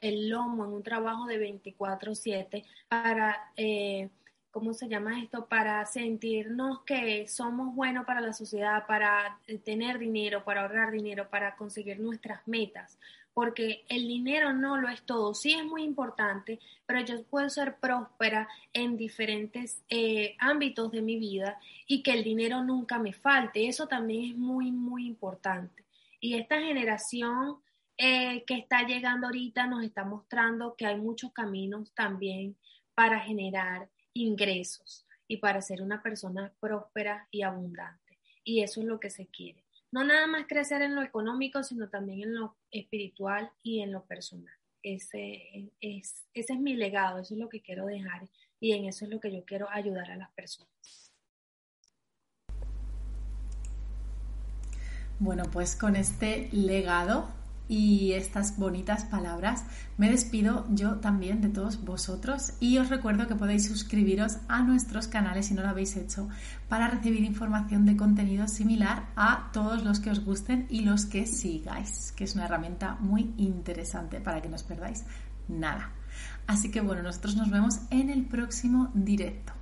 el 0.01 0.29
lomo 0.31 0.65
en 0.65 0.73
un 0.73 0.83
trabajo 0.83 1.27
de 1.27 1.39
24/7 1.39 2.65
para... 2.89 3.51
Eh, 3.57 4.11
¿cómo 4.51 4.73
se 4.73 4.89
llama 4.89 5.21
esto? 5.21 5.45
Para 5.45 5.85
sentirnos 5.85 6.81
que 6.85 7.29
somos 7.29 7.75
buenos 7.75 8.07
para 8.07 8.23
la 8.23 8.33
sociedad, 8.33 8.87
para 8.87 9.39
eh, 9.47 9.59
tener 9.59 9.99
dinero, 9.99 10.45
para 10.45 10.63
ahorrar 10.63 10.93
dinero, 10.93 11.29
para 11.29 11.57
conseguir 11.57 12.01
nuestras 12.01 12.41
metas 12.49 12.99
porque 13.37 13.85
el 13.91 14.09
dinero 14.09 14.55
no 14.55 14.79
lo 14.79 14.89
es 14.89 15.03
todo. 15.03 15.35
Sí 15.35 15.53
es 15.53 15.63
muy 15.63 15.83
importante, 15.83 16.59
pero 16.87 17.05
yo 17.05 17.23
puedo 17.25 17.51
ser 17.51 17.77
próspera 17.77 18.49
en 18.73 18.97
diferentes 18.97 19.85
eh, 19.91 20.35
ámbitos 20.39 20.91
de 20.91 21.03
mi 21.03 21.19
vida 21.19 21.61
y 21.87 22.03
que 22.03 22.13
el 22.13 22.25
dinero 22.25 22.65
nunca 22.65 22.99
me 22.99 23.13
falte. 23.13 23.69
Eso 23.69 23.89
también 23.89 24.31
es 24.31 24.39
muy, 24.39 24.73
muy 24.73 25.07
importante. 25.07 25.85
Y 26.19 26.33
esta 26.37 26.59
generación 26.59 27.59
eh, 27.99 28.43
que 28.47 28.55
está 28.55 28.87
llegando 28.87 29.27
ahorita 29.27 29.67
nos 29.67 29.85
está 29.85 30.03
mostrando 30.03 30.75
que 30.75 30.87
hay 30.87 30.97
muchos 30.97 31.31
caminos 31.33 31.93
también 31.93 32.57
para 32.95 33.21
generar 33.21 33.91
ingresos 34.15 35.05
y 35.29 35.37
para 35.37 35.61
ser 35.61 35.83
una 35.83 36.03
persona 36.03 36.55
próspera 36.59 37.29
y 37.31 37.43
abundante. 37.43 38.19
Y 38.45 38.63
eso 38.63 38.81
es 38.81 38.87
lo 38.87 38.99
que 38.99 39.11
se 39.11 39.27
quiere 39.27 39.66
no 39.93 40.05
nada 40.05 40.27
más 40.27 40.47
crecer 40.47 40.83
en 40.83 40.95
lo 40.95 41.03
económico, 41.03 41.63
sino 41.63 41.89
también 41.89 42.23
en 42.23 42.35
lo 42.35 42.57
espiritual 42.71 43.51
y 43.63 43.81
en 43.81 43.93
lo 43.93 44.05
personal. 44.05 44.55
Ese 44.83 45.71
es, 45.81 46.27
ese 46.35 46.53
es 46.53 46.61
mi 46.61 46.75
legado, 46.75 47.19
eso 47.19 47.35
es 47.35 47.41
lo 47.41 47.49
que 47.49 47.63
quiero 47.63 47.87
dejar 47.87 48.29
y 48.61 48.73
en 48.73 48.85
eso 48.87 49.05
es 49.05 49.11
lo 49.11 49.21
que 49.21 49.33
yo 49.33 49.45
quiero 49.45 49.69
ayudar 49.71 50.11
a 50.11 50.17
las 50.17 50.31
personas. 50.33 50.71
Bueno, 55.19 55.45
pues 55.51 55.77
con 55.77 55.97
este 55.97 56.51
legado 56.53 57.29
y 57.69 58.13
estas 58.13 58.57
bonitas 58.57 59.05
palabras, 59.05 59.65
me 59.99 60.11
despido 60.11 60.67
yo 60.71 60.97
también 60.97 61.41
de 61.41 61.49
todos 61.49 61.85
vosotros 61.85 62.53
y 62.61 62.79
os 62.79 62.89
recuerdo 62.89 63.27
que 63.27 63.35
podéis 63.35 63.67
suscribiros 63.67 64.39
a 64.49 64.63
nuestros 64.63 65.09
canales 65.09 65.47
si 65.47 65.55
no 65.55 65.63
lo 65.63 65.69
habéis 65.69 65.97
hecho 65.97 66.29
para 66.69 66.89
recibir 66.89 67.25
información 67.25 67.87
de 67.87 67.97
contenido 67.97 68.49
similar 68.49 69.07
a 69.17 69.51
todos 69.53 69.85
los 69.85 70.01
que 70.01 70.11
os 70.11 70.25
gusten 70.25 70.67
y 70.69 70.81
los 70.81 71.07
que 71.07 71.27
sigáis, 71.27 72.13
que 72.13 72.25
es 72.25 72.35
una 72.35 72.45
herramienta 72.45 72.97
muy 73.01 73.35
interesante 73.37 74.21
para 74.21 74.41
que 74.41 74.49
no 74.49 74.57
os 74.57 74.63
perdáis 74.63 75.05
nada. 75.49 75.93
Así 76.47 76.71
que 76.71 76.81
bueno, 76.81 77.03
nosotros 77.03 77.37
nos 77.37 77.51
vemos 77.51 77.81
en 77.91 78.11
el 78.11 78.25
próximo 78.25 78.91
directo. 78.95 79.56